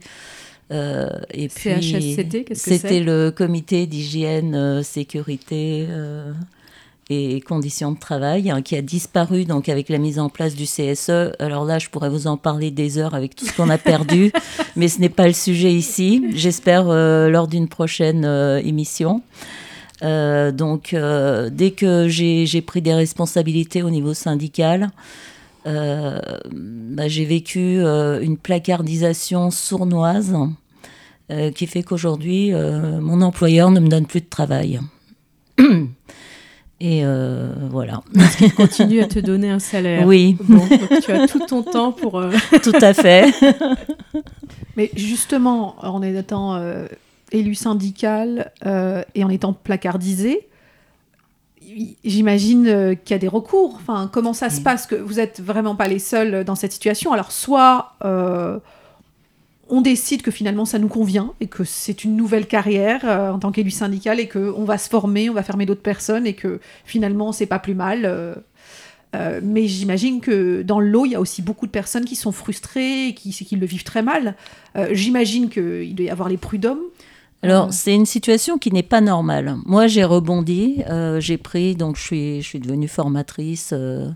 puis, 0.70 1.70
CHSCT, 1.82 2.44
qu'est-ce 2.46 2.64
que 2.64 2.70
c'est 2.70 2.78
C'était 2.78 3.00
le 3.02 3.32
comité 3.32 3.88
d'hygiène, 3.88 4.84
sécurité 4.84 5.88
et 7.10 7.42
conditions 7.42 7.92
de 7.92 8.00
travail 8.00 8.52
hein, 8.52 8.62
qui 8.62 8.76
a 8.76 8.82
disparu 8.82 9.46
donc 9.46 9.68
avec 9.68 9.90
la 9.90 9.98
mise 9.98 10.20
en 10.20 10.30
place 10.30 10.54
du 10.56 10.66
CSE. 10.66 11.34
Alors 11.40 11.66
là, 11.66 11.80
je 11.80 11.90
pourrais 11.90 12.10
vous 12.10 12.28
en 12.28 12.38
parler 12.38 12.70
des 12.70 13.00
heures 13.00 13.16
avec 13.16 13.36
tout 13.36 13.46
ce 13.46 13.54
qu'on 13.54 13.70
a 13.70 13.80
perdu, 13.80 14.32
mais 14.76 14.88
ce 14.88 15.02
n'est 15.02 15.10
pas 15.10 15.28
le 15.28 15.34
sujet 15.34 15.74
ici. 15.74 16.24
J'espère 16.36 16.88
euh, 16.88 17.30
lors 17.30 17.48
d'une 17.48 17.68
prochaine 17.68 18.26
euh, 18.26 18.60
émission. 18.60 19.24
Euh, 20.04 20.52
donc, 20.52 20.96
dès 21.52 21.72
que 21.72 22.08
j'ai 22.08 22.62
pris 22.62 22.82
des 22.82 22.94
responsabilités 22.94 23.84
au 23.84 23.90
niveau 23.90 24.14
syndical, 24.14 24.90
bah, 25.66 27.08
j'ai 27.08 27.26
vécu 27.26 27.80
une 27.82 28.38
placardisation 28.38 29.52
sournoise 29.52 30.36
qui 31.54 31.68
fait 31.68 31.84
qu'aujourd'hui, 31.84 32.52
mon 32.54 33.22
employeur 33.22 33.72
ne 33.72 33.80
me 33.80 33.88
donne 33.88 34.06
plus 34.06 34.22
de 34.22 34.30
travail. 34.30 34.80
Et 36.82 37.02
euh, 37.04 37.54
voilà. 37.70 38.02
Parce 38.14 38.38
qu'il 38.38 38.54
continue 38.54 39.02
à 39.02 39.08
te 39.08 39.20
donner 39.20 39.50
un 39.50 39.60
salaire. 39.60 40.06
Oui. 40.06 40.38
Bon, 40.46 40.66
tu 41.04 41.12
as 41.12 41.28
tout 41.28 41.40
ton 41.40 41.62
temps 41.62 41.92
pour. 41.92 42.20
Euh, 42.20 42.32
tout 42.64 42.72
à 42.82 42.94
fait. 42.94 43.34
Mais 44.78 44.90
justement, 44.96 45.76
en 45.84 46.02
étant 46.02 46.56
euh, 46.56 46.86
élu 47.32 47.56
syndical 47.56 48.52
et 49.16 49.24
en 49.24 49.30
étant 49.30 49.54
placardisé, 49.54 50.48
j'imagine 52.04 52.98
qu'il 53.04 53.14
y 53.14 53.14
a 53.14 53.20
des 53.20 53.28
recours. 53.28 53.76
Enfin, 53.76 54.10
comment 54.12 54.34
ça 54.34 54.50
se 54.50 54.62
passe 54.62 54.88
que 54.88 54.96
vous 54.96 55.16
n'êtes 55.16 55.42
vraiment 55.42 55.76
pas 55.76 55.88
les 55.88 56.00
seuls 56.00 56.44
dans 56.44 56.56
cette 56.56 56.72
situation? 56.72 57.14
Alors, 57.14 57.32
soit 57.32 57.96
on 59.70 59.82
décide 59.82 60.22
que 60.22 60.32
finalement 60.32 60.66
ça 60.66 60.80
nous 60.80 60.88
convient 60.88 61.34
et 61.40 61.48
que 61.48 61.64
c'est 61.64 62.04
une 62.04 62.16
nouvelle 62.16 62.48
carrière 62.48 63.02
euh, 63.06 63.32
en 63.32 63.40
tant 63.40 63.52
qu'élu 63.52 63.72
syndical 63.72 64.20
et 64.20 64.28
qu'on 64.28 64.66
va 64.66 64.78
se 64.78 64.90
former, 64.90 65.30
on 65.30 65.34
va 65.34 65.44
fermer 65.44 65.66
d'autres 65.66 65.82
personnes 65.82 66.26
et 66.26 66.34
que 66.34 66.60
finalement 66.86 67.32
c'est 67.32 67.46
pas 67.46 67.60
plus 67.60 67.76
mal. 67.76 68.06
Euh, 68.06 68.36
euh, 69.16 69.40
mais 69.44 69.68
j'imagine 69.68 70.22
que 70.22 70.62
dans 70.62 70.80
l'eau, 70.80 71.06
il 71.06 71.12
y 71.12 71.16
a 71.16 71.20
aussi 71.20 71.42
beaucoup 71.42 71.66
de 71.66 71.72
personnes 71.72 72.06
qui 72.06 72.16
sont 72.16 72.32
frustrées 72.32 73.08
et 73.08 73.14
qui, 73.16 73.32
qui 73.32 73.56
le 73.56 73.66
vivent 73.66 73.84
très 73.84 74.04
mal. 74.04 74.36
j'imagine 74.92 75.50
qu'il 75.50 75.96
doit 75.96 76.06
y 76.06 76.10
avoir 76.10 76.30
les 76.30 76.38
prud'hommes 76.38 76.84
alors, 77.42 77.72
c'est 77.72 77.96
une 77.96 78.06
situation 78.06 78.58
qui 78.58 78.70
n'est 78.70 78.84
pas 78.84 79.00
normale. 79.00 79.56
Moi, 79.66 79.88
j'ai 79.88 80.04
rebondi, 80.04 80.84
euh, 80.90 81.22
j'ai 81.22 81.38
pris, 81.38 81.74
donc 81.74 81.96
je 81.96 82.02
suis, 82.02 82.42
je 82.42 82.48
suis 82.48 82.60
devenue 82.60 82.90
formatrice 82.90 83.70
euh, 83.72 84.10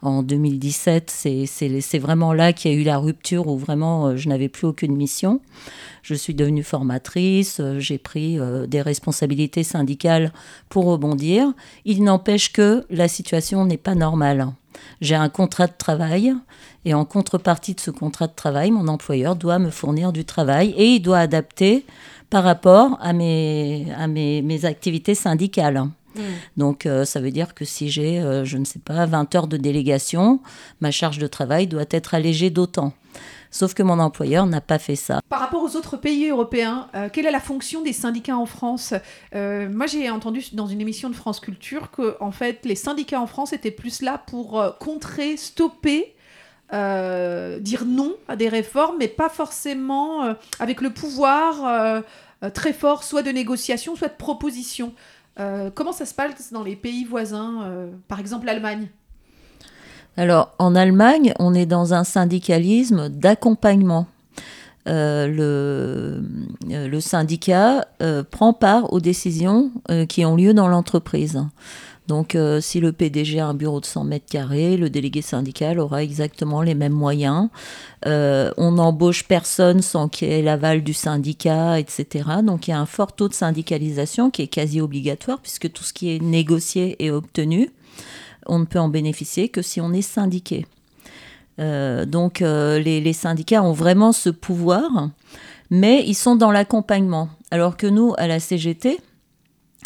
en 0.00 0.22
2017. 0.22 1.10
C'est 1.10 1.98
vraiment 1.98 2.32
là 2.32 2.52
qu'il 2.52 2.70
y 2.70 2.74
a 2.74 2.76
eu 2.78 2.84
la 2.84 2.98
rupture 2.98 3.48
où 3.48 3.58
vraiment 3.58 4.06
euh, 4.06 4.16
je 4.16 4.28
n'avais 4.28 4.48
plus 4.48 4.68
aucune 4.68 4.94
mission. 4.94 5.40
Je 6.02 6.14
suis 6.14 6.34
devenue 6.34 6.62
formatrice, 6.62 7.60
j'ai 7.78 7.98
pris 7.98 8.38
des 8.66 8.80
responsabilités 8.80 9.62
syndicales 9.62 10.32
pour 10.70 10.86
rebondir. 10.86 11.52
Il 11.84 12.02
n'empêche 12.02 12.50
que 12.50 12.86
la 12.88 13.08
situation 13.08 13.66
n'est 13.66 13.76
pas 13.76 13.94
normale. 13.94 14.52
J'ai 15.02 15.16
un 15.16 15.28
contrat 15.28 15.66
de 15.66 15.74
travail 15.76 16.34
et 16.84 16.94
en 16.94 17.04
contrepartie 17.04 17.74
de 17.74 17.80
ce 17.80 17.90
contrat 17.90 18.28
de 18.28 18.34
travail, 18.34 18.70
mon 18.70 18.88
employeur 18.88 19.36
doit 19.36 19.58
me 19.58 19.70
fournir 19.70 20.12
du 20.12 20.24
travail 20.24 20.72
et 20.78 20.86
il 20.86 21.00
doit 21.00 21.18
adapter 21.18 21.84
par 22.30 22.44
rapport 22.44 22.98
à 23.00 23.12
mes, 23.12 23.86
à 23.96 24.06
mes, 24.06 24.42
mes 24.42 24.64
activités 24.64 25.14
syndicales. 25.14 25.88
Hmm. 26.14 26.22
Donc, 26.56 26.86
euh, 26.86 27.04
ça 27.04 27.20
veut 27.20 27.30
dire 27.30 27.54
que 27.54 27.64
si 27.64 27.90
j'ai, 27.90 28.20
euh, 28.20 28.44
je 28.44 28.58
ne 28.58 28.64
sais 28.64 28.80
pas, 28.80 29.06
20 29.06 29.34
heures 29.34 29.46
de 29.46 29.56
délégation, 29.56 30.40
ma 30.80 30.90
charge 30.90 31.18
de 31.18 31.26
travail 31.26 31.66
doit 31.66 31.84
être 31.90 32.14
allégée 32.14 32.50
d'autant. 32.50 32.92
Sauf 33.50 33.72
que 33.72 33.82
mon 33.82 33.98
employeur 33.98 34.44
n'a 34.44 34.60
pas 34.60 34.78
fait 34.78 34.96
ça. 34.96 35.20
Par 35.30 35.40
rapport 35.40 35.62
aux 35.62 35.74
autres 35.74 35.96
pays 35.96 36.28
européens, 36.28 36.88
euh, 36.94 37.08
quelle 37.10 37.24
est 37.24 37.30
la 37.30 37.40
fonction 37.40 37.82
des 37.82 37.94
syndicats 37.94 38.36
en 38.36 38.44
France? 38.44 38.92
Moi, 39.32 39.86
j'ai 39.86 40.10
entendu 40.10 40.44
dans 40.52 40.66
une 40.66 40.82
émission 40.82 41.08
de 41.08 41.14
France 41.14 41.40
Culture 41.40 41.90
que, 41.90 42.16
en 42.20 42.30
fait, 42.30 42.60
les 42.64 42.74
syndicats 42.74 43.20
en 43.20 43.26
France 43.26 43.54
étaient 43.54 43.70
plus 43.70 44.02
là 44.02 44.22
pour 44.26 44.62
contrer, 44.78 45.38
stopper 45.38 46.14
euh, 46.74 47.58
dire 47.60 47.86
non 47.86 48.14
à 48.28 48.36
des 48.36 48.50
réformes, 48.50 48.96
mais 48.98 49.08
pas 49.08 49.30
forcément 49.30 50.24
euh, 50.24 50.34
avec 50.60 50.82
le 50.82 50.90
pouvoir 50.90 51.64
euh, 51.64 52.50
très 52.50 52.74
fort, 52.74 53.04
soit 53.04 53.22
de 53.22 53.30
négociation, 53.30 53.96
soit 53.96 54.08
de 54.08 54.16
proposition. 54.16 54.92
comment 55.74 55.92
ça 55.92 56.04
se 56.04 56.14
passe 56.14 56.52
dans 56.52 56.62
les 56.62 56.76
pays 56.76 57.04
voisins, 57.04 57.88
par 58.06 58.20
exemple 58.20 58.46
l'Allemagne? 58.46 58.88
Alors, 60.16 60.52
en 60.58 60.74
Allemagne, 60.74 61.32
on 61.38 61.54
est 61.54 61.66
dans 61.66 61.94
un 61.94 62.04
syndicalisme 62.04 63.08
d'accompagnement. 63.08 64.06
le, 64.86 66.22
le, 66.68 67.00
syndicat 67.00 67.86
prend 68.30 68.52
part 68.52 68.92
aux 68.92 69.00
décisions 69.00 69.72
qui 70.08 70.24
ont 70.24 70.36
lieu 70.36 70.54
dans 70.54 70.68
l'entreprise. 70.68 71.40
Donc, 72.08 72.34
euh, 72.34 72.62
si 72.62 72.80
le 72.80 72.92
PDG 72.92 73.38
a 73.38 73.46
un 73.46 73.54
bureau 73.54 73.80
de 73.80 73.84
100 73.84 74.04
mètres 74.04 74.26
carrés, 74.28 74.78
le 74.78 74.88
délégué 74.88 75.20
syndical 75.20 75.78
aura 75.78 76.02
exactement 76.02 76.62
les 76.62 76.74
mêmes 76.74 76.94
moyens. 76.94 77.50
Euh, 78.06 78.50
on 78.56 78.72
n'embauche 78.72 79.24
personne 79.24 79.82
sans 79.82 80.08
qu'il 80.08 80.28
y 80.28 80.32
ait 80.32 80.42
l'aval 80.42 80.82
du 80.82 80.94
syndicat, 80.94 81.78
etc. 81.78 82.24
Donc, 82.42 82.66
il 82.66 82.70
y 82.70 82.74
a 82.74 82.80
un 82.80 82.86
fort 82.86 83.12
taux 83.12 83.28
de 83.28 83.34
syndicalisation 83.34 84.30
qui 84.30 84.40
est 84.40 84.48
quasi 84.48 84.80
obligatoire 84.80 85.38
puisque 85.40 85.70
tout 85.70 85.84
ce 85.84 85.92
qui 85.92 86.10
est 86.14 86.20
négocié 86.20 86.96
est 87.04 87.10
obtenu 87.10 87.70
on 88.50 88.60
ne 88.60 88.64
peut 88.64 88.78
en 88.78 88.88
bénéficier 88.88 89.50
que 89.50 89.60
si 89.60 89.78
on 89.78 89.92
est 89.92 90.00
syndiqué. 90.00 90.64
donc 91.58 92.40
les, 92.40 93.00
les, 93.02 93.12
syndicats 93.12 93.62
ont 93.62 93.74
vraiment 93.74 94.12
ce 94.12 94.30
pouvoir, 94.30 95.10
mais 95.68 96.02
ils 96.06 96.14
sont 96.14 96.34
dans 96.34 96.50
l'accompagnement. 96.50 97.28
Alors 97.50 97.76
que 97.76 97.86
nous, 97.86 98.14
à 98.16 98.26
la 98.26 98.40
CGT, 98.40 99.00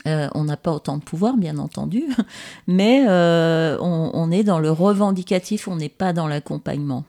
euh, 0.06 0.28
on 0.34 0.44
n'a 0.44 0.56
pas 0.56 0.72
autant 0.72 0.96
de 0.96 1.02
pouvoir, 1.02 1.36
bien 1.36 1.58
entendu, 1.58 2.04
mais 2.66 3.04
euh, 3.06 3.78
on, 3.80 4.30
est 4.30 4.42
dans 4.42 4.58
le 4.58 4.70
revendicatif, 4.70 5.68
on 5.68 5.76
n'est 5.76 5.88
pas 5.88 6.12
dans 6.12 6.26
l'accompagnement. 6.26 7.04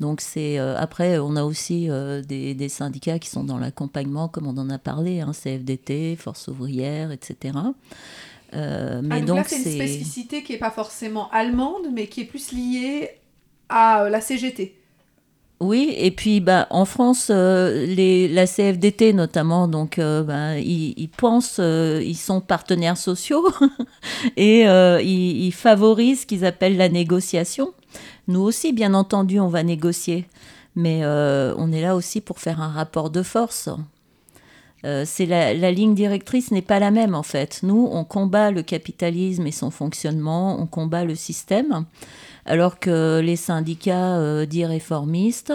Donc 0.00 0.20
c'est 0.20 0.58
euh, 0.58 0.76
après, 0.76 1.18
on 1.18 1.36
a 1.36 1.44
aussi 1.44 1.88
des, 2.26 2.68
syndicats 2.68 3.18
qui 3.18 3.28
sont 3.28 3.44
dans 3.44 3.58
l'accompagnement, 3.58 4.28
comme 4.28 4.46
on 4.46 4.58
en 4.58 4.70
a 4.70 4.78
parlé, 4.78 5.20
hein, 5.20 5.32
CFDT, 5.32 6.16
Force 6.16 6.48
ouvrière, 6.48 7.12
etc. 7.12 7.54
mais 8.52 8.58
ah, 8.58 9.20
donc, 9.20 9.36
là, 9.36 9.44
c'est 9.46 9.56
une 9.56 9.62
spécificité 9.62 10.42
qui 10.42 10.52
n'est 10.52 10.58
pas 10.58 10.70
forcément 10.70 11.30
allemande, 11.30 11.88
mais 11.92 12.08
qui 12.08 12.22
est 12.22 12.26
plus 12.26 12.52
liée 12.52 13.10
à 13.68 14.08
la 14.10 14.20
CGT. 14.20 14.81
Oui, 15.62 15.94
et 15.96 16.10
puis 16.10 16.40
bah, 16.40 16.66
en 16.70 16.84
France, 16.84 17.28
euh, 17.30 17.86
la 18.28 18.46
CFDT 18.48 19.12
notamment, 19.12 19.68
donc 19.68 20.00
euh, 20.00 20.24
bah, 20.24 20.58
ils, 20.58 21.08
pensent, 21.08 21.60
euh, 21.60 22.02
ils 22.04 22.16
sont 22.16 22.40
partenaires 22.40 22.96
sociaux 22.96 23.48
et 24.36 24.62
ils, 24.64 25.52
favorisent 25.52 26.22
ce 26.22 26.26
qu'ils 26.26 26.44
appellent 26.44 26.76
la 26.76 26.88
négociation. 26.88 27.74
Nous 28.26 28.40
aussi, 28.40 28.72
bien 28.72 28.92
entendu, 28.92 29.38
on 29.38 29.46
va 29.46 29.62
négocier, 29.62 30.26
mais 30.74 31.06
on 31.06 31.70
est 31.70 31.80
là 31.80 31.94
aussi 31.94 32.20
pour 32.20 32.40
faire 32.40 32.60
un 32.60 32.68
rapport 32.68 33.10
de 33.10 33.22
force. 33.22 33.68
c'est 34.82 35.26
la, 35.26 35.70
ligne 35.70 35.94
directrice 35.94 36.50
n'est 36.50 36.60
pas 36.60 36.80
la 36.80 36.90
même 36.90 37.14
en 37.14 37.22
fait. 37.22 37.60
Nous, 37.62 37.88
on 37.92 38.02
combat 38.02 38.50
le 38.50 38.64
capitalisme 38.64 39.46
et 39.46 39.52
son 39.52 39.70
fonctionnement, 39.70 40.60
on 40.60 40.66
combat 40.66 41.04
le 41.04 41.14
système 41.14 41.84
alors 42.46 42.78
que 42.78 43.20
les 43.20 43.36
syndicats 43.36 44.16
euh, 44.16 44.46
dits 44.46 44.66
réformistes 44.66 45.52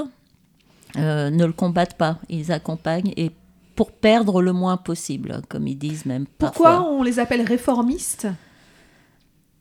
euh, 0.98 1.30
ne 1.30 1.46
le 1.46 1.54
combattent 1.54 1.98
pas. 1.98 2.18
Ils 2.30 2.52
accompagnent 2.52 3.14
et 3.18 3.32
pour 3.76 3.92
perdre 3.92 4.42
le 4.42 4.54
moins 4.54 4.78
possible, 4.78 5.42
comme 5.50 5.68
ils 5.68 5.78
disent 5.78 6.06
même 6.06 6.26
Pourquoi 6.38 6.84
on 6.90 7.04
les 7.04 7.20
appelle 7.20 7.42
réformistes? 7.42 8.28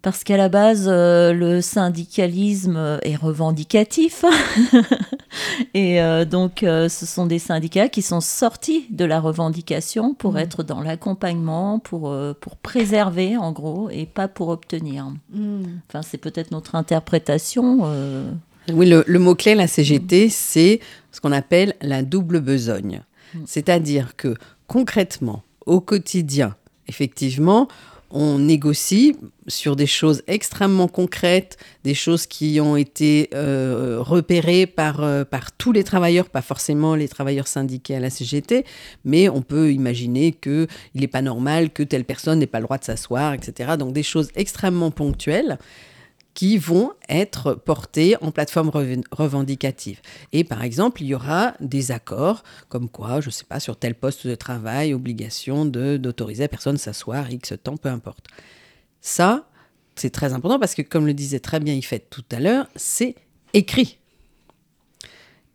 Parce 0.07 0.23
qu'à 0.23 0.37
la 0.37 0.49
base, 0.49 0.87
euh, 0.87 1.33
le 1.33 1.61
syndicalisme 1.61 3.01
est 3.03 3.17
revendicatif. 3.17 4.25
et 5.75 6.01
euh, 6.01 6.25
donc, 6.25 6.63
euh, 6.63 6.89
ce 6.89 7.05
sont 7.07 7.27
des 7.27 7.41
syndicats 7.41 7.89
qui 7.89 8.03
sont 8.03 8.21
sortis 8.21 8.87
de 8.91 9.05
la 9.05 9.19
revendication 9.19 10.15
pour 10.15 10.35
mmh. 10.35 10.39
être 10.39 10.63
dans 10.63 10.81
l'accompagnement, 10.81 11.81
pour, 11.81 12.17
pour 12.41 12.57
préserver, 12.57 13.37
en 13.37 13.51
gros, 13.51 13.91
et 13.91 14.07
pas 14.07 14.29
pour 14.29 14.51
obtenir. 14.51 15.07
Mmh. 15.33 15.63
Enfin, 15.89 16.03
c'est 16.03 16.19
peut-être 16.19 16.53
notre 16.53 16.77
interprétation. 16.77 17.81
Oui, 18.73 18.89
le, 18.89 19.19
mot-clé, 19.19 19.57
la 19.57 19.67
CGT, 19.67 20.29
c'est 20.29 20.79
ce 21.11 21.21
qu'on 21.21 21.33
appelle 21.33 21.75
la 21.81 22.05
double 22.05 22.39
besogne. 22.39 23.03
Mmh. 23.35 23.39
C'est-à-dire 23.45 24.15
que 24.17 24.37
concrètement, 24.69 25.43
au 25.67 25.81
quotidien, 25.81 26.55
effectivement, 26.87 27.67
on 28.11 28.39
négocie 28.39 29.17
sur 29.49 29.77
des 29.77 29.87
choses 29.87 30.23
extrêmement 30.27 30.89
concrètes, 30.89 31.57
des 31.85 31.95
choses 31.95 32.27
qui 32.27 32.61
ont 32.61 32.77
été 32.77 33.31
euh, 33.35 33.99
repérées 34.01 34.67
par, 34.67 35.03
euh, 35.03 35.25
par 35.25 35.53
tous 35.53 35.73
les 35.73 35.85
travailleurs, 35.85 36.29
pas 36.29 36.43
forcément 36.43 36.95
les 36.95 37.09
travailleurs 37.09 37.47
syndiqués 37.47 37.97
à 37.97 38.01
la 38.01 38.11
CGT, 38.11 38.65
mais 39.05 39.29
on 39.29 39.43
peut 39.43 39.73
imaginer 39.73 40.33
qu'il 40.33 40.69
n'est 40.95 41.07
pas 41.09 41.23
normal 41.23 41.71
que 41.71 41.83
telle 41.83 42.05
personne 42.05 42.39
n'ait 42.39 42.47
pas 42.47 42.61
le 42.61 42.65
droit 42.65 42.79
de 42.79 42.85
s'asseoir, 42.85 43.35
etc. 43.35 43.73
Donc 43.79 43.93
des 43.93 44.03
choses 44.03 44.31
extrêmement 44.35 44.91
ponctuelles 44.91 45.59
qui 46.37 46.59
vont 46.59 46.93
être 47.09 47.55
portés 47.55 48.15
en 48.21 48.31
plateforme 48.31 48.71
revendicative. 49.11 50.03
Et 50.33 50.45
par 50.45 50.63
exemple, 50.63 51.03
il 51.03 51.09
y 51.09 51.15
aura 51.15 51.55
des 51.61 51.93
accords 51.93 52.45
comme 52.69 52.91
quoi, 52.91 53.23
je 53.23 53.29
ne 53.29 53.33
sais 53.33 53.47
pas, 53.47 53.59
sur 53.59 53.79
tel 53.79 53.95
poste 53.95 54.27
de 54.27 54.35
travail, 54.35 54.93
obligation 54.93 55.65
d'autoriser 55.65 56.45
la 56.45 56.49
personne 56.49 56.75
à 56.75 56.79
s'asseoir 56.79 57.33
X 57.33 57.55
temps, 57.65 57.79
peu 57.79 57.89
importe. 57.89 58.27
Ça, 59.01 59.49
c'est 59.95 60.11
très 60.11 60.35
important 60.35 60.59
parce 60.59 60.75
que, 60.75 60.83
comme 60.83 61.07
le 61.07 61.15
disait 61.15 61.41
très 61.41 61.59
bien 61.59 61.73
Yfette 61.73 62.11
tout 62.11 62.25
à 62.31 62.39
l'heure, 62.39 62.69
c'est 62.77 63.15
écrit. 63.55 63.99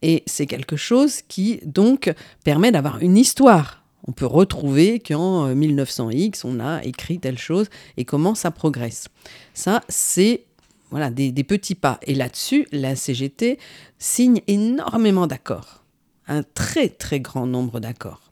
Et 0.01 0.23
c'est 0.25 0.47
quelque 0.47 0.77
chose 0.77 1.21
qui, 1.21 1.59
donc, 1.63 2.11
permet 2.43 2.71
d'avoir 2.71 3.01
une 3.01 3.17
histoire. 3.17 3.84
On 4.07 4.13
peut 4.13 4.25
retrouver 4.25 4.99
qu'en 4.99 5.53
1900X, 5.53 6.41
on 6.43 6.59
a 6.59 6.84
écrit 6.84 7.19
telle 7.19 7.38
chose 7.38 7.67
et 7.97 8.05
comment 8.05 8.34
ça 8.34 8.49
progresse. 8.49 9.09
Ça, 9.53 9.84
c'est 9.89 10.45
voilà, 10.92 11.10
des, 11.10 11.32
petits 11.44 11.76
pas. 11.76 12.00
Et 12.06 12.14
là-dessus, 12.14 12.68
la 12.72 12.96
CGT 12.96 13.58
signe 13.98 14.42
énormément 14.48 15.26
d'accords, 15.26 15.84
un 16.28 16.44
très 16.44 16.89
très 16.89 17.20
grand 17.20 17.48
nombre 17.48 17.80
d'accords. 17.80 18.32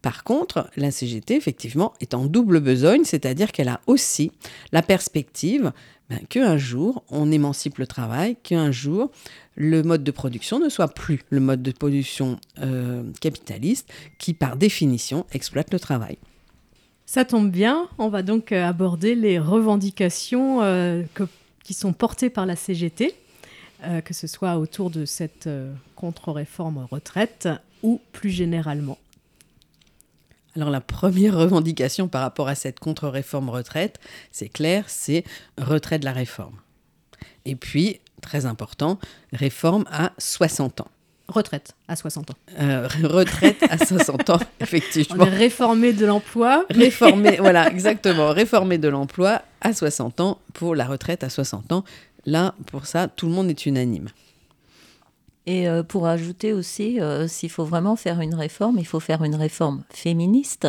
Par 0.00 0.22
contre, 0.22 0.70
la 0.76 0.92
CGT, 0.92 1.34
effectivement, 1.34 1.92
est 2.00 2.14
en 2.14 2.26
double 2.26 2.60
besogne, 2.60 3.02
c'est-à-dire 3.04 3.50
qu'elle 3.50 3.68
a 3.68 3.80
aussi 3.88 4.30
la 4.70 4.82
perspective 4.82 5.72
ben, 6.08 6.20
qu'un 6.28 6.56
jour, 6.56 7.04
on 7.10 7.30
émancipe 7.30 7.78
le 7.78 7.86
travail, 7.86 8.36
qu'un 8.42 8.70
jour, 8.70 9.10
le 9.56 9.82
mode 9.82 10.04
de 10.04 10.10
production 10.10 10.58
ne 10.60 10.68
soit 10.68 10.88
plus 10.88 11.20
le 11.30 11.40
mode 11.40 11.62
de 11.62 11.72
production 11.72 12.38
euh, 12.60 13.02
capitaliste 13.20 13.92
qui, 14.18 14.32
par 14.32 14.56
définition, 14.56 15.26
exploite 15.32 15.72
le 15.72 15.80
travail. 15.80 16.16
Ça 17.04 17.24
tombe 17.24 17.50
bien, 17.50 17.88
on 17.98 18.08
va 18.08 18.22
donc 18.22 18.52
euh, 18.52 18.64
aborder 18.64 19.14
les 19.14 19.38
revendications 19.38 20.62
euh, 20.62 21.02
que 21.14 21.24
qui 21.68 21.74
sont 21.74 21.92
portés 21.92 22.30
par 22.30 22.46
la 22.46 22.56
CGT, 22.56 23.14
euh, 23.84 24.00
que 24.00 24.14
ce 24.14 24.26
soit 24.26 24.56
autour 24.56 24.88
de 24.88 25.04
cette 25.04 25.48
euh, 25.48 25.70
contre-réforme 25.96 26.88
retraite 26.90 27.46
ou 27.82 28.00
plus 28.12 28.30
généralement. 28.30 28.96
Alors 30.56 30.70
la 30.70 30.80
première 30.80 31.36
revendication 31.36 32.08
par 32.08 32.22
rapport 32.22 32.48
à 32.48 32.54
cette 32.54 32.80
contre-réforme 32.80 33.50
retraite, 33.50 34.00
c'est 34.32 34.48
clair, 34.48 34.84
c'est 34.86 35.24
retrait 35.58 35.98
de 35.98 36.06
la 36.06 36.14
réforme. 36.14 36.56
Et 37.44 37.54
puis, 37.54 38.00
très 38.22 38.46
important, 38.46 38.98
réforme 39.34 39.84
à 39.90 40.12
60 40.16 40.80
ans. 40.80 40.88
Retraite 41.28 41.74
à 41.86 41.96
60 41.96 42.30
ans. 42.30 42.34
Euh, 42.60 42.88
retraite 43.04 43.62
à 43.68 43.76
60 43.76 44.30
ans, 44.30 44.40
effectivement. 44.60 45.26
On 45.28 45.30
réformer 45.30 45.92
de 45.92 46.06
l'emploi. 46.06 46.64
Réformer, 46.70 47.36
voilà, 47.36 47.68
exactement. 47.68 48.30
Réformer 48.30 48.78
de 48.78 48.88
l'emploi 48.88 49.42
à 49.60 49.72
60 49.72 50.20
ans 50.20 50.38
pour 50.54 50.74
la 50.74 50.86
retraite 50.86 51.24
à 51.24 51.30
60 51.30 51.72
ans. 51.72 51.84
Là, 52.26 52.54
pour 52.66 52.86
ça, 52.86 53.08
tout 53.08 53.26
le 53.26 53.32
monde 53.32 53.48
est 53.48 53.66
unanime. 53.66 54.08
Et 55.48 55.66
euh, 55.66 55.82
pour 55.82 56.06
ajouter 56.06 56.52
aussi, 56.52 57.00
euh, 57.00 57.26
s'il 57.26 57.48
faut 57.48 57.64
vraiment 57.64 57.96
faire 57.96 58.20
une 58.20 58.34
réforme, 58.34 58.76
il 58.78 58.86
faut 58.86 59.00
faire 59.00 59.24
une 59.24 59.34
réforme 59.34 59.82
féministe 59.88 60.68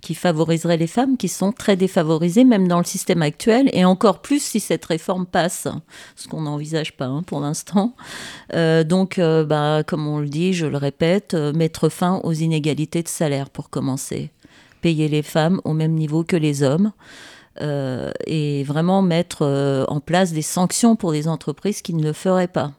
qui 0.00 0.16
favoriserait 0.16 0.78
les 0.78 0.88
femmes 0.88 1.16
qui 1.16 1.28
sont 1.28 1.52
très 1.52 1.76
défavorisées, 1.76 2.42
même 2.42 2.66
dans 2.66 2.78
le 2.78 2.84
système 2.84 3.22
actuel, 3.22 3.70
et 3.72 3.84
encore 3.84 4.20
plus 4.20 4.42
si 4.42 4.58
cette 4.58 4.84
réforme 4.84 5.26
passe, 5.26 5.68
ce 6.16 6.26
qu'on 6.26 6.40
n'envisage 6.40 6.96
pas 6.96 7.04
hein, 7.04 7.22
pour 7.22 7.38
l'instant. 7.38 7.94
Euh, 8.52 8.82
donc, 8.82 9.20
bah, 9.20 9.84
comme 9.86 10.08
on 10.08 10.18
le 10.18 10.28
dit, 10.28 10.54
je 10.54 10.66
le 10.66 10.76
répète, 10.76 11.34
mettre 11.34 11.88
fin 11.88 12.20
aux 12.24 12.32
inégalités 12.32 13.04
de 13.04 13.08
salaire 13.08 13.48
pour 13.48 13.70
commencer. 13.70 14.32
Payer 14.80 15.06
les 15.06 15.22
femmes 15.22 15.60
au 15.62 15.72
même 15.72 15.94
niveau 15.94 16.24
que 16.24 16.36
les 16.36 16.64
hommes. 16.64 16.90
Et 17.58 18.62
vraiment 18.64 19.02
mettre 19.02 19.84
en 19.88 20.00
place 20.00 20.32
des 20.32 20.42
sanctions 20.42 20.96
pour 20.96 21.12
les 21.12 21.28
entreprises 21.28 21.82
qui 21.82 21.94
ne 21.94 22.02
le 22.02 22.12
feraient 22.12 22.48
pas. 22.48 22.72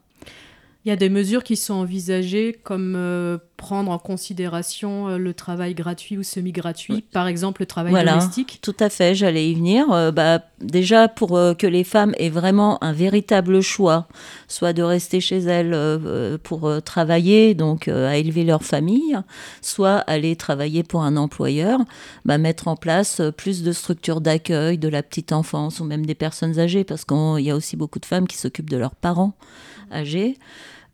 Il 0.84 0.90
y 0.90 0.92
a 0.92 0.96
des 0.96 1.10
mesures 1.10 1.44
qui 1.44 1.58
sont 1.58 1.76
envisagées 1.76 2.60
comme 2.64 2.96
euh, 2.96 3.38
prendre 3.56 3.92
en 3.92 4.00
considération 4.00 5.10
euh, 5.10 5.18
le 5.20 5.36
travail 5.36 5.76
gratuit 5.76 6.18
ou 6.18 6.24
semi-gratuit, 6.24 7.04
par 7.14 7.28
exemple 7.28 7.62
le 7.62 7.68
travail 7.68 7.92
voilà, 7.92 8.14
domestique. 8.18 8.58
Tout 8.64 8.76
à 8.80 8.90
fait, 8.90 9.14
j'allais 9.14 9.48
y 9.48 9.54
venir. 9.54 9.92
Euh, 9.92 10.12
bah, 10.12 10.42
déjà 10.60 11.08
pour 11.08 11.40
que 11.60 11.68
les 11.68 11.84
femmes 11.84 12.16
aient 12.18 12.32
vraiment 12.32 12.84
un 12.84 12.94
véritable 12.94 13.62
choix, 13.62 14.08
soit 14.48 14.74
de 14.74 14.82
rester 14.82 15.20
chez 15.22 15.38
elles 15.38 16.40
pour 16.40 16.72
travailler, 16.84 17.54
donc 17.54 17.88
à 17.88 18.18
élever 18.18 18.44
leur 18.44 18.64
famille, 18.64 19.18
soit 19.62 19.98
aller 19.98 20.36
travailler 20.36 20.82
pour 20.82 21.04
un 21.04 21.16
employeur, 21.16 21.80
bah, 22.26 22.40
mettre 22.40 22.68
en 22.68 22.76
place 22.76 23.22
plus 23.38 23.62
de 23.62 23.72
structures 23.72 24.22
d'accueil 24.22 24.80
de 24.80 24.88
la 24.88 25.04
petite 25.04 25.32
enfance 25.32 25.80
ou 25.80 25.86
même 25.86 26.08
des 26.08 26.16
personnes 26.16 26.58
âgées, 26.58 26.84
parce 26.84 27.06
qu'il 27.06 27.46
y 27.46 27.52
a 27.52 27.56
aussi 27.56 27.78
beaucoup 27.78 28.00
de 28.00 28.06
femmes 28.06 28.28
qui 28.28 28.38
s'occupent 28.38 28.70
de 28.70 28.78
leurs 28.78 28.96
parents 28.96 29.36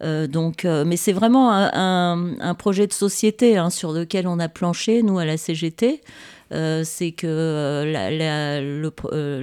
Euh, 0.04 0.28
donc, 0.28 0.66
euh, 0.66 0.86
mais 0.86 0.98
c'est 0.98 1.14
vraiment 1.14 1.52
un, 1.52 2.56
projet 2.56 2.88
de 2.88 2.94
société 2.94 3.58
hein, 3.58 3.70
sur 3.70 3.92
lequel 3.92 4.28
on 4.28 4.40
a 4.40 4.50
planché, 4.50 5.04
nous, 5.04 5.20
à 5.20 5.26
la 5.26 5.38
CGT. 5.38 6.02
Euh, 6.54 6.84
c'est 6.86 7.12
que 7.12 7.84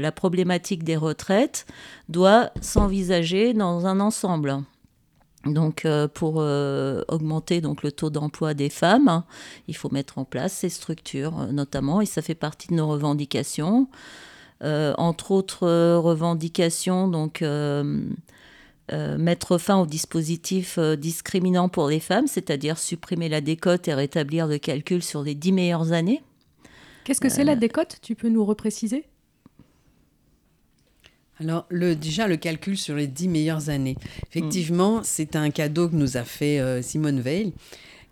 la, 0.01 0.13
problématique 0.13 0.85
des 0.85 0.97
retraites 0.97 1.67
doit 2.09 2.51
s'envisager 2.61 3.53
dans 3.53 3.87
un 3.87 4.01
ensemble. 4.01 4.63
Donc, 5.45 5.87
pour 6.15 6.37
augmenter 6.37 7.61
donc, 7.61 7.83
le 7.83 7.93
taux 7.93 8.09
d'emploi 8.09 8.55
des 8.55 8.71
femmes, 8.71 9.25
il 9.69 9.77
faut 9.77 9.91
mettre 9.91 10.17
en 10.17 10.25
place 10.25 10.55
ces 10.55 10.71
structures, 10.71 11.53
notamment, 11.53 12.01
et 12.01 12.07
ça 12.07 12.23
fait 12.23 12.35
partie 12.35 12.69
de 12.69 12.75
nos 12.75 12.89
revendications. 12.89 13.89
entre 14.63 15.33
autres 15.33 15.97
revendications, 15.97 17.09
donc 17.09 17.45
mettre 18.93 19.59
fin 19.59 19.79
au 19.81 19.87
dispositif 19.87 20.79
discriminant 20.79 21.69
pour 21.69 21.89
les 21.89 22.01
femmes, 22.01 22.27
c'est-à-dire 22.27 22.79
supprimer 22.79 23.29
la 23.29 23.41
décote 23.41 23.89
et 23.89 23.95
rétablir 23.95 24.47
le 24.47 24.59
calcul 24.59 25.03
sur 25.03 25.23
les 25.23 25.35
dix 25.35 25.53
meilleures 25.53 25.93
années. 25.93 26.23
Qu'est-ce 27.05 27.21
que 27.21 27.29
c'est 27.29 27.45
la 27.45 27.57
décote? 27.57 27.99
Tu 28.03 28.15
peux 28.15 28.29
nous 28.29 28.45
repréciser? 28.45 29.05
Alors, 31.41 31.67
le, 31.69 31.97
déjà, 31.97 32.29
le 32.29 32.37
calcul 32.37 32.79
sur 32.79 32.95
les 32.95 33.09
dix 33.09 33.29
meilleures 33.29 33.69
années. 33.69 33.97
Effectivement, 34.31 35.03
c'est 35.03 35.35
un 35.35 35.51
cadeau 35.51 35.89
que 35.89 35.97
nous 35.97 36.17
a 36.17 36.23
fait 36.23 36.83
Simone 36.83 37.21
Veil 37.21 37.53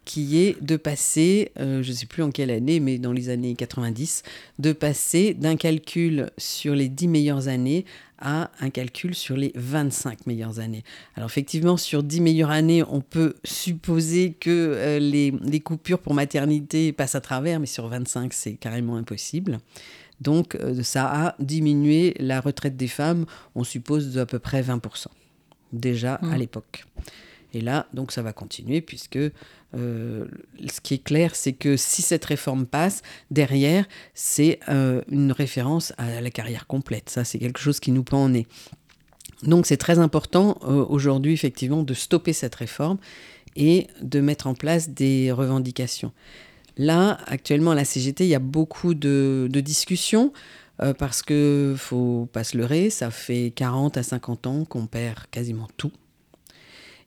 qui 0.04 0.38
est 0.38 0.62
de 0.62 0.76
passer, 0.76 1.52
euh, 1.58 1.82
je 1.82 1.90
ne 1.90 1.94
sais 1.94 2.06
plus 2.06 2.22
en 2.22 2.30
quelle 2.30 2.50
année, 2.50 2.80
mais 2.80 2.98
dans 2.98 3.12
les 3.12 3.28
années 3.28 3.54
90, 3.54 4.22
de 4.58 4.72
passer 4.72 5.34
d'un 5.34 5.56
calcul 5.56 6.30
sur 6.38 6.74
les 6.74 6.88
10 6.88 7.08
meilleures 7.08 7.48
années 7.48 7.84
à 8.18 8.50
un 8.60 8.70
calcul 8.70 9.14
sur 9.14 9.36
les 9.36 9.52
25 9.56 10.26
meilleures 10.26 10.60
années. 10.60 10.84
Alors 11.16 11.28
effectivement, 11.28 11.76
sur 11.76 12.02
10 12.02 12.20
meilleures 12.20 12.50
années, 12.50 12.82
on 12.88 13.00
peut 13.00 13.34
supposer 13.44 14.32
que 14.32 14.50
euh, 14.50 14.98
les, 14.98 15.32
les, 15.42 15.60
coupures 15.60 15.98
pour 15.98 16.14
maternité 16.14 16.92
passent 16.92 17.16
à 17.16 17.20
travers, 17.20 17.58
mais 17.58 17.66
sur 17.66 17.88
25, 17.88 18.32
c'est 18.32 18.54
carrément 18.54 18.96
impossible. 18.96 19.58
Donc 20.20 20.54
euh, 20.54 20.82
ça 20.82 21.06
a 21.06 21.34
diminué 21.40 22.14
la 22.18 22.40
retraite 22.40 22.76
des 22.76 22.88
femmes, 22.88 23.26
on 23.54 23.64
suppose, 23.64 24.14
d'à 24.14 24.24
peu 24.24 24.38
près 24.38 24.62
20%, 24.62 25.06
déjà 25.72 26.14
à 26.14 26.26
mmh. 26.26 26.36
l'époque. 26.36 26.84
Et 27.54 27.60
là, 27.60 27.86
donc 27.92 28.12
ça 28.12 28.22
va 28.22 28.32
continuer 28.32 28.80
puisque 28.80 29.18
euh, 29.74 30.26
ce 30.68 30.80
qui 30.80 30.94
est 30.94 31.02
clair, 31.02 31.34
c'est 31.34 31.52
que 31.52 31.76
si 31.76 32.02
cette 32.02 32.24
réforme 32.24 32.66
passe, 32.66 33.02
derrière, 33.30 33.86
c'est 34.14 34.60
euh, 34.68 35.02
une 35.08 35.32
référence 35.32 35.92
à 35.98 36.20
la 36.20 36.30
carrière 36.30 36.66
complète. 36.66 37.10
Ça, 37.10 37.24
c'est 37.24 37.38
quelque 37.38 37.60
chose 37.60 37.80
qui 37.80 37.90
nous 37.90 38.04
pend 38.04 38.24
en 38.24 38.28
nez. 38.30 38.46
Donc 39.42 39.66
c'est 39.66 39.76
très 39.76 39.98
important 39.98 40.58
euh, 40.62 40.84
aujourd'hui, 40.88 41.32
effectivement, 41.32 41.82
de 41.82 41.94
stopper 41.94 42.32
cette 42.32 42.54
réforme 42.54 42.98
et 43.56 43.86
de 44.00 44.20
mettre 44.20 44.46
en 44.46 44.54
place 44.54 44.90
des 44.90 45.32
revendications. 45.32 46.12
Là, 46.76 47.18
actuellement, 47.26 47.72
à 47.72 47.74
la 47.74 47.84
CGT, 47.84 48.24
il 48.24 48.30
y 48.30 48.34
a 48.34 48.38
beaucoup 48.40 48.94
de, 48.94 49.48
de 49.50 49.60
discussions 49.60 50.32
parce 50.98 51.22
que 51.22 51.76
faut 51.78 52.28
pas 52.32 52.42
se 52.42 52.56
leurrer, 52.56 52.90
ça 52.90 53.12
fait 53.12 53.52
40 53.54 53.98
à 53.98 54.02
50 54.02 54.46
ans 54.48 54.64
qu'on 54.64 54.86
perd 54.88 55.26
quasiment 55.30 55.68
tout 55.76 55.92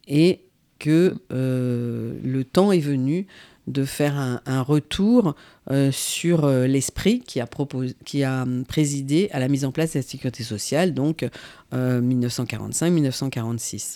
et 0.07 0.41
que 0.79 1.15
euh, 1.31 2.17
le 2.23 2.43
temps 2.43 2.71
est 2.71 2.79
venu 2.79 3.27
de 3.67 3.83
faire 3.83 4.41
un, 4.45 4.61
retour 4.61 5.35
euh, 5.71 5.91
sur 5.91 6.45
euh, 6.45 6.67
l'esprit 6.67 7.21
qui, 7.21 7.39
a 7.39 7.49
qui 8.05 8.23
a 8.23 8.45
présidé 8.67 9.27
à 9.31 9.39
la 9.39 9.47
mise 9.47 9.65
en 9.65 9.71
place 9.71 9.93
de 9.93 9.99
la 9.99 10.03
sécurité 10.03 10.43
sociale, 10.43 10.93
donc 10.93 11.27
1945-1946. 11.73 13.95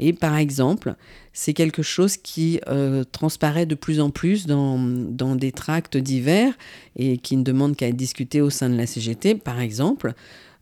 Et 0.00 0.12
par 0.12 0.36
exemple, 0.36 0.94
c'est 1.32 1.54
quelque 1.54 1.82
chose 1.82 2.16
qui 2.16 2.60
transparaît 3.12 3.66
de 3.66 3.76
plus 3.76 4.00
en 4.00 4.10
plus 4.10 4.46
dans, 4.46 4.78
dans 4.78 5.36
des 5.36 5.52
tracts 5.52 5.96
divers 5.96 6.52
et 6.96 7.18
qui 7.18 7.36
ne 7.36 7.42
demande 7.42 7.76
qu'à 7.76 7.88
être 7.88 7.96
discuté 7.96 8.40
au 8.40 8.50
sein 8.50 8.70
de 8.70 8.76
la 8.76 8.86
CGT. 8.86 9.34
Par 9.36 9.60
exemple, 9.60 10.14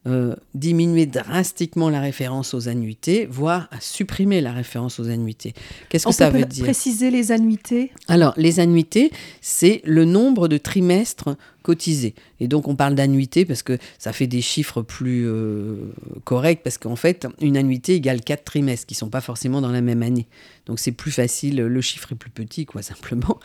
euh, 0.06 0.36
diminuer 0.54 1.06
drastiquement 1.06 1.90
la 1.90 2.00
référence 2.00 2.54
aux 2.54 2.68
annuités, 2.68 3.26
voire 3.28 3.68
à 3.72 3.80
supprimer 3.80 4.40
la 4.40 4.52
référence 4.52 5.00
aux 5.00 5.08
annuités. 5.08 5.52
Qu'est-ce 5.88 6.06
que 6.06 6.12
ça 6.12 6.30
veut 6.30 6.44
dire? 6.44 6.64
Préciser 6.64 7.10
les 7.10 7.32
annuités? 7.32 7.90
Alors, 8.06 8.32
les 8.36 8.60
annuités, 8.60 9.10
c'est 9.40 9.82
le 9.84 10.04
nombre 10.04 10.48
de 10.48 10.58
trimestres 10.58 11.36
Et 12.40 12.48
donc, 12.48 12.68
on 12.68 12.76
parle 12.76 12.94
d'annuité 12.94 13.44
parce 13.44 13.62
que 13.62 13.78
ça 13.98 14.12
fait 14.12 14.26
des 14.26 14.40
chiffres 14.40 14.82
plus 14.82 15.26
euh, 15.26 15.76
corrects, 16.24 16.62
parce 16.62 16.78
qu'en 16.78 16.96
fait, 16.96 17.26
une 17.40 17.56
annuité 17.56 17.94
égale 17.94 18.20
quatre 18.20 18.44
trimestres 18.44 18.86
qui 18.86 18.94
ne 18.94 18.98
sont 18.98 19.08
pas 19.08 19.20
forcément 19.20 19.60
dans 19.60 19.70
la 19.70 19.80
même 19.80 20.02
année. 20.02 20.26
Donc, 20.66 20.78
c'est 20.78 20.92
plus 20.92 21.10
facile, 21.10 21.56
le 21.56 21.80
chiffre 21.80 22.12
est 22.12 22.16
plus 22.16 22.30
petit, 22.30 22.66
quoi, 22.66 22.82
simplement. 22.82 23.38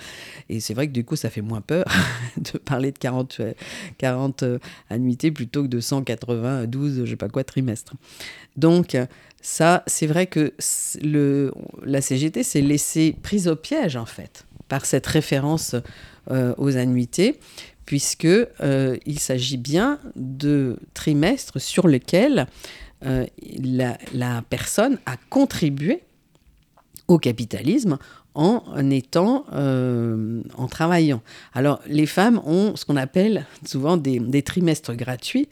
Et 0.49 0.59
c'est 0.59 0.74
vrai 0.74 0.88
que 0.88 0.93
du 0.93 1.03
coup, 1.03 1.15
ça 1.15 1.30
fait 1.30 1.41
moins 1.41 1.61
peur 1.61 1.86
de 2.38 2.57
parler 2.57 2.91
de 2.91 2.97
40, 2.97 3.41
40 3.97 4.43
euh, 4.43 4.59
annuités 4.89 5.32
plutôt 5.32 5.63
que 5.63 5.67
de 5.67 5.80
180, 5.80 6.65
12, 6.65 7.05
je 7.05 7.09
sais 7.09 7.15
pas 7.15 7.30
quoi, 7.30 7.43
trimestres. 7.43 7.93
Donc, 8.57 8.97
ça, 9.41 9.84
c'est 9.88 10.07
vrai 10.07 10.28
que 10.28 10.53
la 11.84 12.01
CGT 12.01 12.43
s'est 12.43 12.61
laissée 12.61 13.15
prise 13.24 13.47
au 13.47 13.55
piège, 13.55 13.95
en 13.95 14.05
fait, 14.05 14.45
par 14.67 14.86
cette 14.86 15.07
référence 15.07 15.76
euh, 16.30 16.53
aux 16.59 16.78
annuités 16.78 17.39
puisque 17.86 18.25
euh, 18.25 18.97
il 19.05 19.19
s'agit 19.19 19.57
bien 19.57 19.99
de 20.15 20.77
trimestres 20.93 21.59
sur 21.59 21.88
lesquels 21.88 22.47
euh, 23.05 23.25
la, 24.13 24.41
personne 24.49 24.99
a 25.05 25.17
contribué 25.29 26.03
au 27.07 27.17
capitalisme 27.17 27.97
en 28.34 28.89
étant, 28.89 29.45
euh, 29.51 30.41
en 30.55 30.67
travaillant. 30.67 31.21
Alors, 31.53 31.82
les 31.88 32.05
femmes 32.05 32.41
ont 32.45 32.75
ce 32.77 32.86
qu'on 32.86 32.95
appelle 32.95 33.45
souvent 33.65 33.97
des 33.97 34.41
trimestres 34.41 34.93
gratuits, 34.93 35.49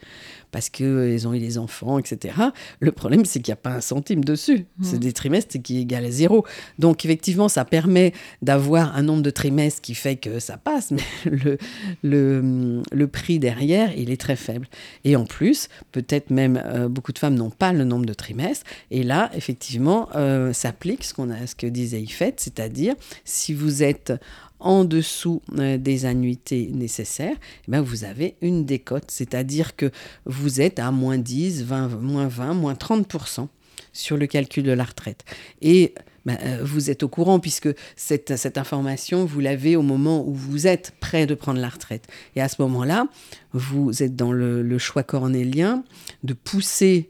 parce 0.52 0.70
qu'ils 0.70 0.86
euh, 0.86 1.28
ont 1.28 1.34
eu 1.34 1.40
des 1.40 1.58
enfants, 1.58 2.00
etc. 2.00 2.36
Le 2.80 2.92
problème, 2.92 3.26
c'est 3.26 3.40
qu'il 3.40 3.52
n'y 3.52 3.54
a 3.54 3.62
pas 3.62 3.72
un 3.72 3.82
centime 3.82 4.24
dessus. 4.24 4.66
Mmh. 4.78 4.84
C'est 4.84 5.00
des 5.00 5.14
trimestres 5.14 5.62
qui 5.62 5.80
égale 5.80 6.06
à 6.06 6.12
zéro. 6.12 6.46
Donc, 6.78 7.06
effectivement, 7.06 7.50
ça 7.50 7.66
permet 7.66 8.14
d'avoir 8.42 8.96
un 8.96 9.04
nombre 9.04 9.22
de 9.22 9.30
trimestres 9.30 9.82
qui 9.82 9.96
fait 9.96 10.16
que 10.16 10.40
ça 10.40 10.58
passe, 10.58 10.92
mais 10.92 11.02
le, 11.26 11.58
le, 12.04 12.82
le 12.92 13.08
prix 13.08 13.40
derrière, 13.40 13.96
il 13.98 14.12
est 14.12 14.20
très 14.20 14.36
faible. 14.36 14.68
Et 15.04 15.16
en 15.16 15.26
plus, 15.26 15.70
peut-être 15.92 16.30
même 16.30 16.62
euh, 16.66 16.88
beaucoup 16.88 17.14
de 17.14 17.20
femmes 17.20 17.36
n'ont 17.36 17.50
pas 17.50 17.74
le 17.74 17.84
nombre 17.84 18.06
de 18.06 18.14
trimestres. 18.14 18.66
Et 18.92 19.04
là, 19.04 19.30
effectivement, 19.34 20.10
euh, 20.16 20.54
s'applique 20.54 21.04
ce, 21.04 21.14
qu'on 21.14 21.30
a, 21.30 21.48
ce 21.48 21.56
que 21.56 21.68
disait 21.68 22.02
Ifette, 22.02 22.40
c'est-à-dire 22.40 22.96
si 23.26 23.54
vous 23.54 23.84
êtes 23.84 24.14
en 24.60 24.84
dessous 24.84 25.42
euh, 25.58 25.78
des 25.78 26.06
annuités 26.06 26.70
nécessaires, 26.74 27.36
eh 27.68 27.72
bien 27.72 27.82
vous 27.82 28.04
avez 28.04 28.36
une 28.42 28.66
décote, 28.66 29.10
c'est-à-dire 29.10 29.76
que 29.76 29.92
vous 30.26 30.62
êtes 30.62 30.80
à 30.80 30.92
moins 30.92 31.18
10, 31.18 31.64
20, 31.64 31.88
moins 32.02 32.28
20, 32.28 32.54
moins 32.54 32.74
30% 32.74 33.48
sur 33.94 34.18
le 34.18 34.28
calcul 34.28 34.64
de 34.64 34.72
la 34.72 34.84
retraite. 34.84 35.24
Et 35.62 35.94
ben, 36.26 36.38
euh, 36.44 36.60
vous 36.62 36.90
êtes 36.90 37.04
au 37.04 37.08
courant 37.08 37.40
puisque 37.40 37.70
cette, 37.96 38.58
information, 38.58 39.26
vous 39.26 39.40
l'avez 39.40 39.76
au 39.76 39.82
moment 39.82 40.28
où 40.28 40.34
vous 40.34 40.68
êtes 40.68 40.94
prêt 41.00 41.26
de 41.26 41.34
prendre 41.34 41.60
la 41.60 41.70
retraite. 41.70 42.08
Et 42.36 42.42
à 42.42 42.50
ce 42.50 42.62
moment-là, 42.62 43.08
vous 43.54 44.04
êtes 44.04 44.16
dans 44.16 44.32
le 44.32 44.78
choix 44.78 45.04
cornélien 45.04 45.84
de 46.24 46.34
pousser 46.34 47.10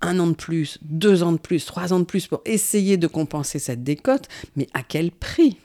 un 0.00 0.18
an 0.18 0.28
de 0.28 0.34
plus, 0.34 0.78
deux 0.82 1.22
ans 1.22 1.32
de 1.32 1.38
plus, 1.38 1.64
trois 1.64 1.92
ans 1.92 2.00
de 2.00 2.04
plus 2.04 2.26
pour 2.26 2.40
essayer 2.44 2.96
de 2.96 3.06
compenser 3.06 3.58
cette 3.58 3.82
décote, 3.82 4.28
mais 4.56 4.68
à 4.74 4.82
quel 4.82 5.10
prix? 5.10 5.56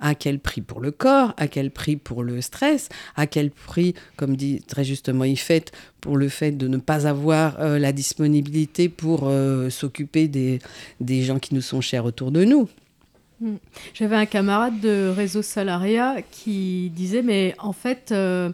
À 0.00 0.14
quel 0.14 0.38
prix 0.38 0.60
pour 0.60 0.80
le 0.80 0.90
corps? 0.90 1.34
À 1.36 1.48
quel 1.48 1.70
prix 1.70 1.96
pour 1.96 2.22
le 2.22 2.40
stress? 2.40 2.88
À 3.16 3.26
quel 3.26 3.50
prix, 3.50 3.94
comme 4.16 4.36
dit 4.36 4.60
très 4.66 4.84
justement 4.84 5.24
Yfette, 5.24 5.72
pour 6.00 6.16
le 6.16 6.28
fait 6.28 6.52
de 6.52 6.68
ne 6.68 6.76
pas 6.76 7.06
avoir 7.06 7.60
euh, 7.60 7.78
la 7.78 7.92
disponibilité 7.92 8.88
pour 8.88 9.22
euh, 9.24 9.70
s'occuper 9.70 10.28
des, 10.28 10.60
des 11.00 11.22
gens 11.22 11.38
qui 11.38 11.54
nous 11.54 11.62
sont 11.62 11.80
chers 11.80 12.04
autour 12.04 12.30
de 12.30 12.44
nous? 12.44 12.68
Hmm. 13.40 13.56
J'avais 13.92 14.16
un 14.16 14.26
camarade 14.26 14.80
de 14.80 15.12
réseau 15.14 15.42
Salaria 15.42 16.16
qui 16.30 16.90
disait, 16.94 17.22
mais 17.22 17.54
en 17.58 17.72
fait, 17.72 18.10
euh, 18.12 18.50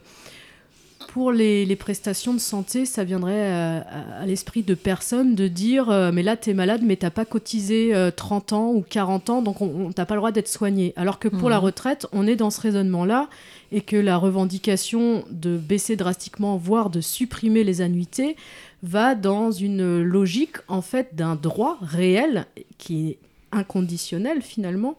pour 1.13 1.31
les, 1.31 1.77
prestations 1.77 2.33
de 2.33 2.39
santé, 2.39 2.87
ça 2.87 3.05
viendrait 3.05 3.51
à, 3.51 4.25
l'esprit 4.25 4.63
de 4.63 4.73
personne 4.73 5.35
de 5.35 5.47
dire 5.47 5.91
euh, 5.91 6.11
mais 6.11 6.23
là, 6.23 6.39
tu 6.39 6.49
es 6.49 6.55
malade, 6.55 6.81
mais 6.83 6.97
t'as 6.97 7.11
pas 7.11 7.27
cotisé 7.27 7.93
30 8.17 8.53
euh, 8.53 8.57
ans 8.57 8.73
ou 8.73 8.83
40 8.89 9.29
ans, 9.29 9.43
donc 9.43 9.61
on 9.61 9.93
t'a 9.93 10.07
pas 10.07 10.15
le 10.15 10.21
droit 10.21 10.33
d'être 10.33 10.49
soigné. 10.49 10.95
Alors 10.97 11.19
que 11.19 11.29
pour 11.29 11.51
la 11.51 11.59
mhm. 11.59 11.65
retraite, 11.65 12.07
on 12.13 12.27
est 12.27 12.37
dans 12.37 12.49
ce 12.49 12.63
raisonnement-là 12.63 13.29
et 13.73 13.83
que 13.83 13.97
la 13.97 14.17
revendication 14.17 15.25
de 15.31 15.59
baisser 15.59 15.97
drastiquement, 15.97 16.57
voire 16.57 16.89
de 16.89 17.03
supprimer 17.03 17.63
les 17.63 17.83
annuités, 17.83 18.35
va 18.83 19.15
dans 19.15 19.51
une 19.51 20.01
logique 20.01 20.57
en 20.67 20.81
fait 20.81 21.15
d'un 21.15 21.35
droit 21.35 21.77
réel 21.83 22.47
qui 22.79 23.11
est 23.11 23.19
inconditionnel 23.53 24.41
finalement 24.41 24.97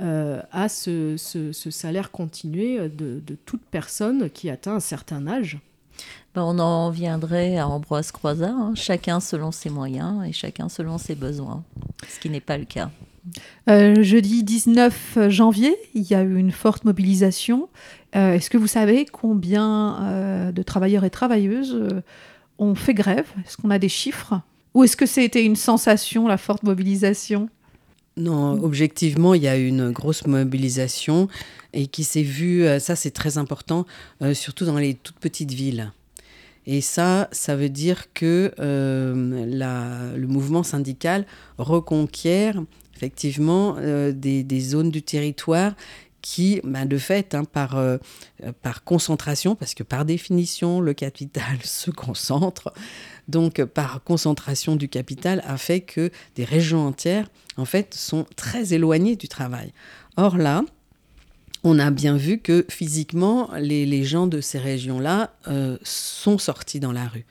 euh, 0.00 0.42
à 0.52 0.68
ce, 0.68 1.16
salaire 1.70 2.10
continué 2.10 2.88
de, 2.88 3.20
toute 3.46 3.62
personne 3.62 4.28
qui 4.30 4.50
atteint 4.50 4.74
un 4.74 4.80
certain 4.80 5.26
âge. 5.26 5.58
Ben, 6.34 6.42
on 6.42 6.58
en 6.58 6.90
viendrait 6.90 7.56
à 7.56 7.66
Ambroise 7.66 8.12
Croizat, 8.12 8.50
hein. 8.50 8.74
chacun 8.74 9.20
selon 9.20 9.52
ses 9.52 9.70
moyens 9.70 10.22
et 10.26 10.32
chacun 10.32 10.68
selon 10.68 10.98
ses 10.98 11.14
besoins, 11.14 11.64
ce 12.08 12.20
qui 12.20 12.28
n'est 12.28 12.40
pas 12.40 12.58
le 12.58 12.66
cas. 12.66 12.90
Euh, 13.70 14.02
jeudi 14.02 14.44
19 14.44 15.30
janvier, 15.30 15.74
il 15.94 16.02
y 16.02 16.14
a 16.14 16.22
eu 16.22 16.36
une 16.36 16.52
forte 16.52 16.84
mobilisation. 16.84 17.70
Euh, 18.14 18.34
est-ce 18.34 18.50
que 18.50 18.58
vous 18.58 18.66
savez 18.66 19.06
combien 19.06 20.52
de 20.52 20.62
travailleurs 20.62 21.04
et 21.04 21.10
travailleuses 21.10 22.02
ont 22.58 22.74
fait 22.74 22.94
grève? 22.94 23.26
Est-ce 23.46 23.56
qu'on 23.56 23.70
a 23.70 23.78
des 23.78 23.88
chiffres? 23.88 24.40
Ou 24.74 24.84
est-ce 24.84 24.98
que 24.98 25.06
c'était 25.06 25.42
une 25.42 25.56
sensation, 25.56 26.28
la 26.28 26.36
forte 26.36 26.62
mobilisation? 26.62 27.48
Non, 28.18 28.52
objectivement, 28.62 29.34
il 29.34 29.42
y 29.42 29.48
a 29.48 29.58
eu 29.58 29.66
une 29.66 29.90
grosse 29.90 30.26
mobilisation 30.26 31.28
et 31.74 31.86
qui 31.86 32.02
s'est 32.02 32.22
vue, 32.22 32.64
euh, 32.64 32.78
ça 32.78 32.96
c'est 32.96 33.10
très 33.10 33.36
important, 33.36 33.84
euh, 34.22 34.32
surtout 34.32 34.64
dans 34.64 34.78
les 34.78 34.94
toutes 34.94 35.18
petites 35.18 35.52
villes. 35.52 35.92
Et 36.66 36.80
ça, 36.80 37.28
ça 37.30 37.56
veut 37.56 37.68
dire 37.68 38.12
que 38.14 38.52
euh, 38.58 39.44
la, 39.46 40.16
le 40.16 40.26
mouvement 40.26 40.62
syndical 40.62 41.26
reconquiert 41.58 42.62
effectivement 42.96 43.76
euh, 43.78 44.12
des, 44.12 44.42
des, 44.42 44.60
zones 44.60 44.90
du 44.90 45.02
territoire 45.02 45.74
qui, 46.22 46.62
ben, 46.64 46.86
de 46.86 46.98
fait, 46.98 47.34
hein, 47.34 47.44
par, 47.44 47.78
par 48.62 48.82
concentration, 48.82 49.54
parce 49.54 49.74
que 49.74 49.84
par 49.84 50.06
définition, 50.06 50.80
le 50.80 50.94
capital 50.94 51.58
se 51.62 51.90
concentre, 51.90 52.72
donc 53.28 53.62
par 53.64 54.02
concentration 54.04 54.76
du 54.76 54.88
capital, 54.88 55.42
a 55.46 55.56
fait 55.56 55.80
que 55.80 56.10
des 56.34 56.44
régions 56.44 56.86
entières, 56.86 57.28
en 57.56 57.64
fait, 57.64 57.94
sont 57.94 58.26
très 58.36 58.74
éloignées 58.74 59.16
du 59.16 59.28
travail. 59.28 59.72
Or 60.16 60.36
là, 60.36 60.62
on 61.64 61.78
a 61.78 61.90
bien 61.90 62.16
vu 62.16 62.38
que 62.38 62.64
physiquement, 62.68 63.50
les, 63.58 63.86
les 63.86 64.04
gens 64.04 64.26
de 64.26 64.40
ces 64.40 64.58
régions-là 64.58 65.32
euh, 65.48 65.76
sont 65.82 66.38
sortis 66.38 66.80
dans 66.80 66.92
la 66.92 67.06
rue. 67.06 67.24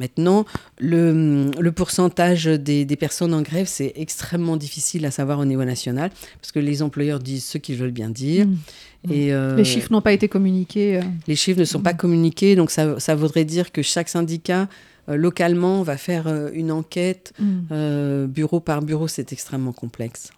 Maintenant, 0.00 0.44
le, 0.78 1.50
le 1.58 1.72
pourcentage 1.72 2.44
des, 2.44 2.84
des, 2.84 2.96
personnes 2.96 3.34
en 3.34 3.42
grève, 3.42 3.66
c'est 3.66 3.92
extrêmement 3.96 4.56
difficile 4.56 5.04
à 5.04 5.10
savoir 5.10 5.40
au 5.40 5.44
niveau 5.44 5.64
national, 5.64 6.10
parce 6.40 6.52
que 6.52 6.60
les 6.60 6.82
employeurs 6.82 7.18
disent 7.18 7.44
ce 7.44 7.58
qu'ils 7.58 7.76
veulent 7.76 7.90
bien 7.90 8.10
dire. 8.10 8.46
Mmh. 8.46 9.12
Et 9.12 9.32
euh, 9.32 9.56
les 9.56 9.64
chiffres 9.64 9.92
n'ont 9.92 10.00
pas 10.00 10.12
été 10.12 10.28
communiqués. 10.28 10.98
Euh... 10.98 11.02
Les 11.26 11.34
chiffres 11.34 11.58
ne 11.58 11.64
sont 11.64 11.80
mmh. 11.80 11.84
pas 11.84 11.94
communiqués, 11.94 12.54
donc 12.54 12.70
ça, 12.70 13.00
ça, 13.00 13.16
voudrait 13.16 13.44
dire 13.44 13.72
que 13.72 13.82
chaque 13.82 14.08
syndicat, 14.08 14.68
euh, 15.08 15.16
localement, 15.16 15.82
va 15.82 15.96
faire 15.96 16.26
euh, 16.26 16.50
une 16.52 16.70
enquête, 16.72 17.32
mmh. 17.38 18.26
bureau 18.26 18.60
par 18.60 18.82
bureau, 18.82 19.08
c'est 19.08 19.32
extrêmement 19.32 19.72
complexe. 19.72 20.30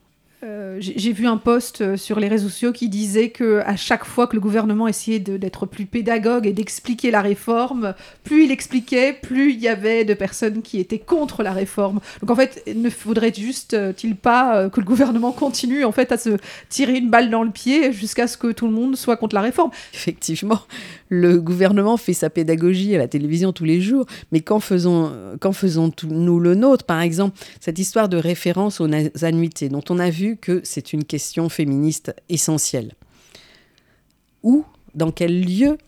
Euh, 0.43 0.79
j'ai 0.81 1.13
vu 1.13 1.27
un 1.27 1.37
post 1.37 1.83
euh, 1.83 1.99
sur 1.99 2.19
les 2.19 2.27
réseaux 2.27 2.49
sociaux 2.49 2.73
qui 2.73 2.89
disait 2.89 3.29
que 3.29 3.61
à 3.67 3.77
chaque 3.77 4.07
fois 4.07 4.27
que 4.27 4.35
le 4.35 4.41
gouvernement 4.41 4.89
essayait 4.89 5.19
d'être 5.19 5.67
plus 5.67 5.85
pédagogue 5.85 6.47
et 6.47 6.55
d'expliquer 6.55 7.11
la 7.11 7.21
réforme, 7.21 7.95
plus 8.25 8.45
il 8.45 8.51
expliquait, 8.51 9.13
plus 9.13 9.53
il 9.53 9.61
y 9.61 9.69
avait 9.69 10.07
de 10.07 10.15
personnes 10.15 10.63
qui 10.63 10.81
étaient 10.81 10.99
contre 10.99 11.43
la 11.43 11.53
réforme. 11.53 12.01
Donc 12.21 12.31
en 12.31 12.37
fait, 12.37 12.63
ne 12.75 12.89
faudrait 12.89 13.35
juste-t-il 13.35 14.17
pas 14.17 14.71
que 14.71 14.81
le 14.81 14.87
gouvernement 14.87 15.33
continue 15.33 15.85
en 15.85 15.93
fait 15.93 16.11
à 16.11 16.17
se 16.17 16.39
tirer 16.71 16.97
une 16.97 17.11
balle 17.11 17.29
dans 17.29 17.43
le 17.43 17.51
pied 17.51 17.93
jusqu'à 17.93 18.27
ce 18.27 18.39
que 18.39 18.51
tout 18.53 18.67
le 18.67 18.73
monde 18.73 18.97
soit 18.97 19.19
contre 19.19 19.35
la 19.35 19.43
réforme 19.43 19.71
Effectivement, 19.93 20.61
le 21.11 21.39
gouvernement 21.41 21.99
fait 21.99 22.15
sa 22.15 22.31
pédagogie 22.31 22.95
à 22.95 22.99
la 22.99 23.09
télévision 23.09 23.53
tous 23.53 23.65
les 23.65 23.83
jours, 23.83 24.07
mais 24.33 24.41
quand 24.41 24.61
quand 25.41 25.53
faisons 25.53 25.93
nous 26.09 26.41
le 26.41 26.55
nôtre 26.55 26.85
Par 26.85 27.01
exemple, 27.01 27.39
cette 27.61 27.79
histoire 27.79 28.09
de 28.09 28.17
référence 28.17 28.81
aux 28.81 28.89
annuités 29.23 29.69
dont 29.69 29.83
on 29.91 29.99
a 29.99 30.11
vu 30.11 30.30
que 30.37 30.61
c'est 30.65 30.93
une 30.93 31.05
question 31.05 31.49
féministe 31.49 32.15
essentielle. 32.29 32.93
Où, 34.43 34.65
dans 34.95 35.11
quel 35.11 35.45
lieu 35.45 35.79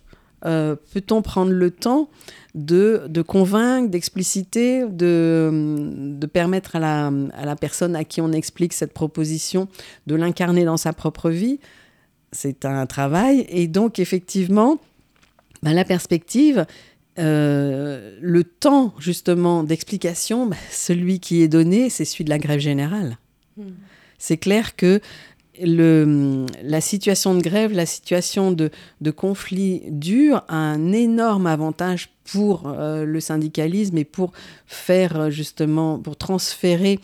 euh, 0.45 0.75
peut-on 0.93 1.23
prendre 1.23 1.53
le 1.53 1.71
temps 1.71 2.09
de, 2.55 3.23
convaincre, 3.27 3.91
d'expliciter, 3.91 4.85
de, 4.89 6.27
permettre 6.33 6.77
à 6.77 6.81
la, 6.81 7.57
personne 7.57 7.95
à 7.95 8.05
qui 8.05 8.21
on 8.21 8.33
explique 8.33 8.73
cette 8.73 8.93
proposition 8.93 9.69
de 10.07 10.15
l'incarner 10.17 10.65
dans 10.65 10.77
sa 10.77 10.93
propre 10.93 11.31
vie? 11.31 11.61
C'est 12.33 12.65
un 12.65 12.87
travail. 12.87 13.47
Et 13.49 13.69
donc, 13.69 13.99
effectivement, 13.99 14.79
ben, 15.63 15.75
la 15.75 15.85
perspective, 15.85 16.67
euh, 17.19 18.19
le 18.21 18.43
temps 18.43 18.95
justement 18.99 19.63
d'explication, 19.63 20.47
ben, 20.47 20.57
celui 20.71 21.21
qui 21.21 21.43
est 21.43 21.49
donné, 21.49 21.89
c'est 21.89 22.05
celui 22.05 22.25
de 22.25 22.31
la 22.31 22.39
grève 22.39 22.61
générale. 22.61 23.19
Mmh 23.57 23.65
c'est 24.23 24.37
clair 24.37 24.77
que 24.77 25.01
la 25.59 26.81
situation 26.81 27.35
de 27.35 27.43
grève, 27.43 27.73
la 27.73 27.87
situation 27.87 28.53
de, 28.53 28.71
de 29.01 29.11
conflit 29.11 29.83
dur 29.89 30.45
a 30.47 30.57
un 30.57 30.93
énorme 30.93 31.49
avantage 31.49 32.09
pour 32.25 32.67
euh, 32.67 33.05
le 33.05 33.21
syndicalisme 33.21 33.99
et 33.99 34.05
pour 34.05 34.33
faire 34.67 35.31
justement, 35.31 35.99
pour 35.99 36.17
transférer 36.17 36.99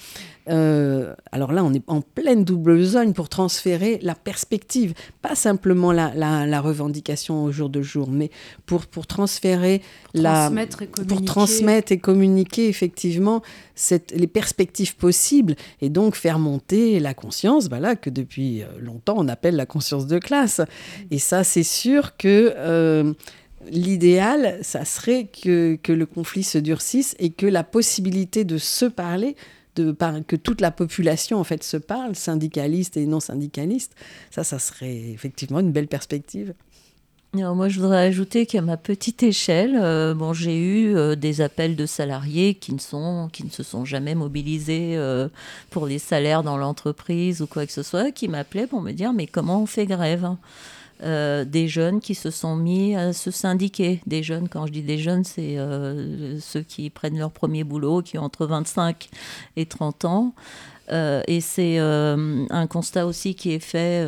euh, 0.49 1.15
alors 1.33 1.53
là, 1.53 1.63
on 1.63 1.73
est 1.75 1.83
en 1.87 2.01
pleine 2.01 2.45
double 2.45 2.77
besogne 2.77 3.13
pour 3.13 3.29
transférer 3.29 3.99
la 4.03 4.15
perspective, 4.15 4.95
pas 5.21 5.35
simplement 5.35 5.93
la, 5.93 6.13
la, 6.15 6.47
la 6.47 6.61
revendication 6.61 7.45
au 7.45 7.53
jour 7.53 7.69
de 7.69 7.83
jour, 7.83 8.09
mais 8.11 8.31
pour, 8.65 8.87
pour 8.87 9.07
transférer 9.07 9.83
la. 10.15 10.51
Et 10.81 10.87
pour 10.87 11.25
transmettre 11.25 11.93
et 11.93 11.99
communiquer 11.99 12.69
effectivement 12.69 13.43
cette, 13.75 14.13
les 14.13 14.27
perspectives 14.27 14.97
possibles 14.97 15.55
et 15.81 15.91
donc 15.91 16.15
faire 16.15 16.39
monter 16.39 16.99
la 17.01 17.15
conscience, 17.15 17.69
voilà, 17.69 17.97
que 17.97 18.11
depuis 18.11 18.63
longtemps 18.81 19.17
on 19.19 19.29
appelle 19.29 19.57
la 19.57 19.67
conscience 19.67 20.07
de 20.07 20.19
classe. 20.19 20.61
Et 21.11 21.19
ça, 21.19 21.45
c'est 21.45 21.63
sûr 21.63 22.17
que. 22.17 22.55
Euh, 22.57 23.13
L'idéal, 23.67 24.59
ça 24.63 24.85
serait 24.85 25.27
que, 25.27 25.79
que 25.83 25.93
le 25.93 26.07
conflit 26.07 26.45
se 26.45 26.59
durcisse 26.59 27.17
et 27.19 27.31
que 27.31 27.47
la 27.47 27.65
possibilité 27.65 28.45
de 28.45 28.59
se 28.59 28.85
parler 28.85 29.37
de, 29.77 29.97
que 30.27 30.37
toute 30.37 30.61
la 30.61 30.71
population 30.71 31.39
en 31.39 31.45
fait 31.45 31.63
se 31.63 31.77
parle, 31.77 32.15
syndicaliste 32.15 32.97
et 32.97 33.07
non 33.07 33.21
syndicaliste, 33.21 33.95
ça, 34.31 34.45
ça 34.45 34.59
serait 34.59 35.11
effectivement 35.11 35.61
une 35.61 35.73
belle 35.73 35.89
perspective. 35.89 36.55
Alors 37.35 37.55
moi, 37.55 37.69
je 37.69 37.79
voudrais 37.79 38.07
ajouter 38.07 38.47
qu'à 38.47 38.63
ma 38.63 38.79
petite 38.79 39.23
échelle, 39.23 39.79
euh, 39.79 40.15
bon, 40.15 40.33
j'ai 40.33 40.57
eu 40.57 40.97
euh, 40.97 41.15
des 41.15 41.43
appels 41.43 41.77
de 41.77 41.85
salariés 41.85 42.55
qui 42.55 42.73
ne, 42.73 42.79
sont, 42.79 43.29
qui 43.31 43.45
ne 43.45 43.51
se 43.51 43.63
sont 43.63 43.85
jamais 43.85 44.15
mobilisés 44.15 44.97
euh, 44.97 45.29
pour 45.69 45.87
les 45.87 45.99
salaires 45.99 46.43
dans 46.43 46.57
l'entreprise 46.57 47.43
ou 47.43 47.47
quoi 47.47 47.67
que 47.67 47.73
ce 47.73 47.83
soit, 47.83 48.13
qui 48.13 48.29
m'appelaient 48.29 48.67
pour 48.67 48.81
me 48.81 48.93
dire 48.93 49.13
mais 49.13 49.27
comment 49.27 49.63
on 49.63 49.67
fait 49.67 49.85
grève 49.85 50.27
euh, 51.03 51.45
des 51.45 51.69
jeunes 51.69 52.01
qui 52.01 52.15
se 52.15 52.31
sont 52.31 52.57
mis 52.57 52.97
à 52.97 53.13
se 53.13 53.31
syndiquer. 53.31 54.01
Des 54.07 54.23
jeunes, 54.23 54.49
quand 54.49 54.67
je 54.67 54.73
dis 54.73 54.83
des 54.83 54.99
jeunes, 54.99 55.25
c'est 55.25 55.59
euh, 55.59 56.41
ceux 56.41 56.63
qui 56.63 56.91
prennent 56.91 57.19
leur 57.19 57.31
premier 57.31 57.65
boulot, 57.65 58.03
qui 58.03 58.19
ont 58.19 58.25
entre 58.25 58.47
25 58.47 59.09
et 59.57 59.67
30 59.67 60.05
ans. 60.05 60.35
Euh, 60.91 61.23
et 61.29 61.41
c'est 61.41 61.79
un 61.79 62.67
constat 62.67 63.07
aussi 63.07 63.35
qui 63.35 63.53
est 63.53 63.59
fait 63.61 64.07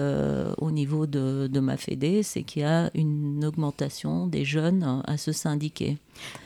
au 0.59 0.71
niveau 0.71 1.07
de, 1.07 1.47
de 1.47 1.61
ma 1.61 1.77
fédé, 1.77 2.23
c'est 2.23 2.43
qu'il 2.43 2.63
y 2.63 2.65
a 2.65 2.91
une 2.95 3.45
augmentation 3.45 4.27
des 4.27 4.45
jeunes 4.45 5.03
à 5.07 5.17
se 5.17 5.33
syndiquer. 5.33 5.99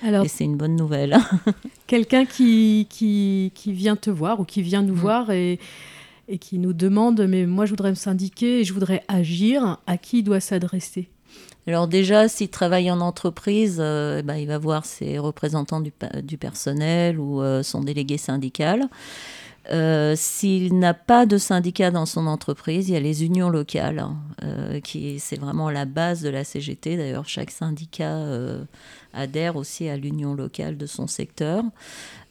Alors, 0.03 0.25
et 0.25 0.29
c'est 0.29 0.45
une 0.45 0.57
bonne 0.57 0.77
nouvelle. 0.77 1.17
Quelqu'un 1.87 2.27
qui, 2.27 2.87
qui, 2.91 3.53
qui, 3.55 3.73
vient 3.73 3.97
te 3.97 4.11
voir 4.11 4.41
ou 4.41 4.45
qui 4.45 4.63
vient 4.63 4.83
nous 4.83 4.95
mmh. 4.95 4.99
voir 4.99 5.31
et 5.31 5.59
et 6.29 6.39
qui 6.39 6.59
nous 6.59 6.73
demande 6.73 7.27
mais 7.29 7.47
moi 7.47 7.67
je 7.67 7.71
voudrais 7.71 7.91
me 7.91 7.95
syndiquer 7.95 8.61
et 8.61 8.65
je 8.65 8.73
voudrais 8.73 9.03
agir, 9.09 9.79
à 9.87 9.99
qui 9.99 10.19
il 10.19 10.23
doit 10.23 10.41
s'adresser? 10.41 11.09
Alors 11.67 11.89
déjà, 11.89 12.29
s'il 12.29 12.51
travaille 12.51 12.91
en 12.91 13.01
entreprise, 13.01 13.79
euh, 13.81 14.23
ben, 14.23 14.37
il 14.37 14.47
va 14.47 14.59
voir 14.59 14.85
ses 14.85 15.19
représentants 15.19 15.81
du, 15.81 16.37
personnel 16.37 17.19
ou 17.19 17.41
euh, 17.41 17.63
son 17.63 17.81
délégué 17.81 18.19
syndical. 18.19 18.89
Euh, 19.73 20.13
S'il 20.15 20.79
n'a 20.79 20.93
pas 20.93 21.25
de 21.25 21.39
syndicat 21.39 21.91
dans 21.91 22.05
son 22.05 22.27
entreprise, 22.27 22.91
il 22.91 22.93
y 22.93 22.97
a 22.97 23.01
les 23.01 23.25
unions 23.25 23.49
locales, 23.49 24.01
hein, 24.01 24.81
qui 24.83 25.19
c'est 25.19 25.41
vraiment 25.41 25.71
la 25.71 25.87
base 25.87 26.21
de 26.21 26.29
la 26.29 26.45
CGT. 26.45 26.99
D'ailleurs, 26.99 27.27
chaque 27.27 27.51
syndicat 27.51 28.27
adhère 29.15 29.57
aussi 29.57 29.89
à 29.89 29.97
l'union 29.97 30.35
locale 30.35 30.77
de 30.77 30.87
son 30.87 31.07
secteur. 31.07 31.65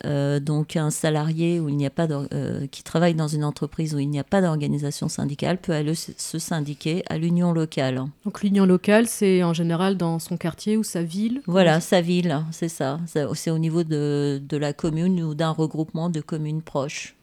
Euh, 0.05 0.39
donc, 0.39 0.75
un 0.75 0.89
salarié 0.89 1.59
où 1.59 1.69
il 1.69 1.77
n'y 1.77 1.85
a 1.85 1.89
pas 1.89 2.07
euh, 2.09 2.67
qui 2.67 2.83
travaille 2.83 3.13
dans 3.13 3.27
une 3.27 3.45
entreprise 3.45 3.95
où 3.95 3.99
il 3.99 4.09
n'y 4.09 4.19
a 4.19 4.23
pas 4.23 4.41
d'organisation 4.41 5.07
syndicale 5.07 5.57
peut 5.57 5.71
aller 5.71 5.95
se 5.95 6.39
syndiquer 6.39 7.03
à 7.09 7.17
l'union 7.17 7.53
locale. 7.53 8.03
Donc, 8.25 8.43
l'union 8.43 8.65
locale, 8.65 9.07
c'est 9.07 9.43
en 9.43 9.53
général 9.53 9.95
dans 9.95 10.19
son 10.19 10.35
quartier 10.35 10.75
ou 10.75 10.83
sa 10.83 11.03
ville. 11.03 11.41
Voilà, 11.47 11.79
sa 11.79 12.01
ville, 12.01 12.43
c'est 12.51 12.69
ça. 12.69 12.99
C'est 13.05 13.51
au 13.51 13.57
niveau 13.57 13.83
de, 13.83 14.41
de 14.47 14.57
la 14.57 14.73
commune 14.73 15.23
ou 15.23 15.35
d'un 15.35 15.51
regroupement 15.51 16.09
de 16.09 16.19
communes 16.19 16.61
proches. 16.61 17.15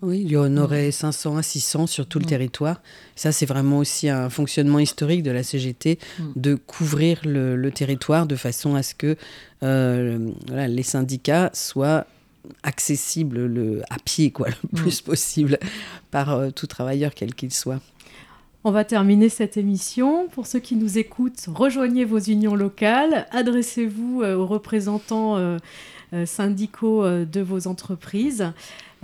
Oui, 0.00 0.20
il 0.20 0.30
y 0.30 0.36
en 0.36 0.56
aurait 0.56 0.92
500 0.92 1.38
à 1.38 1.42
600 1.42 1.88
sur 1.88 2.06
tout 2.06 2.20
le 2.20 2.24
mmh. 2.24 2.28
territoire. 2.28 2.80
Ça, 3.16 3.32
c'est 3.32 3.46
vraiment 3.46 3.78
aussi 3.78 4.08
un 4.08 4.30
fonctionnement 4.30 4.78
historique 4.78 5.24
de 5.24 5.32
la 5.32 5.42
CGT, 5.42 5.98
mmh. 5.98 6.22
de 6.36 6.54
couvrir 6.54 7.20
le, 7.24 7.56
le, 7.56 7.70
territoire 7.72 8.26
de 8.26 8.36
façon 8.36 8.76
à 8.76 8.84
ce 8.84 8.94
que 8.94 9.16
euh, 9.64 10.30
voilà, 10.46 10.68
les 10.68 10.84
syndicats 10.84 11.50
soient 11.52 12.06
accessibles 12.62 13.46
le, 13.46 13.82
à 13.90 13.96
pied, 13.98 14.30
quoi, 14.30 14.48
le 14.48 14.54
mmh. 14.54 14.82
plus 14.82 15.00
possible, 15.00 15.58
par 16.12 16.30
euh, 16.30 16.50
tout 16.50 16.68
travailleur, 16.68 17.12
quel 17.12 17.34
qu'il 17.34 17.52
soit. 17.52 17.80
On 18.62 18.70
va 18.70 18.84
terminer 18.84 19.28
cette 19.28 19.56
émission. 19.56 20.28
Pour 20.28 20.46
ceux 20.46 20.60
qui 20.60 20.76
nous 20.76 20.98
écoutent, 20.98 21.46
rejoignez 21.52 22.04
vos 22.04 22.18
unions 22.18 22.54
locales, 22.54 23.26
adressez-vous 23.32 24.22
euh, 24.22 24.36
aux 24.36 24.46
représentants 24.46 25.58
syndicaux 26.24 27.04
de 27.06 27.40
vos 27.42 27.66
entreprises. 27.66 28.52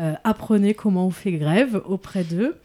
Euh, 0.00 0.14
apprenez 0.24 0.74
comment 0.74 1.06
on 1.06 1.10
fait 1.10 1.32
grève 1.32 1.80
auprès 1.86 2.24
d'eux 2.24 2.56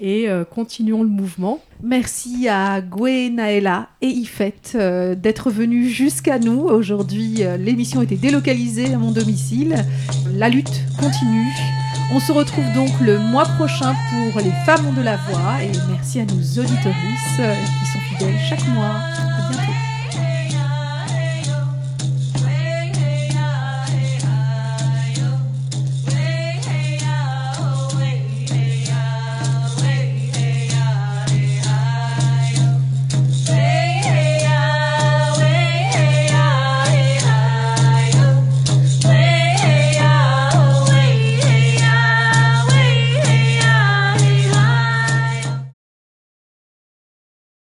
et 0.00 0.28
euh, 0.28 0.44
continuons 0.44 1.02
le 1.02 1.08
mouvement. 1.08 1.60
Merci 1.82 2.48
à 2.48 2.80
Gwe, 2.80 3.30
Naëla 3.30 3.88
et 4.00 4.06
Ifette 4.06 4.72
euh, 4.74 5.14
d'être 5.14 5.50
venus 5.50 5.92
jusqu'à 5.92 6.38
nous. 6.38 6.60
Aujourd'hui, 6.60 7.42
l'émission 7.58 8.00
était 8.00 8.16
délocalisée 8.16 8.94
à 8.94 8.98
mon 8.98 9.10
domicile. 9.10 9.76
La 10.32 10.48
lutte 10.48 10.82
continue. 10.98 11.48
On 12.14 12.20
se 12.20 12.32
retrouve 12.32 12.64
donc 12.74 12.88
le 13.02 13.18
mois 13.18 13.44
prochain 13.44 13.94
pour 14.10 14.40
les 14.40 14.52
femmes 14.64 14.86
ont 14.86 14.92
de 14.94 15.02
la 15.02 15.16
voix 15.16 15.62
et 15.62 15.72
merci 15.90 16.20
à 16.20 16.24
nos 16.24 16.40
auditorices 16.40 17.36
qui 17.36 17.86
sont 17.92 18.00
fidèles 18.16 18.38
chaque 18.48 18.66
mois. 18.68 18.94